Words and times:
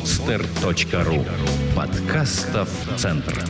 podster.ru 0.00 1.26
Подкастов 1.76 2.68
Центр. 2.96 3.44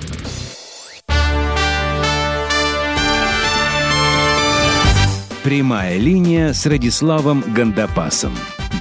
Прямая 5.45 5.97
линия 5.97 6.53
с 6.53 6.67
Радиславом 6.67 7.45
Гандапасом. 7.55 8.33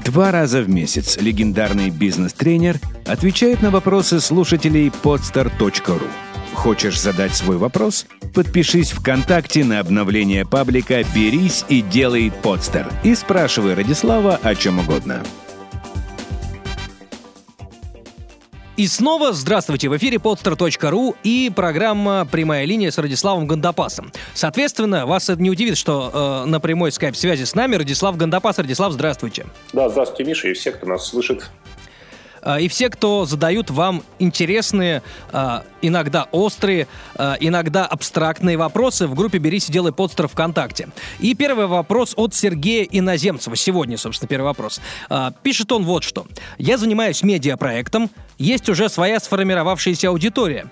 Два 0.04 0.32
раза 0.32 0.62
в 0.62 0.70
месяц 0.70 1.18
легендарный 1.18 1.92
бизнес-тренер 1.92 2.80
отвечает 3.06 3.62
на 3.62 3.70
вопросы 3.70 4.20
слушателей 4.20 4.88
podster.ru. 5.04 6.08
Хочешь 6.56 7.00
задать 7.00 7.36
свой 7.36 7.58
вопрос? 7.58 8.08
Подпишись 8.34 8.92
ВКонтакте 8.92 9.64
на 9.64 9.80
обновление 9.80 10.44
паблика 10.46 11.04
«Берись 11.14 11.66
и 11.70 11.82
делай 11.82 12.32
подстер» 12.32 12.88
и 13.04 13.14
спрашивай 13.14 13.76
Радислава 13.76 14.40
о 14.42 14.56
чем 14.56 14.80
угодно. 14.80 15.24
И 18.80 18.88
снова 18.88 19.34
здравствуйте! 19.34 19.90
В 19.90 19.98
эфире 19.98 20.20
podster.ru 20.20 21.14
и 21.22 21.52
программа 21.54 22.26
«Прямая 22.26 22.64
линия» 22.64 22.92
с 22.92 22.98
Радиславом 22.98 23.46
Гандапасом. 23.46 24.14
Соответственно, 24.34 25.06
вас 25.06 25.30
это 25.30 25.42
не 25.42 25.50
удивит, 25.50 25.76
что 25.76 26.44
э, 26.46 26.50
на 26.50 26.62
прямой 26.62 26.94
скайп-связи 26.94 27.44
с 27.44 27.56
нами 27.56 27.76
Радислав 27.76 28.16
Гандапас. 28.16 28.58
Радислав, 28.58 28.94
здравствуйте. 28.94 29.48
Да, 29.74 29.90
здравствуйте, 29.90 30.24
Миша, 30.24 30.48
и 30.48 30.54
все, 30.54 30.72
кто 30.72 30.86
нас 30.86 31.06
слышит. 31.08 31.50
А, 32.42 32.60
и 32.60 32.68
все, 32.68 32.90
кто 32.90 33.26
задают 33.26 33.70
вам 33.70 34.04
интересные, 34.20 35.02
а, 35.32 35.64
иногда 35.82 36.28
острые, 36.32 36.88
а, 37.16 37.36
иногда 37.40 37.86
абстрактные 37.86 38.58
вопросы 38.58 39.08
в 39.08 39.16
группе 39.16 39.38
«Берись 39.38 39.70
и 39.70 39.72
делай 39.72 39.92
подстер 39.92 40.28
ВКонтакте». 40.28 40.90
И 41.20 41.36
первый 41.36 41.68
вопрос 41.68 42.14
от 42.18 42.34
Сергея 42.34 42.84
Иноземцева. 42.84 43.56
Сегодня, 43.56 43.98
собственно, 43.98 44.28
первый 44.28 44.46
вопрос. 44.46 44.82
Пишет 45.44 45.72
он 45.72 45.86
вот 45.86 46.04
что. 46.04 46.26
«Я 46.58 46.78
занимаюсь 46.78 47.24
медиапроектом, 47.24 48.10
есть 48.38 48.70
уже 48.70 48.90
своя 48.90 49.20
сформировавшаяся 49.20 50.10
аудитория. 50.10 50.72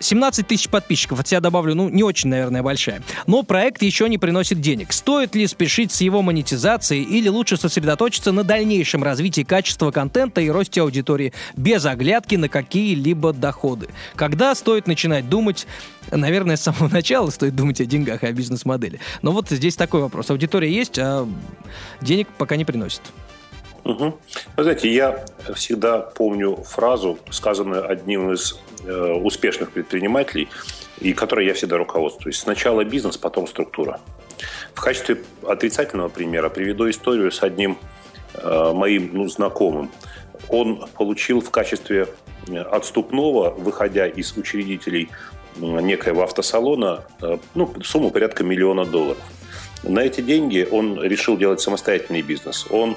17 0.00 0.46
тысяч 0.46 0.68
подписчиков, 0.68 1.20
от 1.20 1.28
себя 1.28 1.40
добавлю, 1.40 1.74
ну, 1.74 1.88
не 1.88 2.02
очень, 2.02 2.30
наверное, 2.30 2.62
большая. 2.62 3.02
Но 3.26 3.42
проект 3.42 3.82
еще 3.82 4.08
не 4.08 4.18
приносит 4.18 4.60
денег. 4.60 4.92
Стоит 4.92 5.34
ли 5.34 5.46
спешить 5.46 5.92
с 5.92 6.00
его 6.00 6.22
монетизацией 6.22 7.02
или 7.02 7.28
лучше 7.28 7.56
сосредоточиться 7.56 8.32
на 8.32 8.44
дальнейшем 8.44 9.02
развитии 9.02 9.42
качества 9.42 9.90
контента 9.90 10.40
и 10.40 10.50
росте 10.50 10.82
аудитории 10.82 11.32
без 11.56 11.84
оглядки 11.86 12.36
на 12.36 12.48
какие-либо 12.48 13.32
доходы? 13.32 13.88
Когда 14.16 14.54
стоит 14.54 14.86
начинать 14.86 15.28
думать 15.28 15.66
Наверное, 16.10 16.56
с 16.56 16.62
самого 16.62 16.88
начала 16.88 17.30
стоит 17.30 17.56
думать 17.56 17.80
о 17.80 17.86
деньгах 17.86 18.22
и 18.24 18.26
о 18.26 18.32
бизнес-модели. 18.32 19.00
Но 19.22 19.32
вот 19.32 19.48
здесь 19.48 19.74
такой 19.74 20.02
вопрос. 20.02 20.30
Аудитория 20.30 20.70
есть, 20.70 20.98
а 20.98 21.26
денег 22.02 22.28
пока 22.36 22.56
не 22.56 22.64
приносит. 22.64 23.00
Угу. 23.84 24.18
Вы 24.56 24.62
знаете, 24.62 24.92
я 24.92 25.24
всегда 25.54 25.98
помню 25.98 26.56
фразу, 26.56 27.18
сказанную 27.30 27.88
одним 27.88 28.32
из 28.32 28.58
э, 28.84 29.12
успешных 29.12 29.72
предпринимателей, 29.72 30.48
и 31.00 31.12
которой 31.12 31.46
я 31.46 31.54
всегда 31.54 31.76
руководствуюсь. 31.76 32.38
Сначала 32.38 32.84
бизнес, 32.84 33.18
потом 33.18 33.46
структура. 33.46 34.00
В 34.74 34.80
качестве 34.80 35.18
отрицательного 35.46 36.08
примера 36.08 36.48
приведу 36.48 36.88
историю 36.88 37.30
с 37.30 37.42
одним 37.42 37.78
э, 38.34 38.72
моим 38.74 39.10
ну, 39.12 39.28
знакомым. 39.28 39.90
Он 40.48 40.86
получил 40.96 41.40
в 41.40 41.50
качестве 41.50 42.08
э, 42.48 42.58
отступного, 42.58 43.50
выходя 43.50 44.06
из 44.06 44.36
учредителей 44.36 45.10
некоего 45.56 46.22
автосалона, 46.22 47.04
э, 47.20 47.38
ну, 47.54 47.74
сумму 47.82 48.10
порядка 48.10 48.44
миллиона 48.44 48.84
долларов. 48.84 49.22
На 49.82 50.00
эти 50.00 50.22
деньги 50.22 50.66
он 50.70 51.00
решил 51.02 51.36
делать 51.36 51.60
самостоятельный 51.60 52.22
бизнес. 52.22 52.66
Он 52.70 52.96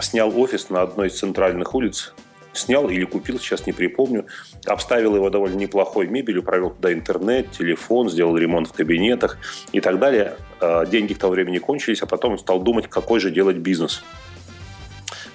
снял 0.00 0.38
офис 0.38 0.70
на 0.70 0.82
одной 0.82 1.08
из 1.08 1.18
центральных 1.18 1.74
улиц, 1.74 2.14
снял 2.52 2.88
или 2.88 3.04
купил, 3.04 3.38
сейчас 3.38 3.66
не 3.66 3.72
припомню, 3.72 4.26
обставил 4.66 5.16
его 5.16 5.30
довольно 5.30 5.56
неплохой 5.56 6.06
мебелью, 6.06 6.42
провел 6.42 6.70
туда 6.70 6.92
интернет, 6.92 7.50
телефон, 7.52 8.10
сделал 8.10 8.36
ремонт 8.36 8.68
в 8.68 8.72
кабинетах 8.72 9.38
и 9.72 9.80
так 9.80 9.98
далее. 9.98 10.36
А, 10.60 10.86
деньги 10.86 11.14
к 11.14 11.18
тому 11.18 11.32
времени 11.32 11.58
кончились, 11.58 12.02
а 12.02 12.06
потом 12.06 12.32
он 12.32 12.38
стал 12.38 12.60
думать, 12.60 12.88
какой 12.88 13.20
же 13.20 13.30
делать 13.30 13.56
бизнес. 13.56 14.02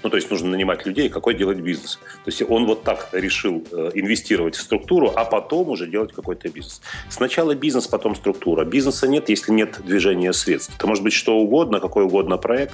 Ну, 0.04 0.10
то 0.10 0.18
есть 0.18 0.30
нужно 0.30 0.50
нанимать 0.50 0.86
людей, 0.86 1.10
какой 1.10 1.34
делать 1.34 1.60
бизнес. 1.60 2.00
То 2.24 2.32
есть 2.32 2.42
он 2.42 2.66
вот 2.66 2.84
так 2.84 3.10
решил 3.12 3.64
э, 3.72 3.92
инвестировать 3.96 4.56
в 4.56 4.62
структуру, 4.62 5.12
а 5.16 5.26
потом 5.26 5.70
уже 5.70 5.88
делать 5.88 6.14
какой-то 6.14 6.50
бизнес. 6.50 6.82
Сначала 7.10 7.56
бизнес, 7.56 7.88
потом 7.88 8.16
структура. 8.16 8.64
Бизнеса 8.66 9.08
нет, 9.08 9.30
если 9.30 9.52
нет 9.52 9.82
движения 9.84 10.34
средств. 10.34 10.74
Это 10.78 10.88
может 10.88 11.04
быть 11.04 11.14
что 11.14 11.38
угодно, 11.38 11.80
какой 11.80 12.04
угодно 12.04 12.38
проект. 12.38 12.74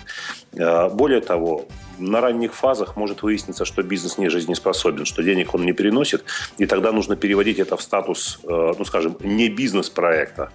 Э, 0.54 0.90
более 0.90 1.22
того, 1.22 1.66
на 2.00 2.22
ранних 2.22 2.54
фазах 2.54 2.96
может 2.96 3.24
выясниться, 3.24 3.66
что 3.66 3.84
бизнес 3.84 4.18
не 4.18 4.30
жизнеспособен, 4.30 5.06
что 5.06 5.24
денег 5.24 5.54
он 5.54 5.66
не 5.66 5.74
переносит, 5.74 6.24
и 6.58 6.66
тогда 6.66 6.92
нужно 6.92 7.16
переводить 7.16 7.60
это 7.60 7.78
в 7.78 7.82
статус, 7.82 8.40
э, 8.44 8.74
ну, 8.78 8.86
скажем, 8.86 9.18
не 9.22 9.50
бизнес-проекта, 9.50 10.52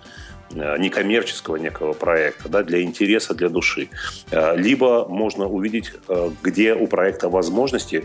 некоммерческого 0.51 1.57
некого 1.57 1.93
проекта, 1.93 2.49
да, 2.49 2.63
для 2.63 2.83
интереса, 2.83 3.35
для 3.35 3.49
души. 3.49 3.89
Э, 4.31 4.57
либо 4.57 5.07
можно 5.09 5.47
увидеть, 5.47 5.93
э, 6.09 6.31
где 6.43 6.75
у 6.75 6.87
проекта 6.87 7.29
возможности 7.29 8.05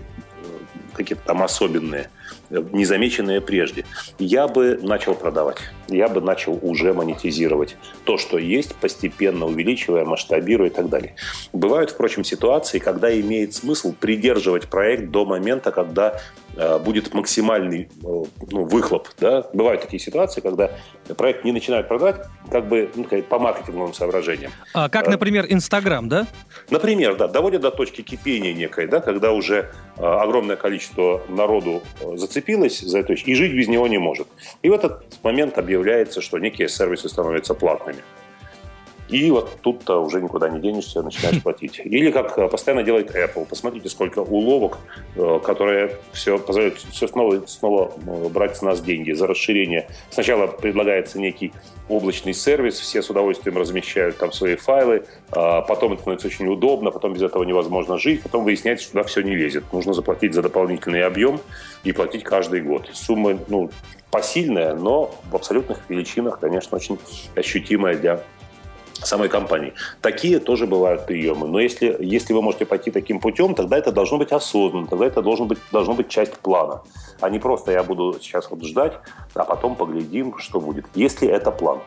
какие-то 0.94 1.24
там 1.26 1.44
особенные, 1.44 2.10
незамеченные 2.72 3.42
прежде. 3.42 3.86
Я 4.20 4.48
бы 4.48 4.80
начал 4.82 5.16
продавать, 5.16 5.58
я 5.88 6.08
бы 6.08 6.22
начал 6.22 6.60
уже 6.62 6.94
монетизировать 6.94 7.76
то, 8.06 8.18
что 8.18 8.38
есть, 8.38 8.76
постепенно 8.76 9.46
увеличивая, 9.46 10.06
масштабируя 10.06 10.70
и 10.70 10.74
так 10.74 10.90
далее. 10.90 11.16
Бывают, 11.52 11.92
впрочем, 11.92 12.24
ситуации, 12.24 12.80
когда 12.80 13.14
имеет 13.20 13.54
смысл 13.54 13.94
придерживать 13.94 14.68
проект 14.68 15.10
до 15.12 15.26
момента, 15.26 15.72
когда 15.72 16.20
Э, 16.56 16.78
будет 16.78 17.14
максимальный 17.14 17.90
э, 18.04 18.24
ну, 18.52 18.64
выхлоп. 18.66 19.08
Да? 19.20 19.46
Бывают 19.54 19.82
такие 19.82 20.00
ситуации, 20.00 20.40
когда 20.40 20.70
проект 21.18 21.44
не 21.46 21.52
начинают 21.52 21.88
продавать 21.88 22.28
как 22.52 22.68
бы 22.68 22.92
ну, 22.96 23.06
по 23.24 23.40
маркетинговым 23.40 23.94
соображениям. 23.94 24.52
А, 24.74 24.88
как, 24.88 25.08
э, 25.08 25.10
например, 25.10 25.48
Инстаграм, 25.50 26.08
да? 26.08 26.28
Например, 26.70 27.16
да, 27.16 27.28
доводят 27.28 27.62
до 27.62 27.72
точки 27.72 28.04
кипения 28.04 28.54
некой, 28.54 28.88
да, 28.88 29.00
когда 29.00 29.32
уже 29.32 29.72
огромное 29.98 30.56
количество 30.56 31.22
народу 31.28 31.82
зацепилось 32.16 32.43
за 32.82 33.00
эту 33.00 33.14
вещь 33.14 33.24
и 33.26 33.36
жить 33.36 33.54
без 33.54 33.68
него 33.68 33.88
не 33.88 33.98
может. 33.98 34.28
И 34.62 34.70
в 34.70 34.74
этот 34.74 35.04
момент 35.24 35.58
объявляется, 35.58 36.22
что 36.22 36.40
некие 36.40 36.70
сервисы 36.70 37.10
становятся 37.10 37.54
платными. 37.54 38.00
И 39.10 39.30
вот 39.32 39.58
тут-то 39.62 40.00
уже 40.00 40.22
никуда 40.22 40.50
не 40.50 40.60
денешься, 40.60 41.02
начинаешь 41.02 41.42
платить. 41.44 41.82
Или 41.84 42.12
как 42.12 42.38
э, 42.38 42.48
постоянно 42.48 42.84
делает 42.84 43.16
Apple. 43.16 43.46
Посмотрите, 43.46 43.90
сколько 43.90 44.20
уловок, 44.20 44.78
э, 45.16 45.40
которые 45.44 45.98
все 46.14 46.38
позволяют 46.38 46.78
все 46.78 47.08
снова, 47.08 47.44
снова 47.48 47.92
э, 48.06 48.30
брать 48.30 48.58
с 48.58 48.62
нас 48.62 48.82
деньги 48.82 49.12
за 49.12 49.28
расширение. 49.28 49.88
Сначала 50.10 50.48
предлагается 50.48 51.20
некий 51.20 51.54
облачный 51.90 52.34
сервис, 52.34 52.80
все 52.80 53.02
с 53.02 53.10
удовольствием 53.10 53.58
размещают 53.58 54.18
там 54.18 54.32
свои 54.32 54.56
файлы, 54.56 55.06
а 55.32 55.62
потом 55.62 55.94
это 55.94 56.02
становится 56.02 56.28
очень 56.28 56.48
удобно, 56.48 56.92
потом 56.92 57.14
без 57.14 57.22
этого 57.22 57.44
невозможно 57.44 57.98
жить, 57.98 58.24
потом 58.24 58.46
выясняется, 58.46 58.86
что 58.86 58.94
туда 58.94 59.04
все 59.04 59.22
не 59.22 59.36
лезет. 59.36 59.66
Нужно 59.74 59.94
заплатить 59.94 60.34
за 60.34 60.42
дополнительный 60.42 61.04
объем 61.04 61.42
и 61.84 61.92
платить 61.92 62.24
каждый 62.24 62.62
год. 62.62 62.90
Сумма, 62.94 63.38
ну, 63.50 63.70
посильная, 64.14 64.76
но 64.76 65.14
в 65.32 65.36
абсолютных 65.36 65.80
величинах, 65.90 66.40
конечно, 66.40 66.78
очень 66.78 67.00
ощутимая 67.36 67.98
для 67.98 68.22
самой 69.06 69.30
компании. 69.30 69.74
Такие 70.02 70.40
тоже 70.40 70.68
бывают 70.68 71.06
приемы. 71.06 71.48
Но 71.48 71.60
если, 71.60 71.98
если 72.00 72.34
вы 72.34 72.42
можете 72.42 72.66
пойти 72.66 72.92
таким 72.92 73.20
путем, 73.20 73.56
тогда 73.56 73.78
это 73.78 73.92
должно 73.92 74.18
быть 74.18 74.32
осознанно, 74.32 74.88
тогда 74.88 75.06
это 75.06 75.22
должно 75.22 75.46
быть, 75.46 75.60
должно 75.72 75.94
быть 75.94 76.10
часть 76.10 76.38
плана. 76.38 76.82
А 77.22 77.30
не 77.30 77.40
просто 77.40 77.72
я 77.72 77.84
буду 77.84 78.18
сейчас 78.22 78.50
вот 78.50 78.64
ждать, 78.64 78.94
а 79.34 79.44
потом 79.44 79.76
поглядим, 79.76 80.38
что 80.38 80.60
будет. 80.60 80.86
Если 80.96 81.28
это 81.28 81.52
план. 81.52 81.80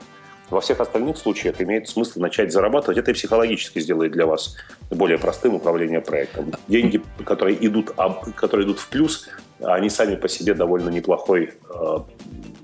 Во 0.49 0.61
всех 0.61 0.81
остальных 0.81 1.17
случаях 1.17 1.61
имеет 1.61 1.89
смысл 1.89 2.21
начать 2.21 2.53
зарабатывать. 2.53 2.99
Это 2.99 3.11
и 3.11 3.15
психологически 3.15 3.81
сделает 3.81 4.13
для 4.13 4.27
вас 4.27 4.57
более 4.91 5.19
простым 5.19 5.55
управление 5.55 6.01
проектом. 6.01 6.53
Деньги, 6.69 7.03
которые 7.25 7.57
идут, 7.67 7.93
которые 8.37 8.67
идут 8.67 8.79
в 8.79 8.89
плюс, 8.89 9.29
они 9.61 9.91
сами 9.91 10.15
по 10.15 10.29
себе 10.29 10.55
довольно 10.55 10.89
неплохой 10.91 11.51
э, 11.69 11.99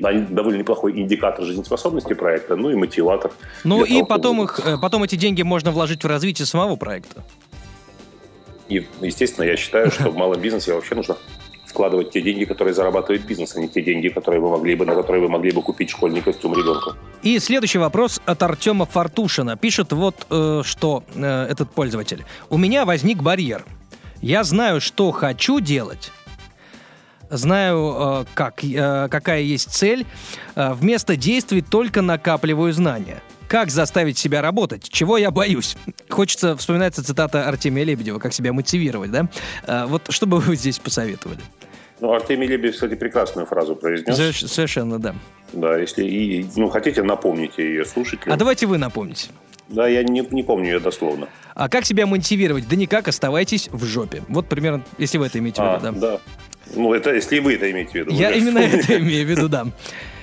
довольно 0.02 0.58
неплохой 0.58 0.98
индикатор 0.98 1.44
жизнеспособности 1.44 2.14
проекта, 2.14 2.56
ну 2.56 2.70
и 2.70 2.74
мотиватор. 2.74 3.32
Ну 3.64 3.84
и 3.84 4.02
потом, 4.02 4.42
их, 4.42 4.60
э, 4.64 4.76
потом 4.80 5.02
эти 5.04 5.16
деньги 5.16 5.42
можно 5.42 5.70
вложить 5.70 6.04
в 6.04 6.06
развитие 6.06 6.46
самого 6.46 6.76
проекта. 6.76 7.24
И, 8.68 8.86
естественно, 9.00 9.44
я 9.44 9.56
считаю, 9.56 9.90
что 9.90 10.10
в 10.10 10.16
малом 10.16 10.40
бизнесе 10.40 10.74
вообще 10.74 10.94
нужно 10.94 11.16
вкладывать 11.66 12.10
те 12.10 12.20
деньги, 12.20 12.44
которые 12.44 12.74
зарабатывает 12.74 13.24
бизнес, 13.26 13.56
а 13.56 13.60
не 13.60 13.68
те 13.68 13.82
деньги, 13.82 14.08
которые 14.08 14.40
вы 14.40 14.50
могли 14.50 14.74
бы, 14.74 14.84
на 14.84 14.94
которые 14.94 15.22
вы 15.22 15.28
могли 15.28 15.52
бы 15.52 15.62
купить 15.62 15.90
школьный 15.90 16.20
костюм 16.20 16.54
ребенку. 16.54 16.92
И 17.22 17.38
следующий 17.38 17.78
вопрос 17.78 18.20
от 18.26 18.42
Артема 18.42 18.84
Фартушина. 18.84 19.56
Пишет 19.56 19.92
вот 19.92 20.26
э, 20.30 20.62
что 20.64 21.02
э, 21.14 21.46
этот 21.50 21.70
пользователь. 21.70 22.24
У 22.50 22.58
меня 22.58 22.84
возник 22.84 23.22
барьер. 23.22 23.64
Я 24.20 24.44
знаю, 24.44 24.80
что 24.80 25.10
хочу 25.12 25.60
делать, 25.60 26.12
знаю, 27.36 27.94
э, 27.98 28.24
как, 28.34 28.62
э, 28.64 29.08
какая 29.10 29.40
есть 29.40 29.72
цель. 29.72 30.06
Э, 30.54 30.74
вместо 30.74 31.16
действий 31.16 31.62
только 31.62 32.02
накапливаю 32.02 32.72
знания. 32.72 33.22
Как 33.48 33.70
заставить 33.70 34.16
себя 34.16 34.40
работать? 34.40 34.88
Чего 34.88 35.18
я 35.18 35.30
боюсь? 35.30 35.76
Хочется, 36.08 36.56
вспоминается 36.56 37.04
цитата 37.04 37.48
Артемия 37.48 37.84
Лебедева, 37.84 38.18
как 38.18 38.32
себя 38.32 38.52
мотивировать, 38.52 39.10
да? 39.10 39.28
Вот 39.88 40.06
что 40.08 40.26
бы 40.26 40.38
вы 40.38 40.56
здесь 40.56 40.78
посоветовали? 40.78 41.40
Ну, 42.00 42.12
Артемий 42.12 42.48
Лебедев, 42.48 42.74
кстати, 42.74 42.94
прекрасную 42.94 43.46
фразу 43.46 43.76
произнес. 43.76 44.16
Совершенно, 44.50 44.98
да. 44.98 45.14
Да, 45.52 45.76
если 45.76 46.04
и, 46.04 46.46
ну, 46.56 46.70
хотите, 46.70 47.02
напомните 47.02 47.62
ее 47.62 47.84
слушателям. 47.84 48.34
А 48.34 48.36
давайте 48.38 48.66
вы 48.66 48.78
напомните. 48.78 49.28
Да, 49.68 49.86
я 49.86 50.02
не, 50.02 50.26
не 50.30 50.42
помню 50.42 50.72
ее 50.72 50.80
дословно. 50.80 51.28
А 51.54 51.68
как 51.68 51.84
себя 51.84 52.06
мотивировать? 52.06 52.68
Да 52.68 52.76
никак, 52.76 53.08
оставайтесь 53.08 53.68
в 53.70 53.84
жопе. 53.84 54.22
Вот 54.28 54.48
примерно, 54.48 54.82
если 54.98 55.18
вы 55.18 55.26
это 55.26 55.38
имеете 55.38 55.62
в 55.62 55.64
виду, 55.64 55.76
а, 55.76 55.80
да. 55.80 55.92
да. 55.92 56.20
Ну, 56.74 56.94
это 56.94 57.14
если 57.14 57.38
вы 57.38 57.54
это 57.54 57.70
имеете 57.70 57.90
в 57.90 57.94
виду. 57.94 58.10
Я 58.12 58.30
именно 58.30 58.58
это 58.58 58.98
имею 58.98 59.26
в 59.26 59.30
виду, 59.30 59.48
да. 59.48 59.66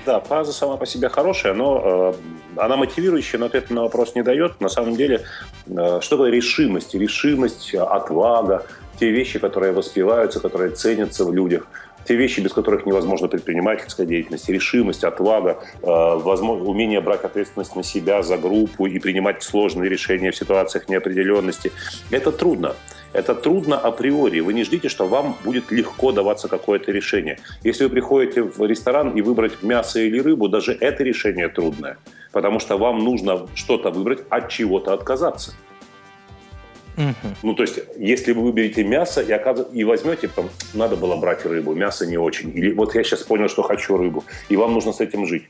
Да, 0.06 0.22
фраза 0.22 0.54
сама 0.54 0.78
по 0.78 0.86
себе 0.86 1.10
хорошая, 1.10 1.54
но 1.54 2.16
э, 2.56 2.62
она 2.62 2.78
мотивирующая, 2.78 3.38
но 3.38 3.48
ответа 3.48 3.74
на 3.74 3.81
вопрос 3.81 4.16
не 4.16 4.24
дает. 4.24 4.60
На 4.62 4.69
самом 4.69 4.96
деле, 4.96 5.25
э, 5.68 6.00
что 6.01 6.16
такое 6.16 6.31
решимость? 6.31 6.96
Решимость, 6.96 7.75
отвага, 7.75 8.66
те 9.00 9.12
вещи, 9.12 9.40
которые 9.40 9.74
воспеваются, 9.74 10.40
которые 10.40 10.72
ценятся 10.72 11.25
в 11.25 11.34
людях– 11.34 11.68
те 12.06 12.16
вещи, 12.16 12.40
без 12.40 12.54
которых 12.54 12.86
невозможно 12.86 13.28
предпринимательская 13.28 14.06
деятельность, 14.06 14.50
решимость, 14.50 15.04
отвага, 15.04 15.60
э, 15.81 15.86
возможно, 15.86 16.66
умение 16.66 17.01
брать 17.01 17.24
ответственность 17.24 17.75
на 17.75 17.84
себя 17.84 18.24
за 18.24 18.38
группу 18.38 18.86
и 18.86 19.00
принимать 19.00 19.44
сложные 19.44 19.90
решения 19.90 20.31
в 20.31 20.36
ситуациях 20.36 20.90
неопределенности. 20.90 21.72
Это 22.12 22.31
трудно. 22.31 22.75
Это 23.12 23.34
трудно 23.34 23.78
априори. 23.78 24.40
Вы 24.40 24.54
не 24.54 24.63
ждите, 24.63 24.88
что 24.90 25.07
вам 25.07 25.36
будет 25.44 25.72
легко 25.72 26.12
даваться 26.12 26.48
какое-то 26.48 26.92
решение. 26.92 27.40
Если 27.63 27.84
вы 27.84 27.90
приходите 27.90 28.44
в 28.44 28.63
ресторан 28.66 29.12
и 29.12 29.22
выбрать 29.22 29.63
мясо 29.63 30.00
или 30.00 30.19
рыбу, 30.19 30.48
даже 30.48 30.74
это 30.74 31.04
решение 31.04 31.50
трудное. 31.50 31.98
Потому 32.31 32.60
что 32.60 32.78
вам 32.78 33.00
нужно 33.00 33.48
что-то 33.56 33.90
выбрать, 33.90 34.19
от 34.30 34.50
чего-то 34.50 34.94
отказаться. 34.94 35.54
Угу. 37.00 37.36
Ну, 37.44 37.56
то 37.56 37.63
есть, 37.63 37.80
если 37.98 38.34
вы 38.34 38.44
выберете 38.44 38.84
мясо 38.84 39.22
и, 39.22 39.31
оказ... 39.31 39.68
и 39.72 39.86
возьмете, 39.86 40.28
там, 40.28 40.50
надо 40.74 40.98
было 40.98 41.16
брать 41.16 41.46
рыбу, 41.46 41.74
мясо 41.74 42.06
не 42.06 42.18
очень. 42.18 42.50
Или 42.56 42.74
вот 42.74 42.94
я 42.94 43.04
сейчас 43.04 43.24
понял, 43.24 43.48
что 43.48 43.62
хочу 43.63 43.98
рыбу, 43.98 44.25
и 44.50 44.57
вам 44.57 44.74
нужно 44.74 44.92
с 44.92 45.00
этим 45.00 45.25
жить. 45.25 45.44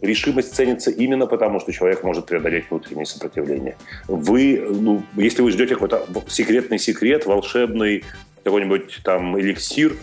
Решимость 0.00 0.54
ценится 0.54 0.90
именно 0.90 1.26
потому, 1.26 1.60
что 1.60 1.72
человек 1.72 2.02
может 2.02 2.26
преодолеть 2.26 2.64
внутреннее 2.70 3.06
сопротивление. 3.06 3.76
Вы, 4.08 4.66
ну, 4.68 5.02
если 5.16 5.42
вы 5.42 5.50
ждете 5.50 5.74
какой-то 5.74 6.06
секретный 6.28 6.78
секрет, 6.78 7.26
волшебный 7.26 8.04
какой-нибудь 8.42 9.00
там 9.04 9.38
эликсир, 9.38 9.94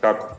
как 0.00 0.38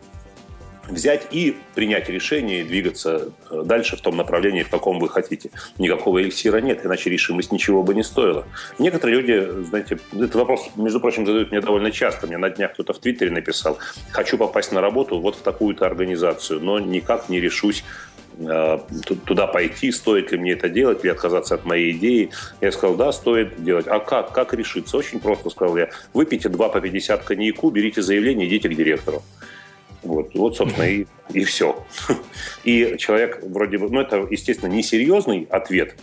взять 0.88 1.28
и 1.32 1.58
принять 1.76 2.10
решение 2.10 2.62
и 2.62 2.64
двигаться 2.64 3.32
э, 3.50 3.62
дальше 3.64 3.96
в 3.96 4.02
том 4.02 4.18
направлении, 4.18 4.64
в 4.64 4.70
каком 4.70 5.00
вы 5.00 5.10
хотите. 5.10 5.50
Никакого 5.78 6.22
эликсира 6.22 6.58
нет, 6.58 6.86
иначе 6.86 7.10
решимость 7.10 7.52
ничего 7.52 7.84
бы 7.84 7.94
не 7.96 8.04
стоила. 8.04 8.46
Некоторые 8.80 9.22
люди, 9.22 9.64
знаете, 9.64 10.00
этот 10.12 10.36
вопрос, 10.36 10.70
между 10.76 11.00
прочим, 11.00 11.26
задают 11.26 11.52
мне 11.52 11.62
довольно 11.62 11.92
часто. 11.92 12.28
Мне 12.28 12.38
на 12.38 12.50
днях 12.50 12.74
кто-то 12.74 12.94
в 12.94 13.00
Твиттере 13.00 13.32
написал, 13.32 13.78
хочу 14.12 14.38
попасть 14.38 14.72
на 14.72 14.82
работу 14.82 15.20
вот 15.20 15.36
в 15.36 15.42
такую-то 15.42 15.86
организацию, 15.86 16.60
но 16.60 16.80
никак 16.80 17.30
не 17.30 17.40
решусь 17.40 17.86
э, 18.38 18.80
туда 19.26 19.48
пойти, 19.48 19.92
стоит 19.92 20.32
ли 20.32 20.38
мне 20.38 20.52
это 20.52 20.68
делать, 20.68 21.04
или 21.04 21.12
отказаться 21.12 21.56
от 21.56 21.66
моей 21.66 21.92
идеи. 21.92 22.32
Я 22.60 22.72
сказал, 22.74 22.96
да, 22.96 23.14
стоит 23.14 23.64
делать. 23.64 23.88
А 23.88 24.00
как? 24.00 24.34
Как 24.34 24.54
решиться? 24.54 24.98
Очень 24.98 25.22
просто, 25.22 25.50
сказал 25.50 25.78
я. 25.78 25.90
Выпейте 26.14 26.50
2 26.50 26.70
по 26.70 26.82
50 26.82 27.24
коньяку, 27.24 27.70
берите 27.70 28.02
заявление, 28.02 28.48
идите 28.48 28.68
к 28.68 28.76
директору. 28.76 29.24
Вот, 30.04 30.34
вот 30.34 30.58
собственно, 30.58 30.86
и, 30.86 31.06
и 31.32 31.44
все. 31.44 31.84
И 32.64 32.96
человек 32.98 33.40
вроде 33.44 33.78
бы, 33.78 33.90
ну, 33.90 34.02
это, 34.02 34.28
естественно, 34.30 34.72
несерьезный 34.72 35.48
ответ, 35.50 35.96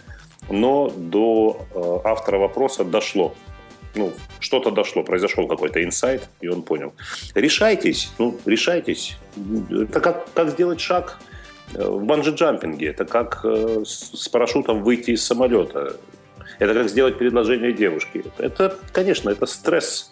но 0.49 0.91
до 0.91 1.67
э, 1.75 2.09
автора 2.09 2.39
вопроса 2.39 2.85
дошло. 2.85 3.35
Ну, 3.95 4.13
что-то 4.39 4.71
дошло, 4.71 5.03
произошел 5.03 5.49
какой-то 5.49 5.83
инсайт, 5.83 6.29
и 6.41 6.49
он 6.49 6.63
понял. 6.63 6.95
Решайтесь, 7.35 8.13
ну, 8.19 8.39
решайтесь. 8.47 9.17
Это 9.71 10.01
как, 10.01 10.33
как 10.33 10.51
сделать 10.51 10.81
шаг 10.81 11.19
э, 11.75 11.85
в 11.85 12.05
банджи-джампинге, 12.05 12.89
это 12.89 13.05
как 13.05 13.41
э, 13.45 13.83
с 13.85 14.29
парашютом 14.29 14.83
выйти 14.83 15.11
из 15.13 15.25
самолета, 15.25 15.97
это 16.59 16.75
как 16.75 16.89
сделать 16.89 17.19
предложение 17.19 17.73
девушке. 17.73 18.25
Это, 18.39 18.77
конечно, 18.93 19.31
это 19.31 19.47
стресс 19.47 20.11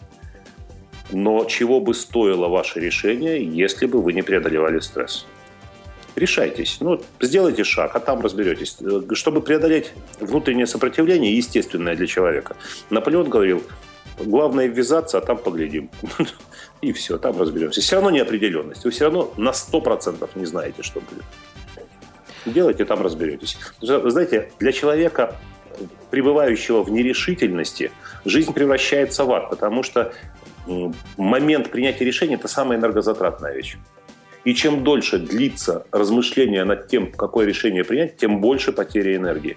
но 1.11 1.45
чего 1.45 1.81
бы 1.81 1.95
стоило 1.95 2.49
ваше 2.49 2.81
решение, 2.81 3.45
если 3.45 3.87
бы 3.87 4.03
вы 4.03 4.13
не 4.13 4.23
преодолевали 4.23 4.81
стресс? 4.81 5.27
Решайтесь. 6.17 6.79
Ну, 6.81 7.01
сделайте 7.21 7.65
шаг, 7.65 7.95
а 7.95 8.01
там 8.01 8.21
разберетесь. 8.21 8.77
Чтобы 9.13 9.41
преодолеть 9.41 9.93
внутреннее 10.19 10.67
сопротивление, 10.67 11.37
естественное 11.37 11.95
для 11.95 12.07
человека. 12.07 12.57
Наполеон 12.91 13.29
говорил, 13.29 13.63
главное 14.19 14.67
ввязаться, 14.67 15.19
а 15.19 15.21
там 15.21 15.39
поглядим. 15.39 15.91
И 16.81 16.93
все, 16.93 17.19
там 17.19 17.41
разберемся. 17.41 17.81
Все 17.81 17.97
равно 17.97 18.11
неопределенность. 18.11 18.85
Вы 18.85 18.91
все 18.91 19.05
равно 19.05 19.33
на 19.37 19.51
100% 19.51 20.29
не 20.35 20.45
знаете, 20.45 20.83
что 20.83 21.01
будет. 21.01 21.25
Делайте, 22.47 22.85
там 22.85 23.03
разберетесь. 23.03 23.59
Знаете, 23.81 24.51
для 24.59 24.73
человека, 24.73 25.37
пребывающего 26.11 26.83
в 26.83 26.91
нерешительности, 26.91 27.91
жизнь 28.25 28.53
превращается 28.53 29.25
в 29.25 29.33
ад, 29.33 29.51
потому 29.51 29.83
что 29.83 30.13
момент 31.17 31.71
принятия 31.71 32.05
решения– 32.05 32.35
это 32.37 32.49
самая 32.49 32.79
энергозатратная 32.79 33.55
вещь. 33.55 33.77
И 34.45 34.55
чем 34.55 34.85
дольше 34.85 35.19
длится 35.19 35.87
размышление 35.91 36.65
над 36.65 36.89
тем, 36.89 37.13
какое 37.13 37.47
решение 37.47 37.85
принять, 37.85 38.17
тем 38.17 38.41
больше 38.41 38.73
потери 38.73 39.17
энергии. 39.17 39.57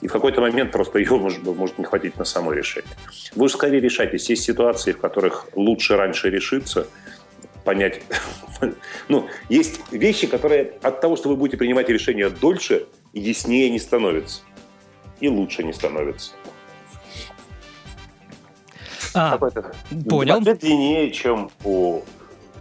И 0.00 0.08
в 0.08 0.12
какой-то 0.12 0.40
момент 0.40 0.72
просто 0.72 0.98
ее 0.98 1.16
может, 1.16 1.42
может 1.42 1.78
не 1.78 1.84
хватить 1.84 2.16
на 2.18 2.24
само 2.24 2.52
решение. 2.52 2.90
Вы 3.34 3.48
же 3.48 3.54
скорее 3.54 3.80
решайтесь. 3.80 4.28
Есть 4.28 4.42
ситуации, 4.42 4.92
в 4.92 4.98
которых 4.98 5.46
лучше 5.54 5.96
раньше 5.96 6.30
решиться, 6.30 6.88
понять. 7.64 8.02
ну, 9.08 9.28
есть 9.48 9.80
вещи, 9.90 10.26
которые 10.26 10.72
от 10.82 11.00
того, 11.00 11.16
что 11.16 11.28
вы 11.28 11.36
будете 11.36 11.56
принимать 11.56 11.88
решения 11.88 12.28
дольше, 12.28 12.86
яснее 13.12 13.70
не 13.70 13.78
становятся. 13.78 14.42
И 15.20 15.28
лучше 15.28 15.62
не 15.62 15.72
становятся. 15.72 16.32
А, 19.14 19.38
понял. 20.08 20.36
Ответ 20.36 20.58
длиннее, 20.60 21.10
чем 21.10 21.50
у 21.64 22.00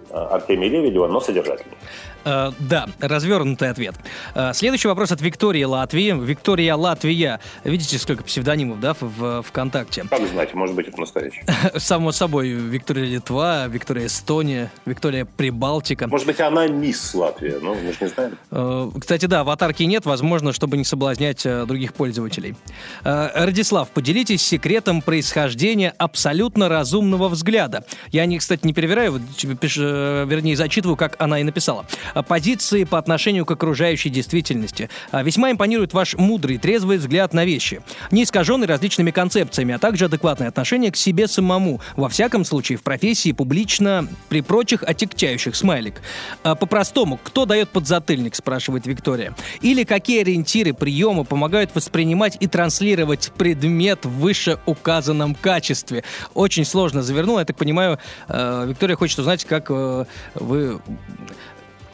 а, 0.09 0.35
Артемия 0.35 0.69
Лебедева, 0.69 1.07
но 1.07 1.19
содержательнее. 1.19 1.77
Э, 2.25 2.51
да, 2.59 2.87
развернутый 2.99 3.69
ответ. 3.69 3.95
Э, 4.35 4.51
следующий 4.53 4.87
вопрос 4.87 5.11
от 5.11 5.21
Виктории 5.21 5.63
Латвии. 5.63 6.13
Виктория 6.13 6.75
Латвия. 6.75 7.39
Видите, 7.63 7.97
сколько 7.97 8.23
псевдонимов, 8.23 8.79
да, 8.79 8.93
в, 8.93 9.01
в 9.01 9.43
ВКонтакте? 9.43 10.05
Как 10.09 10.27
знать, 10.27 10.53
может 10.53 10.75
быть, 10.75 10.87
это 10.87 10.99
настоящий. 10.99 11.43
Само 11.77 12.11
собой, 12.11 12.49
Виктория 12.49 13.05
Литва, 13.05 13.67
Виктория 13.67 14.07
Эстония, 14.07 14.71
Виктория 14.85 15.25
Прибалтика. 15.25 16.07
Может 16.07 16.27
быть, 16.27 16.39
она 16.39 16.67
мисс 16.67 17.13
Латвия, 17.13 17.59
ну, 17.61 17.75
мы 17.75 17.91
же 17.91 17.97
не 17.99 18.07
знаем. 18.07 18.37
Э, 18.51 18.89
кстати, 18.99 19.25
да, 19.25 19.41
аватарки 19.41 19.83
нет, 19.83 20.05
возможно, 20.05 20.53
чтобы 20.53 20.77
не 20.77 20.85
соблазнять 20.85 21.45
э, 21.45 21.65
других 21.65 21.93
пользователей. 21.93 22.55
Э, 23.03 23.45
Радислав, 23.45 23.89
поделитесь 23.89 24.45
секретом 24.45 25.01
происхождения 25.01 25.93
абсолютно 25.97 26.69
разумного 26.69 27.27
взгляда. 27.29 27.85
Я, 28.11 28.25
не, 28.25 28.37
кстати, 28.37 28.65
не 28.65 28.73
перевираю, 28.73 29.21
тебе 29.35 29.55
пиш, 29.55 29.77
э, 29.77 30.25
вернее, 30.27 30.55
зачитываю, 30.55 30.95
как 30.95 31.15
она 31.19 31.39
и 31.39 31.43
написала 31.43 31.85
позиции 32.21 32.83
по 32.83 32.97
отношению 32.97 33.45
к 33.45 33.51
окружающей 33.51 34.09
действительности. 34.09 34.89
А, 35.11 35.23
весьма 35.23 35.51
импонирует 35.51 35.93
ваш 35.93 36.15
мудрый, 36.15 36.57
трезвый 36.57 36.97
взгляд 36.97 37.33
на 37.33 37.45
вещи, 37.45 37.81
не 38.11 38.23
искаженный 38.23 38.67
различными 38.67 39.11
концепциями, 39.11 39.73
а 39.73 39.79
также 39.79 40.05
адекватное 40.05 40.49
отношение 40.49 40.91
к 40.91 40.95
себе 40.95 41.27
самому, 41.27 41.81
во 41.95 42.09
всяком 42.09 42.45
случае 42.45 42.77
в 42.77 42.83
профессии, 42.83 43.31
публично, 43.31 44.07
при 44.29 44.41
прочих 44.41 44.83
отягчающих 44.83 45.55
смайлик. 45.55 46.01
А, 46.43 46.55
по-простому, 46.55 47.19
кто 47.23 47.45
дает 47.45 47.69
подзатыльник, 47.69 48.35
спрашивает 48.35 48.85
Виктория. 48.85 49.35
Или 49.61 49.83
какие 49.83 50.21
ориентиры, 50.21 50.73
приемы 50.73 51.25
помогают 51.25 51.73
воспринимать 51.73 52.37
и 52.39 52.47
транслировать 52.47 53.31
предмет 53.37 54.05
в 54.05 54.19
вышеуказанном 54.19 55.35
качестве? 55.35 56.03
Очень 56.33 56.65
сложно 56.65 57.01
завернул, 57.01 57.39
я 57.39 57.45
так 57.45 57.57
понимаю, 57.57 57.99
а, 58.27 58.65
Виктория 58.65 58.95
хочет 58.95 59.19
узнать, 59.19 59.45
как 59.45 59.67
э, 59.69 60.05
вы 60.35 60.79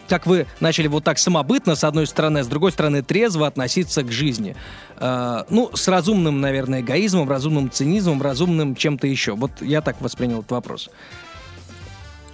как 0.10 0.26
вы 0.26 0.48
начали 0.60 0.88
вот 0.88 1.04
так 1.04 1.18
самобытно, 1.18 1.76
с 1.76 1.84
одной 1.84 2.08
стороны, 2.08 2.44
с 2.44 2.48
другой 2.48 2.72
стороны, 2.72 3.02
трезво 3.02 3.48
относиться 3.48 4.04
к 4.04 4.12
жизни. 4.12 4.56
Э, 4.98 5.44
ну, 5.50 5.70
с 5.74 5.88
разумным, 5.88 6.42
наверное, 6.42 6.82
эгоизмом, 6.82 7.30
разумным 7.30 7.72
цинизмом, 7.72 8.22
разумным 8.22 8.76
чем-то 8.76 9.08
еще. 9.08 9.36
Вот 9.36 9.52
я 9.62 9.82
так 9.82 10.02
воспринял 10.02 10.40
этот 10.40 10.52
вопрос. 10.52 10.90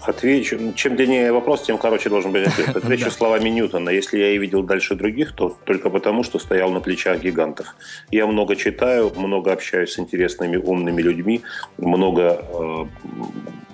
Отвечу. 0.07 0.74
Чем 0.75 0.95
длиннее 0.95 1.31
вопрос, 1.31 1.63
тем 1.63 1.77
короче 1.77 2.09
должен 2.09 2.31
быть 2.31 2.47
ответ. 2.47 2.75
Отвечу 2.75 3.12
словами 3.12 3.50
Ньютона. 3.50 3.89
Если 3.89 4.19
я 4.19 4.31
и 4.31 4.38
видел 4.38 4.63
дальше 4.63 4.95
других, 4.95 5.33
то 5.33 5.57
только 5.65 5.89
потому, 5.89 6.24
что 6.24 6.39
стоял 6.39 6.69
на 6.71 6.79
плечах 6.79 7.21
гигантов. 7.21 7.75
Я 8.12 8.27
много 8.27 8.55
читаю, 8.55 9.12
много 9.15 9.51
общаюсь 9.51 9.93
с 9.93 10.00
интересными, 10.00 10.57
умными 10.57 11.01
людьми, 11.01 11.41
много, 11.77 12.41
э, 12.53 12.85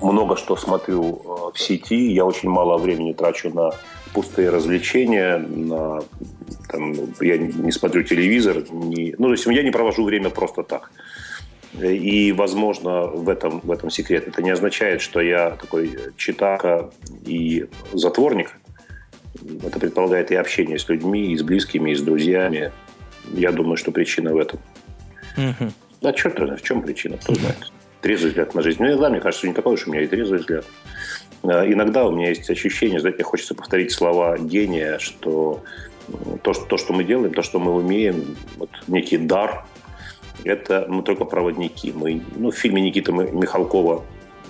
много 0.01 0.38
что 0.38 0.55
смотрю 0.55 1.21
э, 1.23 1.51
в 1.53 1.59
сети. 1.59 2.11
Я 2.11 2.25
очень 2.25 2.50
мало 2.50 2.77
времени 2.77 3.13
трачу 3.13 3.50
на 3.50 3.71
пустые 4.13 4.50
развлечения, 4.50 5.38
на, 5.38 6.01
там, 6.69 6.93
я 7.21 7.38
не 7.38 7.71
смотрю 7.71 8.03
телевизор, 8.03 8.63
не, 8.71 9.15
ну, 9.17 9.27
то 9.27 9.31
есть 9.31 9.45
я 9.45 9.63
не 9.63 9.71
провожу 9.71 10.03
время 10.03 10.29
просто 10.29 10.63
так. 10.63 10.91
И, 11.80 12.32
возможно, 12.34 13.08
в 13.08 13.30
этом, 13.30 13.62
в 13.62 13.72
этом 13.72 13.90
секрет. 13.90 14.28
Это 14.28 14.42
не 14.42 14.50
означает, 14.50 15.01
что 15.01 15.22
я 15.22 15.51
такой 15.51 15.98
читака 16.18 16.90
и 17.25 17.68
затворник. 17.94 18.58
Это 19.63 19.80
предполагает 19.80 20.32
и 20.32 20.36
общение 20.36 20.78
с 20.78 20.90
людьми, 20.90 21.32
и 21.32 21.38
с 21.38 21.44
близкими, 21.44 21.92
и 21.92 21.96
с 21.96 22.01
друзьями. 22.01 22.72
Я 23.34 23.51
думаю, 23.51 23.78
что 23.78 23.92
причина 23.92 24.34
в 24.34 24.38
этом. 24.38 24.60
Угу. 25.38 25.72
Да, 26.01 26.13
черт 26.13 26.40
в 26.40 26.62
чем 26.62 26.82
причина, 26.82 27.18
кто 27.18 27.36
знает. 27.36 27.72
Трезвый 28.01 28.32
взгляд 28.32 28.54
на 28.54 28.62
жизнь. 28.62 28.82
Ну, 28.82 28.90
иногда, 28.90 29.10
мне 29.10 29.22
кажется, 29.22 29.48
не 29.48 29.54
такой 29.54 29.75
уж 29.75 29.88
у 29.88 29.92
меня 29.92 30.01
и 30.01 30.08
трезвый 30.08 30.40
взгляд. 30.40 30.66
А, 31.44 31.66
иногда 31.66 32.06
у 32.06 32.12
меня 32.12 32.30
есть 32.30 32.50
ощущение, 32.50 33.00
знаете, 33.00 33.24
хочется 33.24 33.56
повторить 33.56 33.92
слова 33.92 34.38
гения, 34.38 34.98
что 35.00 35.63
то, 36.42 36.54
что, 36.54 36.66
то, 36.66 36.78
что 36.78 36.94
мы 36.94 37.04
делаем, 37.04 37.34
то, 37.34 37.44
что 37.44 37.60
мы 37.60 37.74
умеем, 37.74 38.36
вот 38.58 38.70
некий 38.88 39.18
дар, 39.18 39.66
это 40.43 40.85
мы 40.88 41.03
только 41.03 41.25
проводники. 41.25 41.91
Мы, 41.91 42.21
ну, 42.35 42.51
в 42.51 42.55
фильме 42.55 42.81
Никиты 42.81 43.11
Михалкова 43.11 44.03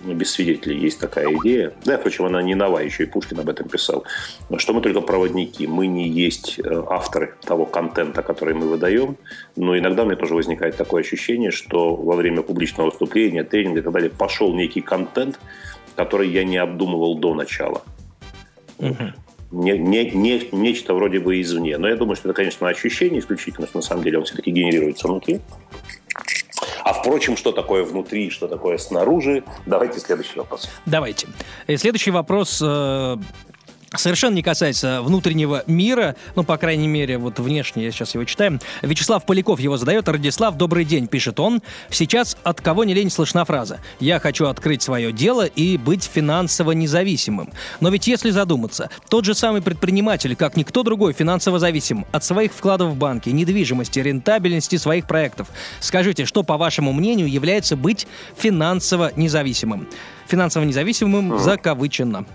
без 0.03 0.31
свидетелей 0.31 0.79
есть 0.79 0.99
такая 0.99 1.27
идея. 1.37 1.73
Да, 1.85 1.97
впрочем, 1.97 2.25
она 2.25 2.41
не 2.41 2.55
новая, 2.55 2.83
еще 2.83 3.03
и 3.03 3.05
Пушкин 3.05 3.39
об 3.39 3.49
этом 3.49 3.67
писал. 3.67 4.03
Что 4.57 4.73
мы 4.73 4.81
только 4.81 5.01
проводники, 5.01 5.67
мы 5.67 5.87
не 5.87 6.07
есть 6.07 6.59
э, 6.59 6.83
авторы 6.89 7.35
того 7.41 7.65
контента, 7.65 8.23
который 8.23 8.53
мы 8.53 8.67
выдаем. 8.67 9.17
Но 9.55 9.77
иногда 9.77 10.03
меня 10.03 10.15
тоже 10.15 10.33
возникает 10.33 10.75
такое 10.75 11.01
ощущение, 11.01 11.51
что 11.51 11.95
во 11.95 12.15
время 12.15 12.41
публичного 12.41 12.89
выступления, 12.89 13.43
тренинга 13.43 13.79
и 13.79 13.83
так 13.83 13.93
далее 13.93 14.09
пошел 14.09 14.53
некий 14.53 14.81
контент, 14.81 15.39
который 15.95 16.29
я 16.29 16.43
не 16.43 16.57
обдумывал 16.57 17.17
до 17.17 17.35
начала. 17.35 17.83
Угу. 18.79 19.13
Не, 19.51 19.77
не, 19.77 20.11
не, 20.11 20.47
нечто 20.51 20.93
вроде 20.93 21.19
бы 21.19 21.41
извне. 21.41 21.77
Но 21.77 21.87
я 21.87 21.95
думаю, 21.95 22.15
что 22.15 22.29
это, 22.29 22.35
конечно, 22.35 22.67
ощущение 22.67 23.19
исключительно, 23.19 23.67
что 23.67 23.77
на 23.77 23.83
самом 23.83 24.03
деле 24.03 24.19
он 24.19 24.25
все-таки 24.25 24.51
генерируется 24.51 25.07
внутри. 25.07 25.41
А 26.83 26.93
впрочем, 26.93 27.37
что 27.37 27.51
такое 27.51 27.83
внутри, 27.83 28.29
что 28.29 28.47
такое 28.47 28.77
снаружи? 28.77 29.43
Давайте 29.65 29.99
следующий 29.99 30.39
вопрос. 30.39 30.69
Давайте. 30.85 31.27
И 31.67 31.77
следующий 31.77 32.11
вопрос 32.11 32.61
э, 32.63 33.17
совершенно 33.95 34.35
не 34.35 34.43
касается 34.43 35.01
внутреннего 35.01 35.63
мира, 35.67 36.15
ну, 36.35 36.43
по 36.43 36.57
крайней 36.57 36.87
мере, 36.87 37.17
вот 37.17 37.39
внешне, 37.39 37.85
я 37.85 37.91
сейчас 37.91 38.13
его 38.13 38.23
читаю. 38.23 38.59
Вячеслав 38.81 39.25
Поляков 39.25 39.59
его 39.59 39.77
задает. 39.77 40.07
Радислав, 40.07 40.55
добрый 40.55 40.85
день, 40.85 41.07
пишет 41.07 41.39
он. 41.39 41.61
Сейчас 41.89 42.37
от 42.43 42.61
кого 42.61 42.83
не 42.83 42.93
лень 42.93 43.09
слышна 43.09 43.43
фраза. 43.45 43.79
Я 43.99 44.19
хочу 44.19 44.47
открыть 44.47 44.81
свое 44.81 45.11
дело 45.11 45.45
и 45.45 45.77
быть 45.77 46.03
финансово 46.03 46.71
независимым. 46.71 47.51
Но 47.79 47.89
ведь 47.89 48.07
если 48.07 48.29
задуматься, 48.29 48.89
тот 49.09 49.25
же 49.25 49.33
самый 49.33 49.61
предприниматель, 49.61 50.35
как 50.35 50.55
никто 50.55 50.83
другой, 50.83 51.13
финансово 51.13 51.59
зависим 51.59 52.05
от 52.11 52.23
своих 52.23 52.53
вкладов 52.53 52.91
в 52.91 52.95
банки, 52.95 53.29
недвижимости, 53.29 53.99
рентабельности 53.99 54.77
своих 54.77 55.07
проектов. 55.07 55.47
Скажите, 55.79 56.25
что, 56.25 56.43
по 56.43 56.57
вашему 56.57 56.93
мнению, 56.93 57.29
является 57.29 57.75
быть 57.75 58.07
финансово 58.37 59.11
независимым? 59.15 59.87
Финансово 60.27 60.63
независимым 60.63 61.39
закавычено 61.39 62.25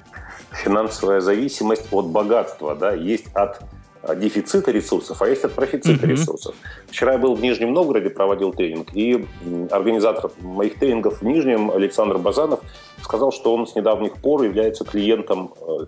финансовая 0.53 1.21
зависимость 1.21 1.87
от 1.91 2.07
богатства, 2.07 2.75
да, 2.75 2.93
есть 2.93 3.27
от 3.35 3.61
дефицита 4.15 4.71
ресурсов, 4.71 5.21
а 5.21 5.29
есть 5.29 5.45
от 5.45 5.53
профицита 5.53 6.07
mm-hmm. 6.07 6.11
ресурсов. 6.11 6.55
Вчера 6.89 7.13
я 7.13 7.19
был 7.19 7.35
в 7.35 7.41
Нижнем 7.41 7.73
Новгороде, 7.73 8.11
проводил 8.11 8.53
тренинг, 8.53 8.95
и 8.95 9.27
организатор 9.71 10.31
моих 10.41 10.79
тренингов 10.79 11.21
в 11.21 11.23
Нижнем, 11.23 11.71
Александр 11.71 12.19
Базанов, 12.19 12.61
сказал, 13.03 13.33
что 13.33 13.55
он 13.55 13.67
с 13.67 13.75
недавних 13.75 14.15
пор 14.15 14.43
является 14.43 14.85
клиентом 14.85 15.55
э, 15.61 15.87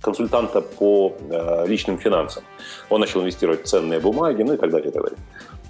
консультанта 0.00 0.60
по 0.60 1.14
э, 1.18 1.66
личным 1.66 1.98
финансам. 1.98 2.44
Он 2.90 3.00
начал 3.00 3.22
инвестировать 3.22 3.64
в 3.64 3.66
ценные 3.66 3.98
бумаги, 3.98 4.42
ну 4.42 4.54
и 4.54 4.56
так 4.56 4.70
далее, 4.70 4.90
и 4.90 4.92
так 4.92 5.02
далее. 5.02 5.18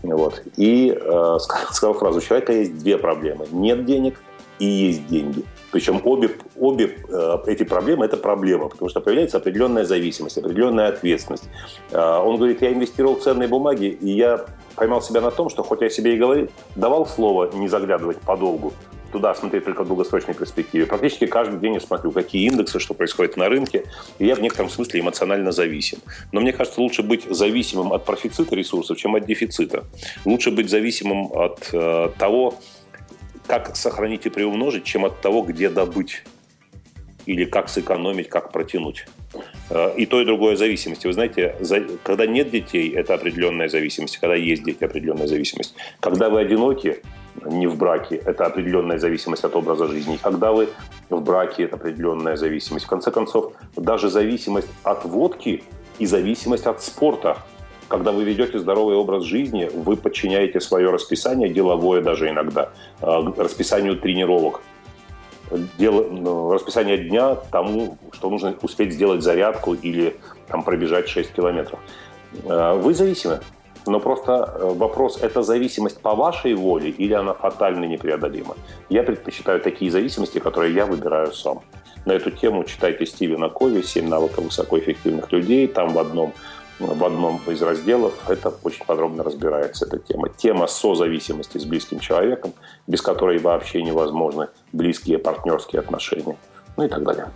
Вот. 0.02 0.42
И 0.56 0.96
э, 1.00 1.36
сказал 1.70 1.94
фразу, 1.94 2.18
у 2.18 2.20
человека 2.20 2.52
есть 2.52 2.78
две 2.78 2.98
проблемы. 2.98 3.46
Нет 3.50 3.84
денег 3.84 4.20
и 4.58 4.66
есть 4.66 5.06
деньги. 5.06 5.44
Причем 5.70 6.00
обе, 6.04 6.30
обе 6.58 6.96
э, 7.08 7.38
эти 7.46 7.62
проблемы– 7.62 8.04
это 8.06 8.16
проблема, 8.16 8.68
потому 8.68 8.88
что 8.88 9.00
появляется 9.00 9.36
определенная 9.36 9.84
зависимость, 9.84 10.38
определенная 10.38 10.88
ответственность. 10.88 11.48
Э, 11.90 12.18
он 12.18 12.36
говорит, 12.36 12.62
я 12.62 12.72
инвестировал 12.72 13.16
в 13.16 13.22
ценные 13.22 13.48
бумаги, 13.48 13.86
и 13.86 14.10
я 14.10 14.46
поймал 14.74 15.02
себя 15.02 15.20
на 15.20 15.30
том, 15.30 15.50
что 15.50 15.62
хоть 15.62 15.82
я 15.82 15.90
себе 15.90 16.14
и 16.14 16.18
говорил, 16.18 16.48
давал 16.76 17.06
слово 17.06 17.50
не 17.52 17.68
заглядывать 17.68 18.18
подолгу, 18.18 18.72
туда 19.12 19.34
смотреть 19.34 19.64
только 19.64 19.84
в 19.84 19.88
долгосрочной 19.88 20.34
перспективе. 20.34 20.86
Практически 20.86 21.26
каждый 21.26 21.58
день 21.58 21.74
я 21.74 21.80
смотрю, 21.80 22.12
какие 22.12 22.46
индексы, 22.46 22.78
что 22.78 22.94
происходит 22.94 23.36
на 23.36 23.48
рынке, 23.48 23.84
и 24.18 24.26
я 24.26 24.34
в 24.34 24.40
некотором 24.40 24.70
смысле 24.70 25.00
эмоционально 25.00 25.52
зависим. 25.52 25.98
Но 26.32 26.40
мне 26.40 26.52
кажется, 26.52 26.80
лучше 26.80 27.02
быть 27.02 27.24
зависимым 27.28 27.92
от 27.92 28.04
профицита 28.04 28.54
ресурсов, 28.54 28.96
чем 28.98 29.14
от 29.14 29.26
дефицита. 29.26 29.84
Лучше 30.24 30.50
быть 30.50 30.70
зависимым 30.70 31.32
от 31.32 31.70
э, 31.72 32.10
того, 32.18 32.54
как 33.48 33.74
сохранить 33.76 34.26
и 34.26 34.30
приумножить, 34.30 34.84
чем 34.84 35.04
от 35.04 35.20
того, 35.20 35.42
где 35.42 35.70
добыть 35.70 36.22
или 37.26 37.44
как 37.44 37.68
сэкономить, 37.68 38.28
как 38.28 38.52
протянуть. 38.52 39.06
Э, 39.70 39.94
и 39.96 40.06
то, 40.06 40.20
и 40.20 40.24
другое 40.24 40.56
зависимости. 40.56 41.06
Вы 41.06 41.12
знаете, 41.12 41.54
когда 42.02 42.26
нет 42.26 42.50
детей, 42.50 42.90
это 42.94 43.14
определенная 43.14 43.68
зависимость. 43.68 44.18
Когда 44.18 44.34
есть 44.34 44.64
дети, 44.64 44.84
определенная 44.84 45.26
зависимость. 45.26 45.74
Когда 46.00 46.30
вы 46.30 46.40
одиноки, 46.40 47.02
не 47.44 47.66
в 47.66 47.76
браке, 47.76 48.16
это 48.16 48.46
определенная 48.46 48.98
зависимость 48.98 49.44
от 49.44 49.56
образа 49.56 49.88
жизни. 49.88 50.18
Когда 50.22 50.52
вы 50.52 50.68
в 51.10 51.20
браке, 51.20 51.64
это 51.64 51.76
определенная 51.76 52.36
зависимость. 52.36 52.86
В 52.86 52.88
конце 52.88 53.10
концов, 53.10 53.52
даже 53.76 54.08
зависимость 54.10 54.68
от 54.82 55.04
водки 55.04 55.62
и 55.98 56.06
зависимость 56.06 56.66
от 56.66 56.82
спорта– 56.82 57.38
когда 57.88 58.12
вы 58.12 58.24
ведете 58.24 58.58
здоровый 58.58 58.96
образ 58.96 59.24
жизни, 59.24 59.70
вы 59.74 59.96
подчиняете 59.96 60.60
свое 60.60 60.90
расписание, 60.90 61.48
деловое 61.48 62.02
даже 62.02 62.28
иногда, 62.28 62.70
э, 63.00 63.32
расписанию 63.36 63.96
тренировок. 63.96 64.60
Ну, 65.78 66.52
расписание 66.52 66.98
дня 66.98 67.34
тому, 67.50 67.96
что 68.12 68.28
нужно 68.28 68.54
успеть 68.60 68.92
сделать 68.92 69.22
зарядку 69.22 69.72
или 69.72 70.16
там, 70.46 70.62
пробежать 70.62 71.08
6 71.08 71.32
километров. 71.32 71.80
Э, 72.44 72.74
вы 72.74 72.92
зависимы. 72.94 73.40
Но 73.86 74.00
просто 74.00 74.32
э, 74.32 74.72
вопрос, 74.74 75.18
это 75.22 75.42
зависимость 75.42 76.02
по 76.02 76.14
вашей 76.14 76.54
воле 76.54 76.90
или 76.90 77.14
она 77.14 77.32
фатально 77.32 77.86
непреодолима? 77.86 78.54
Я 78.90 79.02
предпочитаю 79.02 79.60
такие 79.60 79.90
зависимости, 79.90 80.38
которые 80.38 80.74
я 80.74 80.84
выбираю 80.84 81.32
сам. 81.32 81.62
На 82.04 82.12
эту 82.12 82.30
тему 82.30 82.64
читайте 82.64 83.06
Стивена 83.06 83.48
Кови 83.48 83.82
«Семь 83.82 84.08
навыков 84.08 84.44
высокоэффективных 84.44 85.32
людей». 85.32 85.66
Там 85.66 85.94
в 85.94 85.98
одном 85.98 86.32
в 86.78 87.04
одном 87.04 87.40
из 87.46 87.60
разделов 87.62 88.14
это 88.28 88.52
очень 88.62 88.84
подробно 88.84 89.24
разбирается, 89.24 89.86
эта 89.86 89.98
тема. 89.98 90.28
Тема 90.28 90.66
созависимости 90.66 91.58
с 91.58 91.64
близким 91.64 91.98
человеком, 91.98 92.52
без 92.86 93.02
которой 93.02 93.38
вообще 93.38 93.82
невозможны 93.82 94.48
близкие 94.72 95.18
партнерские 95.18 95.80
отношения, 95.80 96.36
ну 96.76 96.84
и 96.84 96.88
так 96.88 97.02
далее. 97.02 97.30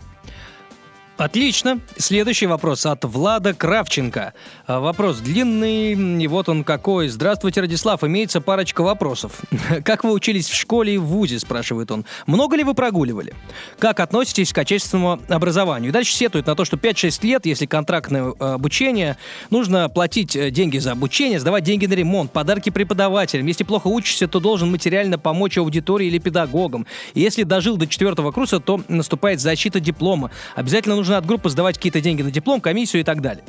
Отлично. 1.18 1.78
Следующий 1.98 2.46
вопрос 2.46 2.86
от 2.86 3.04
Влада 3.04 3.52
Кравченко. 3.52 4.32
А, 4.66 4.80
вопрос 4.80 5.18
длинный, 5.18 5.92
и 5.92 6.26
вот 6.26 6.48
он 6.48 6.64
какой. 6.64 7.08
Здравствуйте, 7.08 7.60
Радислав. 7.60 8.02
Имеется 8.02 8.40
парочка 8.40 8.82
вопросов. 8.82 9.42
Как 9.84 10.04
вы 10.04 10.12
учились 10.12 10.48
в 10.48 10.54
школе 10.54 10.94
и 10.94 10.98
в 10.98 11.04
ВУЗе, 11.04 11.38
спрашивает 11.38 11.90
он. 11.90 12.06
Много 12.26 12.56
ли 12.56 12.64
вы 12.64 12.72
прогуливали? 12.72 13.34
Как 13.78 14.00
относитесь 14.00 14.54
к 14.54 14.58
отечественному 14.58 15.20
образованию? 15.28 15.90
И 15.90 15.92
дальше 15.92 16.14
сетует 16.14 16.46
на 16.46 16.54
то, 16.54 16.64
что 16.64 16.76
5-6 16.78 17.26
лет, 17.26 17.44
если 17.44 17.66
контрактное 17.66 18.32
э, 18.32 18.54
обучение, 18.54 19.18
нужно 19.50 19.90
платить 19.90 20.34
э, 20.34 20.50
деньги 20.50 20.78
за 20.78 20.92
обучение, 20.92 21.38
сдавать 21.38 21.62
деньги 21.62 21.84
на 21.84 21.92
ремонт, 21.92 22.32
подарки 22.32 22.70
преподавателям. 22.70 23.46
Если 23.46 23.64
плохо 23.64 23.88
учишься, 23.88 24.28
то 24.28 24.40
должен 24.40 24.70
материально 24.70 25.18
помочь 25.18 25.58
аудитории 25.58 26.06
или 26.06 26.18
педагогам. 26.18 26.86
И 27.12 27.20
если 27.20 27.42
дожил 27.42 27.76
до 27.76 27.86
четвертого 27.86 28.32
курса, 28.32 28.60
то 28.60 28.80
наступает 28.88 29.40
защита 29.40 29.78
диплома. 29.78 30.30
Обязательно 30.56 30.96
нужно 30.96 31.01
от 31.10 31.26
группы 31.26 31.50
сдавать 31.50 31.76
какие-то 31.76 32.00
деньги 32.00 32.22
на 32.22 32.30
диплом, 32.30 32.60
комиссию 32.60 33.02
и 33.02 33.04
так 33.04 33.20
далее. 33.20 33.44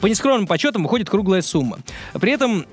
По 0.00 0.06
нескромным 0.06 0.46
подсчетам 0.46 0.82
выходит 0.82 1.08
круглая 1.08 1.42
сумма. 1.42 1.78
При 2.14 2.32
этом 2.32 2.66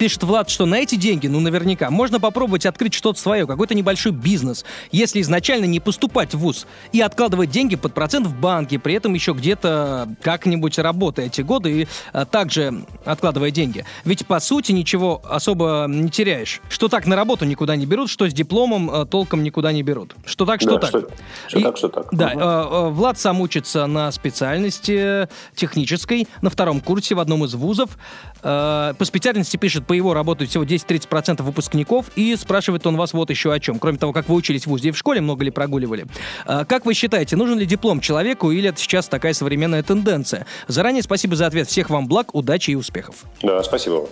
Пишет 0.00 0.22
Влад, 0.22 0.48
что 0.48 0.64
на 0.64 0.76
эти 0.76 0.94
деньги, 0.94 1.26
ну 1.26 1.40
наверняка, 1.40 1.90
можно 1.90 2.18
попробовать 2.18 2.64
открыть 2.64 2.94
что-то 2.94 3.20
свое, 3.20 3.46
какой-то 3.46 3.74
небольшой 3.74 4.12
бизнес, 4.12 4.64
если 4.92 5.20
изначально 5.20 5.66
не 5.66 5.78
поступать 5.78 6.32
в 6.32 6.38
ВУЗ 6.38 6.66
и 6.92 7.02
откладывать 7.02 7.50
деньги 7.50 7.76
под 7.76 7.92
процент 7.92 8.26
в 8.26 8.34
банке, 8.34 8.78
при 8.78 8.94
этом 8.94 9.12
еще 9.12 9.34
где-то 9.34 10.08
как-нибудь 10.22 10.78
работая 10.78 11.26
эти 11.26 11.42
годы 11.42 11.82
и 11.82 11.88
а, 12.14 12.24
также 12.24 12.86
откладывая 13.04 13.50
деньги. 13.50 13.84
Ведь 14.06 14.26
по 14.26 14.40
сути 14.40 14.72
ничего 14.72 15.20
особо 15.28 15.84
не 15.86 16.08
теряешь. 16.08 16.62
Что 16.70 16.88
так 16.88 17.06
на 17.06 17.14
работу 17.14 17.44
никуда 17.44 17.76
не 17.76 17.84
берут, 17.84 18.08
что 18.08 18.26
с 18.26 18.32
дипломом 18.32 18.90
а, 18.90 19.04
толком 19.04 19.42
никуда 19.42 19.70
не 19.70 19.82
берут. 19.82 20.14
Что 20.24 20.46
так, 20.46 20.62
что 20.62 20.78
да, 20.78 20.78
так. 20.78 20.88
Что, 20.88 21.08
что 21.46 21.58
и, 21.58 21.62
так, 21.62 21.76
что 21.76 21.88
так. 21.88 22.06
Да, 22.10 22.28
угу. 22.28 22.40
а, 22.40 22.88
Влад 22.88 23.18
сам 23.18 23.42
учится 23.42 23.84
на 23.86 24.10
специальности 24.12 25.28
технической, 25.54 26.26
на 26.40 26.48
втором 26.48 26.80
курсе 26.80 27.14
в 27.14 27.20
одном 27.20 27.44
из 27.44 27.52
вузов. 27.52 27.98
А, 28.42 28.94
по 28.94 29.04
специальности 29.04 29.56
пишет 29.56 29.86
по 29.86 29.92
его 29.92 30.14
работают 30.14 30.50
всего 30.50 30.64
10-30% 30.64 31.42
выпускников, 31.42 32.06
и 32.16 32.36
спрашивает 32.36 32.86
он 32.86 32.96
вас 32.96 33.12
вот 33.12 33.30
еще 33.30 33.52
о 33.52 33.60
чем. 33.60 33.78
Кроме 33.78 33.98
того, 33.98 34.12
как 34.12 34.28
вы 34.28 34.34
учились 34.34 34.64
в 34.64 34.68
ВУЗе 34.68 34.88
и 34.88 34.92
в 34.92 34.98
школе, 34.98 35.20
много 35.20 35.44
ли 35.44 35.50
прогуливали. 35.50 36.06
А, 36.46 36.64
как 36.64 36.86
вы 36.86 36.94
считаете, 36.94 37.36
нужен 37.36 37.58
ли 37.58 37.66
диплом 37.66 38.00
человеку, 38.00 38.50
или 38.50 38.68
это 38.68 38.80
сейчас 38.80 39.08
такая 39.08 39.32
современная 39.34 39.82
тенденция? 39.82 40.46
Заранее 40.68 41.02
спасибо 41.02 41.36
за 41.36 41.46
ответ. 41.46 41.68
Всех 41.68 41.90
вам 41.90 42.06
благ, 42.06 42.34
удачи 42.34 42.70
и 42.70 42.74
успехов. 42.74 43.24
Да, 43.42 43.62
спасибо. 43.62 44.08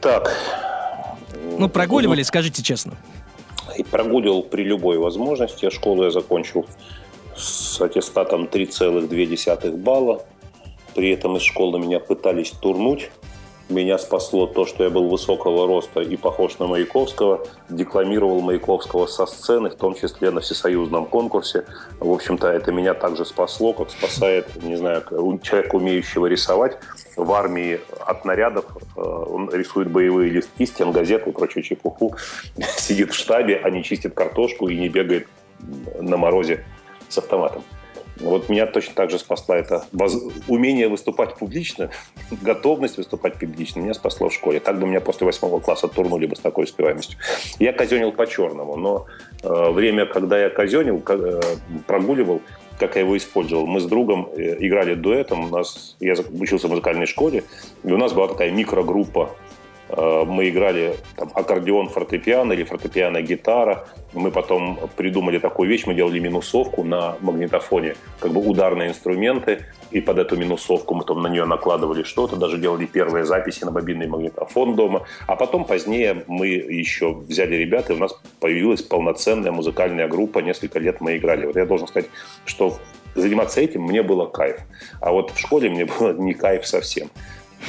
Так. 0.00 0.32
Ну, 1.58 1.68
прогуливали, 1.68 2.22
скажите 2.22 2.62
честно. 2.62 2.94
Прогуливал 3.90 4.42
при 4.42 4.62
любой 4.62 4.98
возможности. 4.98 5.70
Школу 5.70 6.04
я 6.04 6.10
закончил 6.10 6.66
с 7.36 7.80
аттестатом 7.80 8.44
3,2 8.44 9.76
балла. 9.76 10.24
При 10.94 11.10
этом 11.10 11.36
из 11.36 11.42
школы 11.42 11.78
меня 11.78 12.00
пытались 12.00 12.50
турнуть. 12.50 13.10
Меня 13.70 13.96
спасло 13.96 14.46
то, 14.46 14.66
что 14.66 14.84
я 14.84 14.90
был 14.90 15.08
высокого 15.08 15.66
роста 15.66 16.00
и 16.00 16.16
похож 16.16 16.58
на 16.58 16.66
Маяковского. 16.66 17.46
Декламировал 17.70 18.42
Маяковского 18.42 19.06
со 19.06 19.24
сцены, 19.24 19.70
в 19.70 19.74
том 19.74 19.94
числе 19.94 20.30
на 20.30 20.40
всесоюзном 20.42 21.06
конкурсе. 21.06 21.64
В 21.98 22.12
общем-то, 22.12 22.46
это 22.48 22.72
меня 22.72 22.92
также 22.92 23.24
спасло, 23.24 23.72
как 23.72 23.90
спасает, 23.90 24.62
не 24.62 24.76
знаю, 24.76 25.02
человек, 25.42 25.72
умеющего 25.72 26.26
рисовать. 26.26 26.76
В 27.16 27.32
армии 27.32 27.80
от 28.06 28.26
нарядов 28.26 28.66
э, 28.96 29.00
он 29.00 29.50
рисует 29.50 29.90
боевые 29.90 30.30
листки, 30.30 30.66
стен 30.66 30.92
газет 30.92 31.26
и 31.26 31.32
прочую 31.32 31.62
чепуху. 31.62 32.16
Сидит 32.76 33.12
в 33.12 33.14
штабе, 33.14 33.58
а 33.64 33.70
не 33.70 33.82
чистит 33.82 34.12
картошку 34.12 34.68
и 34.68 34.76
не 34.76 34.90
бегает 34.90 35.26
на 35.98 36.18
морозе 36.18 36.66
с 37.08 37.16
автоматом. 37.16 37.62
Вот 38.20 38.48
меня 38.48 38.66
точно 38.66 38.94
так 38.94 39.10
же 39.10 39.18
спасла 39.18 39.56
это 39.56 39.84
воз... 39.92 40.16
умение 40.48 40.88
выступать 40.88 41.36
публично, 41.36 41.90
готовность 42.42 42.96
выступать 42.96 43.38
публично 43.38 43.80
меня 43.80 43.94
спасло 43.94 44.28
в 44.28 44.34
школе. 44.34 44.60
Так 44.60 44.78
бы 44.78 44.86
меня 44.86 45.00
после 45.00 45.26
восьмого 45.26 45.60
класса 45.60 45.88
турнули 45.88 46.26
бы 46.26 46.36
с 46.36 46.40
такой 46.40 46.64
успеваемостью. 46.64 47.18
Я 47.58 47.72
казенил 47.72 48.12
по-черному, 48.12 48.76
но 48.76 49.06
э, 49.42 49.70
время, 49.70 50.06
когда 50.06 50.38
я 50.38 50.50
казенил, 50.50 51.02
э, 51.06 51.40
прогуливал, 51.86 52.40
как 52.78 52.96
я 52.96 53.02
его 53.02 53.16
использовал. 53.16 53.66
Мы 53.66 53.80
с 53.80 53.84
другом 53.84 54.28
э, 54.36 54.56
играли 54.58 54.94
дуэтом. 54.94 55.44
У 55.44 55.48
нас, 55.48 55.96
я 56.00 56.14
учился 56.38 56.68
в 56.68 56.70
музыкальной 56.70 57.06
школе, 57.06 57.44
и 57.82 57.92
у 57.92 57.96
нас 57.96 58.12
была 58.12 58.28
такая 58.28 58.50
микрогруппа 58.50 59.30
мы 59.96 60.48
играли 60.48 60.96
там, 61.16 61.30
аккордеон, 61.34 61.88
фортепиано 61.88 62.52
или 62.52 62.64
фортепиано, 62.64 63.22
гитара. 63.22 63.86
Мы 64.12 64.30
потом 64.30 64.78
придумали 64.96 65.38
такую 65.38 65.68
вещь, 65.68 65.86
мы 65.86 65.94
делали 65.94 66.18
минусовку 66.18 66.84
на 66.84 67.16
магнитофоне, 67.20 67.94
как 68.20 68.32
бы 68.32 68.40
ударные 68.40 68.88
инструменты, 68.90 69.66
и 69.90 70.00
под 70.00 70.18
эту 70.18 70.36
минусовку 70.36 70.94
мы 70.94 71.04
там 71.04 71.22
на 71.22 71.28
нее 71.28 71.44
накладывали 71.44 72.02
что-то, 72.02 72.36
даже 72.36 72.58
делали 72.58 72.86
первые 72.86 73.24
записи 73.24 73.64
на 73.64 73.70
мобильный 73.70 74.06
магнитофон 74.06 74.74
дома. 74.76 75.02
А 75.26 75.36
потом 75.36 75.64
позднее 75.64 76.24
мы 76.26 76.46
еще 76.48 77.12
взяли 77.14 77.56
ребят, 77.56 77.90
и 77.90 77.92
у 77.92 77.98
нас 77.98 78.18
появилась 78.40 78.82
полноценная 78.82 79.52
музыкальная 79.52 80.08
группа, 80.08 80.40
несколько 80.40 80.78
лет 80.78 81.00
мы 81.00 81.16
играли. 81.16 81.46
Вот 81.46 81.56
я 81.56 81.66
должен 81.66 81.86
сказать, 81.88 82.08
что 82.44 82.78
заниматься 83.14 83.60
этим 83.60 83.82
мне 83.82 84.02
было 84.02 84.26
кайф. 84.26 84.60
А 85.00 85.12
вот 85.12 85.30
в 85.30 85.38
школе 85.38 85.70
мне 85.70 85.84
было 85.84 86.12
не 86.12 86.34
кайф 86.34 86.66
совсем. 86.66 87.08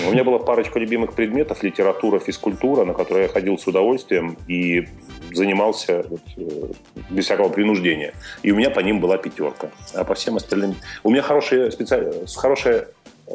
У 0.04 0.12
меня 0.12 0.24
была 0.24 0.40
парочка 0.40 0.80
любимых 0.80 1.14
предметов, 1.14 1.64
литература, 1.64 2.20
физкультура, 2.20 2.84
на 2.84 2.94
которые 2.94 3.24
я 3.24 3.30
ходил 3.30 3.58
с 3.58 3.66
удовольствием 3.66 4.38
и 4.48 4.88
занимался 5.32 6.06
вот, 6.10 6.22
э, 6.38 6.68
без 7.10 7.26
всякого 7.26 7.50
принуждения. 7.50 8.14
И 8.44 8.52
у 8.52 8.56
меня 8.56 8.70
по 8.70 8.82
ним 8.82 9.00
была 9.00 9.18
пятерка. 9.18 9.72
А 9.94 10.04
по 10.04 10.14
всем 10.14 10.36
остальным... 10.36 10.76
У 11.04 11.10
меня 11.10 11.22
хорошие, 11.22 11.72
специаль... 11.72 12.12
хорошие 12.36 12.88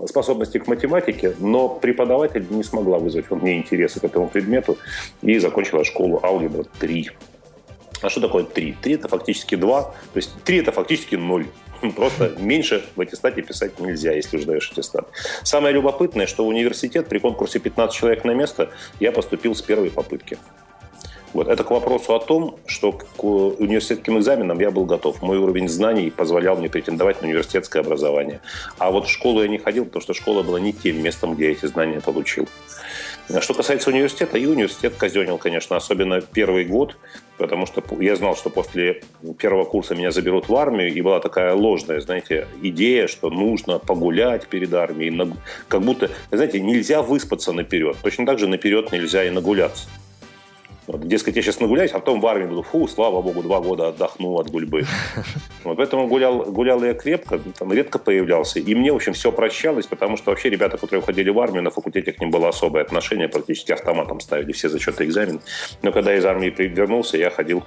способности 0.06 0.58
к 0.58 0.66
математике, 0.66 1.34
но 1.38 1.68
преподаватель 1.68 2.46
не 2.50 2.62
смогла 2.62 2.98
вызвать 2.98 3.28
во 3.30 3.36
мне 3.36 3.58
интересы 3.58 4.00
к 4.00 4.04
этому 4.04 4.28
предмету 4.28 4.78
и 5.22 5.38
закончила 5.38 5.84
школу 5.84 6.20
алгебра 6.22 6.64
3. 6.78 7.10
А 8.02 8.10
что 8.10 8.20
такое 8.20 8.44
3? 8.44 8.76
3 8.80 8.94
это 8.94 9.08
фактически 9.08 9.54
2, 9.54 9.82
то 9.82 9.92
есть 10.14 10.30
3 10.44 10.58
это 10.58 10.72
фактически 10.72 11.16
0. 11.16 11.46
Просто 11.96 12.34
меньше 12.38 12.84
в 12.96 13.00
аттестате 13.00 13.42
писать 13.42 13.78
нельзя, 13.78 14.12
если 14.12 14.36
уже 14.36 14.46
даешь 14.46 14.70
аттестат. 14.70 15.08
Самое 15.42 15.74
любопытное, 15.74 16.26
что 16.26 16.44
в 16.44 16.48
университет 16.48 17.08
при 17.08 17.18
конкурсе 17.18 17.58
15 17.58 17.96
человек 17.96 18.24
на 18.24 18.32
место 18.32 18.70
я 19.00 19.12
поступил 19.12 19.54
с 19.54 19.62
первой 19.62 19.90
попытки. 19.90 20.38
Вот. 21.32 21.48
Это 21.48 21.62
к 21.62 21.70
вопросу 21.70 22.14
о 22.14 22.18
том, 22.18 22.58
что 22.66 22.92
к 22.92 23.22
университетским 23.22 24.18
экзаменам 24.18 24.58
я 24.58 24.70
был 24.70 24.84
готов. 24.84 25.22
Мой 25.22 25.38
уровень 25.38 25.68
знаний 25.68 26.10
позволял 26.10 26.56
мне 26.56 26.68
претендовать 26.68 27.22
на 27.22 27.28
университетское 27.28 27.82
образование. 27.82 28.40
А 28.78 28.90
вот 28.90 29.06
в 29.06 29.10
школу 29.10 29.42
я 29.42 29.48
не 29.48 29.58
ходил, 29.58 29.84
потому 29.84 30.02
что 30.02 30.12
школа 30.12 30.42
была 30.42 30.58
не 30.58 30.72
тем 30.72 31.00
местом, 31.02 31.34
где 31.34 31.46
я 31.46 31.52
эти 31.52 31.66
знания 31.66 32.00
получил. 32.00 32.48
Что 33.40 33.54
касается 33.54 33.90
университета, 33.90 34.38
и 34.38 34.46
университет 34.46 34.94
казенил, 34.96 35.38
конечно, 35.38 35.76
особенно 35.76 36.20
первый 36.20 36.64
год, 36.64 36.96
потому 37.38 37.66
что 37.66 37.82
я 38.00 38.16
знал, 38.16 38.36
что 38.36 38.50
после 38.50 39.02
первого 39.38 39.64
курса 39.64 39.94
меня 39.94 40.10
заберут 40.10 40.48
в 40.48 40.56
армию, 40.56 40.92
и 40.92 41.00
была 41.00 41.20
такая 41.20 41.54
ложная, 41.54 42.00
знаете, 42.00 42.48
идея, 42.62 43.06
что 43.06 43.30
нужно 43.30 43.78
погулять 43.78 44.46
перед 44.48 44.74
армией, 44.74 45.32
как 45.68 45.82
будто, 45.82 46.10
знаете, 46.30 46.60
нельзя 46.60 47.02
выспаться 47.02 47.52
наперед. 47.52 47.96
Точно 48.02 48.26
так 48.26 48.38
же 48.38 48.48
наперед 48.48 48.90
нельзя 48.92 49.24
и 49.24 49.30
нагуляться. 49.30 49.88
Дескать, 50.86 51.36
я 51.36 51.42
сейчас 51.42 51.60
нагуляюсь, 51.60 51.92
а 51.92 51.98
потом 51.98 52.20
в 52.20 52.26
армии 52.26 52.46
буду, 52.46 52.62
фу, 52.62 52.88
слава 52.88 53.22
богу, 53.22 53.42
два 53.42 53.60
года 53.60 53.88
отдохну 53.88 54.34
от 54.38 54.50
гульбы. 54.50 54.84
Вот, 55.62 55.76
поэтому 55.76 56.08
гулял, 56.08 56.44
гулял 56.44 56.82
я 56.82 56.94
крепко, 56.94 57.38
там 57.58 57.70
редко 57.70 57.98
появлялся. 57.98 58.58
И 58.60 58.74
мне, 58.74 58.92
в 58.92 58.96
общем, 58.96 59.12
все 59.12 59.30
прощалось, 59.30 59.86
потому 59.86 60.16
что 60.16 60.30
вообще 60.30 60.48
ребята, 60.48 60.78
которые 60.78 61.02
уходили 61.02 61.28
в 61.28 61.38
армию, 61.38 61.62
на 61.62 61.70
факультете 61.70 62.12
к 62.12 62.20
ним 62.20 62.30
было 62.30 62.48
особое 62.48 62.82
отношение, 62.82 63.28
практически 63.28 63.72
автоматом 63.72 64.20
ставили 64.20 64.52
все 64.52 64.70
зачеты 64.70 65.04
экзамен. 65.04 65.40
Но 65.82 65.92
когда 65.92 66.16
из 66.16 66.24
армии 66.24 66.48
вернулся, 66.48 67.18
я 67.18 67.28
ходил 67.28 67.62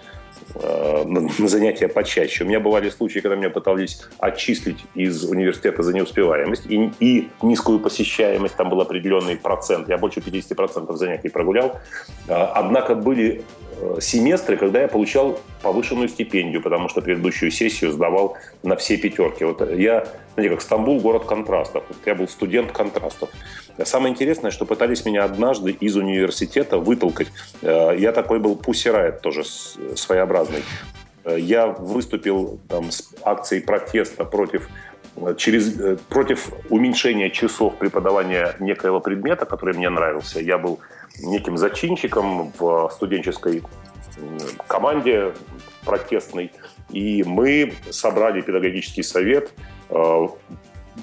Э, 0.55 1.03
на 1.05 1.47
занятия 1.47 1.87
почаще. 1.87 2.43
У 2.43 2.47
меня 2.47 2.59
бывали 2.59 2.89
случаи, 2.89 3.19
когда 3.19 3.35
меня 3.35 3.49
пытались 3.49 4.01
отчислить 4.19 4.77
из 4.95 5.23
университета 5.23 5.83
за 5.83 5.93
неуспеваемость 5.93 6.65
и, 6.67 6.91
и 6.99 7.29
низкую 7.41 7.79
посещаемость, 7.79 8.55
там 8.55 8.69
был 8.69 8.81
определенный 8.81 9.35
процент, 9.35 9.89
я 9.89 9.97
больше 9.97 10.19
50% 10.19 10.95
занятий 10.95 11.29
прогулял. 11.29 11.79
Э, 12.27 12.33
однако 12.55 12.95
были 12.95 13.43
э, 13.79 13.97
семестры, 14.01 14.57
когда 14.57 14.81
я 14.81 14.87
получал 14.87 15.39
повышенную 15.61 16.09
стипендию, 16.09 16.61
потому 16.61 16.89
что 16.89 17.01
предыдущую 17.01 17.51
сессию 17.51 17.91
сдавал 17.91 18.37
на 18.63 18.75
все 18.75 18.97
пятерки. 18.97 19.45
Вот 19.45 19.61
я, 19.75 20.05
знаете, 20.35 20.55
как 20.55 20.61
Стамбул, 20.61 20.99
город 20.99 21.25
контрастов. 21.25 21.83
Вот 21.87 21.97
я 22.05 22.15
был 22.15 22.27
студент 22.27 22.71
контрастов. 22.71 23.29
Самое 23.83 24.11
интересное, 24.11 24.51
что 24.51 24.65
пытались 24.65 25.03
меня 25.05 25.23
однажды 25.23 25.71
из 25.71 25.95
университета 25.95 26.77
вытолкать. 26.77 27.29
Э, 27.61 27.95
я 27.97 28.11
такой 28.11 28.39
был 28.39 28.55
пусирает 28.55 29.21
тоже 29.21 29.43
своеобразный. 29.43 30.63
Э, 31.25 31.39
я 31.39 31.67
выступил 31.67 32.59
там 32.69 32.91
с 32.91 33.13
акцией 33.23 33.63
протеста 33.63 34.25
против 34.25 34.69
э, 35.15 35.33
через, 35.37 35.97
против 36.09 36.51
уменьшения 36.69 37.31
часов 37.31 37.77
преподавания 37.77 38.55
некоего 38.59 38.99
предмета, 38.99 39.45
который 39.45 39.73
мне 39.73 39.89
нравился. 39.89 40.39
Я 40.39 40.59
был 40.59 40.79
неким 41.19 41.57
зачинщиком 41.57 42.53
в 42.59 42.91
студенческой 42.93 43.63
команде 44.67 45.33
протестной. 45.83 46.51
И 46.91 47.23
мы 47.23 47.73
собрали 47.89 48.41
педагогический 48.41 49.03
совет, 49.03 49.51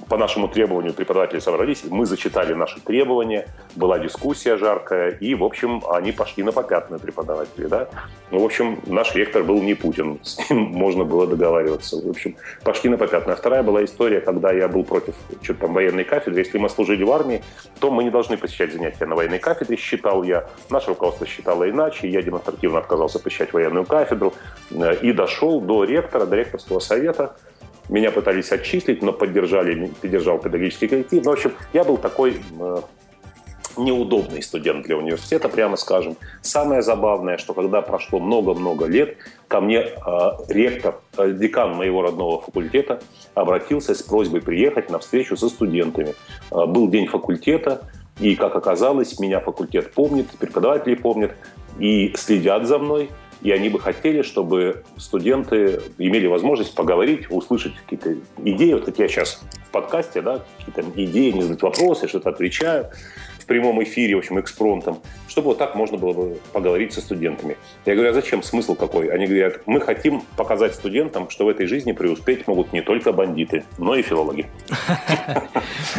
по 0.09 0.17
нашему 0.17 0.49
требованию 0.49 0.93
преподаватели 0.93 1.41
собрались, 1.41 1.85
мы 1.89 2.07
зачитали 2.07 2.55
наши 2.55 2.81
требования, 2.81 3.49
была 3.77 3.99
дискуссия 3.99 4.57
жаркая, 4.57 5.11
и, 5.11 5.35
в 5.35 5.45
общем, 5.45 5.83
они 5.91 6.13
пошли 6.13 6.43
на 6.43 6.53
попятную 6.53 7.01
преподаватели, 7.01 7.67
да. 7.67 7.89
Ну, 8.31 8.41
в 8.41 8.45
общем, 8.45 8.81
наш 8.87 9.15
ректор 9.15 9.43
был 9.43 9.61
не 9.63 9.75
Путин, 9.75 10.21
с 10.23 10.51
ним 10.51 10.61
можно 10.73 11.05
было 11.05 11.27
договариваться. 11.27 11.97
В 11.97 12.09
общем, 12.09 12.37
пошли 12.63 12.91
на 12.91 12.97
попятную. 12.97 13.35
А 13.35 13.37
вторая 13.37 13.63
была 13.63 13.85
история, 13.85 14.21
когда 14.21 14.53
я 14.53 14.69
был 14.69 14.85
против 14.85 15.15
что-то 15.43 15.61
там 15.61 15.75
военной 15.75 16.05
кафедры. 16.05 16.41
Если 16.41 16.59
мы 16.59 16.69
служили 16.69 17.03
в 17.03 17.11
армии, 17.11 17.43
то 17.81 17.91
мы 17.91 18.05
не 18.05 18.11
должны 18.11 18.37
посещать 18.37 18.73
занятия 18.73 19.07
на 19.07 19.15
военной 19.15 19.39
кафедре, 19.39 19.77
считал 19.77 20.23
я. 20.23 20.49
Наше 20.71 20.89
руководство 20.89 21.27
считало 21.27 21.69
иначе, 21.69 22.09
я 22.09 22.23
демонстративно 22.23 22.79
отказался 22.79 23.19
посещать 23.19 23.53
военную 23.53 23.85
кафедру 23.85 24.35
э, 24.71 24.97
и 25.03 25.13
дошел 25.13 25.61
до 25.61 25.85
ректора, 25.85 26.27
до 26.27 26.37
ректорского 26.37 26.81
совета, 26.81 27.37
меня 27.91 28.11
пытались 28.11 28.53
отчислить, 28.53 29.03
но 29.03 29.13
поддержали, 29.13 29.91
поддержал 30.01 30.39
педагогический 30.39 30.89
коллектив. 30.89 31.25
Ну, 31.25 31.31
в 31.31 31.35
общем, 31.35 31.53
я 31.73 31.85
был 31.85 31.97
такой 31.97 32.37
э, 32.59 32.81
неудобный 33.77 34.43
студент 34.43 34.85
для 34.87 34.97
университета, 34.97 35.49
прямо 35.49 35.77
скажем. 35.77 36.17
Самое 36.43 36.83
забавное, 36.83 37.39
что 37.39 37.55
когда 37.55 37.83
прошло 37.83 38.19
много-много 38.21 38.87
лет, 38.87 39.17
ко 39.49 39.61
мне 39.61 39.79
э, 39.79 39.91
ректор, 40.49 41.01
э, 41.17 41.33
декан 41.33 41.75
моего 41.75 42.03
родного 42.03 42.41
факультета 42.41 43.01
обратился 43.35 43.95
с 43.95 44.03
просьбой 44.03 44.41
приехать 44.41 44.91
на 44.91 44.99
встречу 44.99 45.37
со 45.37 45.49
студентами. 45.49 46.15
Э, 46.51 46.67
был 46.67 46.89
день 46.89 47.07
факультета, 47.07 47.83
и, 48.19 48.37
как 48.37 48.55
оказалось, 48.55 49.19
меня 49.19 49.41
факультет 49.41 49.93
помнит, 49.93 50.29
преподаватели 50.39 50.95
помнят 50.95 51.33
и 51.79 52.13
следят 52.17 52.67
за 52.67 52.79
мной 52.79 53.11
и 53.43 53.51
они 53.51 53.69
бы 53.69 53.79
хотели, 53.79 54.23
чтобы 54.23 54.85
студенты 54.97 55.81
имели 55.99 56.27
возможность 56.27 56.75
поговорить, 56.75 57.31
услышать 57.31 57.75
какие-то 57.77 58.17
идеи, 58.39 58.75
вот 58.75 58.85
как 58.85 58.99
я 58.99 59.09
сейчас 59.09 59.43
в 59.69 59.71
подкасте, 59.71 60.21
да, 60.21 60.43
какие-то 60.59 60.85
идеи, 61.03 61.31
не 61.31 61.43
задать 61.43 61.63
вопросы, 61.63 62.09
что-то 62.09 62.31
отвечаю. 62.31 62.91
прямом 63.51 63.83
эфире, 63.83 64.15
в 64.15 64.19
общем, 64.19 64.39
экспромтом, 64.39 65.01
чтобы 65.27 65.49
вот 65.49 65.59
так 65.59 65.75
можно 65.75 65.99
было 65.99 66.13
бы 66.13 66.39
поговорить 66.53 66.93
со 66.93 67.01
студентами. 67.01 67.57
Я 67.85 67.97
говорю, 67.97 68.11
а 68.11 68.15
зачем, 68.15 68.45
смысл 68.45 68.77
какой? 68.77 69.09
Они 69.09 69.27
говорят, 69.27 69.63
мы 69.67 69.81
хотим 69.81 70.23
показать 70.37 70.73
студентам, 70.73 71.29
что 71.31 71.47
в 71.47 71.49
этой 71.49 71.67
жизни 71.67 71.91
преуспеть 71.91 72.47
могут 72.47 72.73
не 72.73 72.81
только 72.81 73.13
бандиты, 73.13 73.65
но 73.77 73.97
и 73.97 74.03
филологи. 74.03 74.47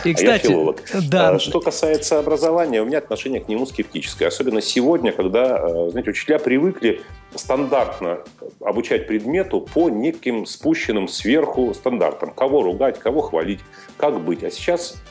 И, 0.06 0.14
кстати, 0.14 0.30
а 0.30 0.32
я 0.32 0.38
филолог. 0.38 0.82
Да. 1.10 1.40
Что 1.40 1.60
касается 1.60 2.20
образования, 2.20 2.82
у 2.82 2.86
меня 2.86 3.00
отношение 3.00 3.42
к 3.42 3.50
нему 3.50 3.66
скептическое. 3.66 4.30
Особенно 4.30 4.62
сегодня, 4.62 5.12
когда, 5.12 5.60
э, 5.60 5.90
знаете, 5.90 6.12
учителя 6.12 6.40
привыкли 6.40 7.02
стандартно 7.36 8.20
обучать 8.60 9.08
предмету 9.08 9.62
по 9.62 9.90
неким 9.90 10.46
спущенным 10.46 11.08
сверху 11.08 11.74
стандартам. 11.74 12.32
Кого 12.32 12.64
ругать, 12.64 13.00
кого 13.00 13.22
хвалить, 13.22 13.60
как 13.98 14.20
быть. 14.22 14.44
А 14.44 14.52
сейчас 14.52 15.02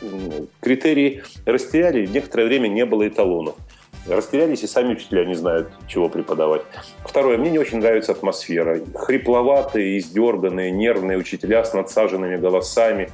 критерии 0.60 1.22
растеряли, 1.46 2.06
некоторое 2.06 2.46
время 2.46 2.68
не 2.68 2.84
было 2.84 3.08
эталонов. 3.08 3.56
Растерялись 4.06 4.62
и 4.62 4.66
сами 4.66 4.92
учителя 4.92 5.24
не 5.26 5.34
знают, 5.34 5.70
чего 5.86 6.08
преподавать. 6.08 6.62
Второе, 7.04 7.36
мне 7.36 7.50
не 7.50 7.58
очень 7.58 7.78
нравится 7.78 8.12
атмосфера. 8.12 8.80
Хрипловатые, 8.94 9.98
издерганные, 9.98 10.70
нервные 10.70 11.18
учителя 11.18 11.64
с 11.64 11.74
надсаженными 11.74 12.36
голосами. 12.36 13.10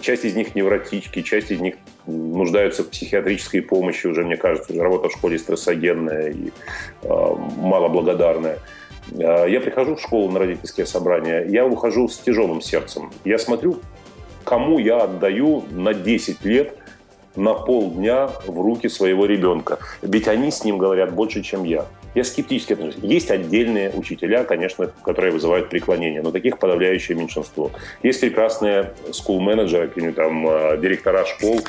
Часть 0.00 0.24
из 0.24 0.34
них 0.34 0.54
невротички, 0.54 1.22
часть 1.22 1.50
из 1.50 1.60
них 1.60 1.76
нуждаются 2.06 2.84
в 2.84 2.90
психиатрической 2.90 3.62
помощи. 3.62 4.06
Уже, 4.06 4.24
мне 4.24 4.36
кажется, 4.36 4.72
работа 4.80 5.08
в 5.08 5.12
школе 5.12 5.38
стрессогенная 5.38 6.30
и 6.30 6.50
э, 7.02 7.08
малоблагодарная. 7.08 8.58
Я 9.10 9.60
прихожу 9.60 9.96
в 9.96 10.00
школу 10.00 10.30
на 10.30 10.38
родительские 10.38 10.86
собрания, 10.86 11.44
я 11.48 11.66
ухожу 11.66 12.08
с 12.08 12.18
тяжелым 12.18 12.60
сердцем. 12.60 13.10
Я 13.24 13.36
смотрю, 13.38 13.80
кому 14.44 14.78
я 14.78 14.98
отдаю 14.98 15.64
на 15.72 15.92
10 15.92 16.44
лет 16.44 16.76
на 17.34 17.54
полдня 17.54 18.30
в 18.46 18.60
руки 18.60 18.88
своего 18.88 19.26
ребенка. 19.26 19.78
Ведь 20.02 20.28
они 20.28 20.50
с 20.50 20.64
ним 20.64 20.78
говорят 20.78 21.12
больше, 21.12 21.42
чем 21.42 21.64
я. 21.64 21.86
Я 22.14 22.24
скептически 22.24 22.74
отношусь. 22.74 23.02
Есть 23.02 23.30
отдельные 23.30 23.90
учителя, 23.90 24.44
конечно, 24.44 24.90
которые 25.02 25.32
вызывают 25.32 25.70
преклонение, 25.70 26.22
но 26.22 26.30
таких 26.30 26.58
подавляющее 26.58 27.16
меньшинство. 27.16 27.70
Есть 28.02 28.20
прекрасные 28.20 28.92
скул-менеджеры, 29.12 29.88
там, 30.12 30.48
э, 30.48 30.78
директора 30.80 31.24
школ, 31.24 31.60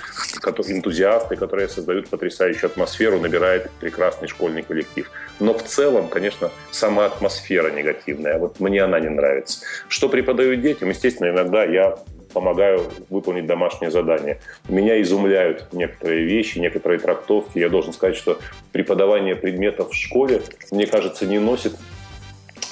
энтузиасты, 0.70 1.36
которые 1.36 1.70
создают 1.70 2.10
потрясающую 2.10 2.70
атмосферу, 2.70 3.20
набирают 3.20 3.70
прекрасный 3.80 4.28
школьный 4.28 4.64
коллектив. 4.64 5.10
Но 5.40 5.54
в 5.54 5.64
целом, 5.64 6.10
конечно, 6.10 6.52
сама 6.72 7.06
атмосфера 7.06 7.72
негативная. 7.72 8.38
Вот 8.38 8.60
мне 8.60 8.84
она 8.84 9.00
не 9.00 9.10
нравится. 9.10 9.66
Что 9.88 10.10
преподают 10.10 10.62
детям? 10.62 10.90
Естественно, 10.90 11.30
иногда 11.30 11.64
я 11.64 11.98
помогаю 12.34 12.84
выполнить 13.10 13.46
домашнее 13.46 13.92
задание. 13.92 14.40
Меня 14.68 15.02
изумляют 15.02 15.68
некоторые 15.72 16.26
вещи, 16.26 16.60
некоторые 16.60 17.00
трактовки. 17.00 17.60
Я 17.60 17.70
должен 17.70 17.94
сказать, 17.94 18.16
что 18.16 18.40
преподавание 18.72 19.36
предметов 19.36 19.92
в 19.92 19.96
школе, 19.96 20.42
мне 20.72 20.88
кажется, 20.88 21.26
не 21.26 21.40
носит 21.40 21.74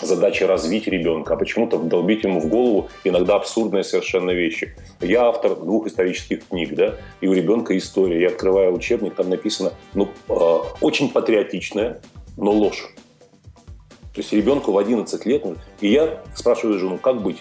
задачи 0.02 0.44
развить 0.44 0.88
ребенка, 0.88 1.34
а 1.34 1.38
почему-то 1.38 1.78
вдолбить 1.78 2.24
ему 2.24 2.40
в 2.40 2.48
голову 2.48 2.90
иногда 3.04 3.36
абсурдные 3.36 3.84
совершенно 3.84 4.32
вещи. 4.32 4.76
Я 5.00 5.26
автор 5.26 5.56
двух 5.56 5.88
исторических 5.88 6.48
книг, 6.48 6.74
да, 6.74 6.96
и 7.22 7.28
у 7.28 7.34
ребенка 7.34 7.78
история. 7.78 8.22
Я 8.22 8.28
открываю 8.30 8.74
учебник, 8.74 9.16
там 9.16 9.30
написано, 9.30 9.74
ну, 9.94 10.10
э, 10.28 10.58
очень 10.82 11.10
патриотичная, 11.10 12.02
но 12.38 12.52
ложь. 12.52 12.94
То 14.14 14.20
есть 14.20 14.34
ребенку 14.34 14.74
в 14.74 14.78
11 14.78 15.26
лет, 15.26 15.46
и 15.80 15.88
я 15.88 16.22
спрашиваю 16.36 16.80
жену, 16.80 16.98
как 16.98 17.22
быть? 17.22 17.38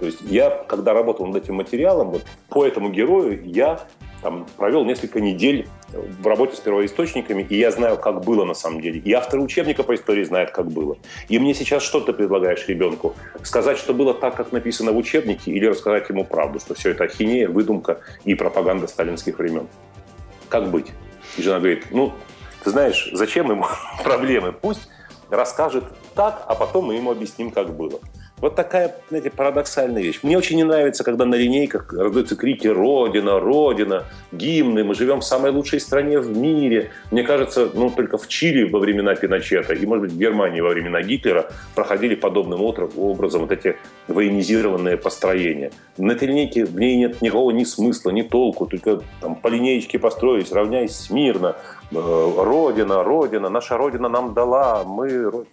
То 0.00 0.06
есть 0.06 0.20
я, 0.22 0.50
когда 0.50 0.92
работал 0.92 1.26
над 1.26 1.42
этим 1.42 1.54
материалом, 1.56 2.10
вот 2.10 2.22
по 2.48 2.66
этому 2.66 2.90
герою 2.90 3.40
я 3.44 3.80
там, 4.22 4.46
провел 4.56 4.84
несколько 4.84 5.20
недель 5.20 5.68
в 5.92 6.26
работе 6.26 6.56
с 6.56 6.60
первоисточниками, 6.60 7.46
и 7.48 7.58
я 7.58 7.70
знаю, 7.70 7.98
как 7.98 8.24
было 8.24 8.44
на 8.44 8.54
самом 8.54 8.80
деле. 8.80 8.98
И 8.98 9.12
автор 9.12 9.38
учебника 9.38 9.82
по 9.82 9.94
истории 9.94 10.24
знает, 10.24 10.50
как 10.50 10.70
было. 10.70 10.96
И 11.28 11.38
мне 11.38 11.54
сейчас 11.54 11.82
что 11.82 12.00
ты 12.00 12.12
предлагаешь 12.12 12.66
ребенку? 12.66 13.14
Сказать, 13.42 13.76
что 13.78 13.92
было 13.92 14.14
так, 14.14 14.34
как 14.34 14.50
написано 14.50 14.92
в 14.92 14.96
учебнике, 14.96 15.52
или 15.52 15.66
рассказать 15.66 16.08
ему 16.08 16.24
правду, 16.24 16.58
что 16.58 16.74
все 16.74 16.90
это 16.90 17.04
ахинея, 17.04 17.48
выдумка 17.48 18.00
и 18.24 18.34
пропаганда 18.34 18.86
сталинских 18.86 19.38
времен? 19.38 19.68
Как 20.48 20.70
быть? 20.70 20.86
И 21.36 21.42
жена 21.42 21.58
говорит, 21.58 21.86
ну, 21.90 22.12
ты 22.62 22.70
знаешь, 22.70 23.10
зачем 23.12 23.50
ему 23.50 23.66
проблемы? 24.02 24.52
Пусть 24.52 24.88
расскажет 25.30 25.84
так, 26.14 26.44
а 26.48 26.54
потом 26.54 26.86
мы 26.86 26.94
ему 26.94 27.10
объясним, 27.10 27.50
как 27.50 27.76
было. 27.76 28.00
Вот 28.44 28.56
такая, 28.56 28.94
знаете, 29.08 29.30
парадоксальная 29.30 30.02
вещь. 30.02 30.20
Мне 30.22 30.36
очень 30.36 30.56
не 30.56 30.64
нравится, 30.64 31.02
когда 31.02 31.24
на 31.24 31.34
линейках 31.34 31.90
раздаются 31.90 32.36
крики 32.36 32.66
«Родина! 32.66 33.40
Родина!», 33.40 34.04
гимны. 34.32 34.84
Мы 34.84 34.94
живем 34.94 35.20
в 35.20 35.24
самой 35.24 35.50
лучшей 35.50 35.80
стране 35.80 36.20
в 36.20 36.36
мире. 36.36 36.90
Мне 37.10 37.22
кажется, 37.22 37.70
ну, 37.72 37.88
только 37.88 38.18
в 38.18 38.28
Чили 38.28 38.70
во 38.70 38.80
времена 38.80 39.14
Пиночета 39.14 39.72
и, 39.72 39.86
может 39.86 40.04
быть, 40.04 40.12
в 40.12 40.18
Германии 40.18 40.60
во 40.60 40.68
времена 40.68 41.00
Гитлера 41.00 41.50
проходили 41.74 42.16
подобным 42.16 42.60
образом 42.60 43.40
вот 43.40 43.50
эти 43.50 43.76
военизированные 44.08 44.98
построения. 44.98 45.70
На 45.96 46.12
этой 46.12 46.28
линейке 46.28 46.66
в 46.66 46.78
ней 46.78 46.96
нет 46.96 47.22
никакого 47.22 47.50
ни 47.50 47.64
смысла, 47.64 48.10
ни 48.10 48.20
толку. 48.20 48.66
Только 48.66 49.00
там 49.22 49.36
по 49.36 49.48
линеечке 49.48 49.98
построились, 49.98 50.52
равняясь 50.52 50.94
смирно. 50.94 51.56
Э, 51.90 52.32
родина, 52.36 53.04
Родина, 53.04 53.48
наша 53.48 53.78
Родина 53.78 54.10
нам 54.10 54.34
дала, 54.34 54.84
мы 54.84 55.46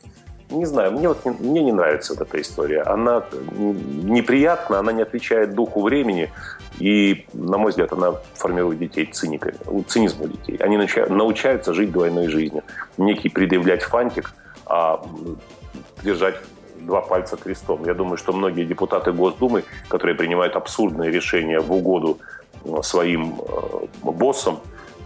не 0.51 0.65
знаю, 0.65 0.91
мне 0.91 1.07
вот 1.07 1.25
мне 1.25 1.63
не 1.63 1.71
нравится 1.71 2.13
вот 2.13 2.27
эта 2.27 2.41
история. 2.41 2.81
Она 2.83 3.23
неприятна, 3.51 4.79
она 4.79 4.91
не 4.91 5.01
отвечает 5.01 5.53
духу 5.53 5.81
времени, 5.81 6.31
и, 6.79 7.25
на 7.33 7.57
мой 7.57 7.71
взгляд, 7.71 7.93
она 7.93 8.13
формирует 8.33 8.79
детей 8.79 9.05
циниками, 9.05 9.55
цинизму 9.87 10.27
детей. 10.27 10.57
Они 10.57 10.77
научаются 11.09 11.73
жить 11.73 11.91
двойной 11.91 12.27
жизнью. 12.27 12.63
Некий 12.97 13.29
предъявлять 13.29 13.83
фантик, 13.83 14.33
а 14.65 15.03
держать 16.03 16.35
два 16.79 17.01
пальца 17.01 17.37
крестом. 17.37 17.85
Я 17.85 17.93
думаю, 17.93 18.17
что 18.17 18.33
многие 18.33 18.65
депутаты 18.65 19.11
Госдумы, 19.11 19.63
которые 19.87 20.15
принимают 20.15 20.55
абсурдные 20.55 21.11
решения 21.11 21.59
в 21.59 21.71
угоду 21.71 22.19
своим 22.83 23.39
э, 23.39 23.85
боссам, 24.03 24.59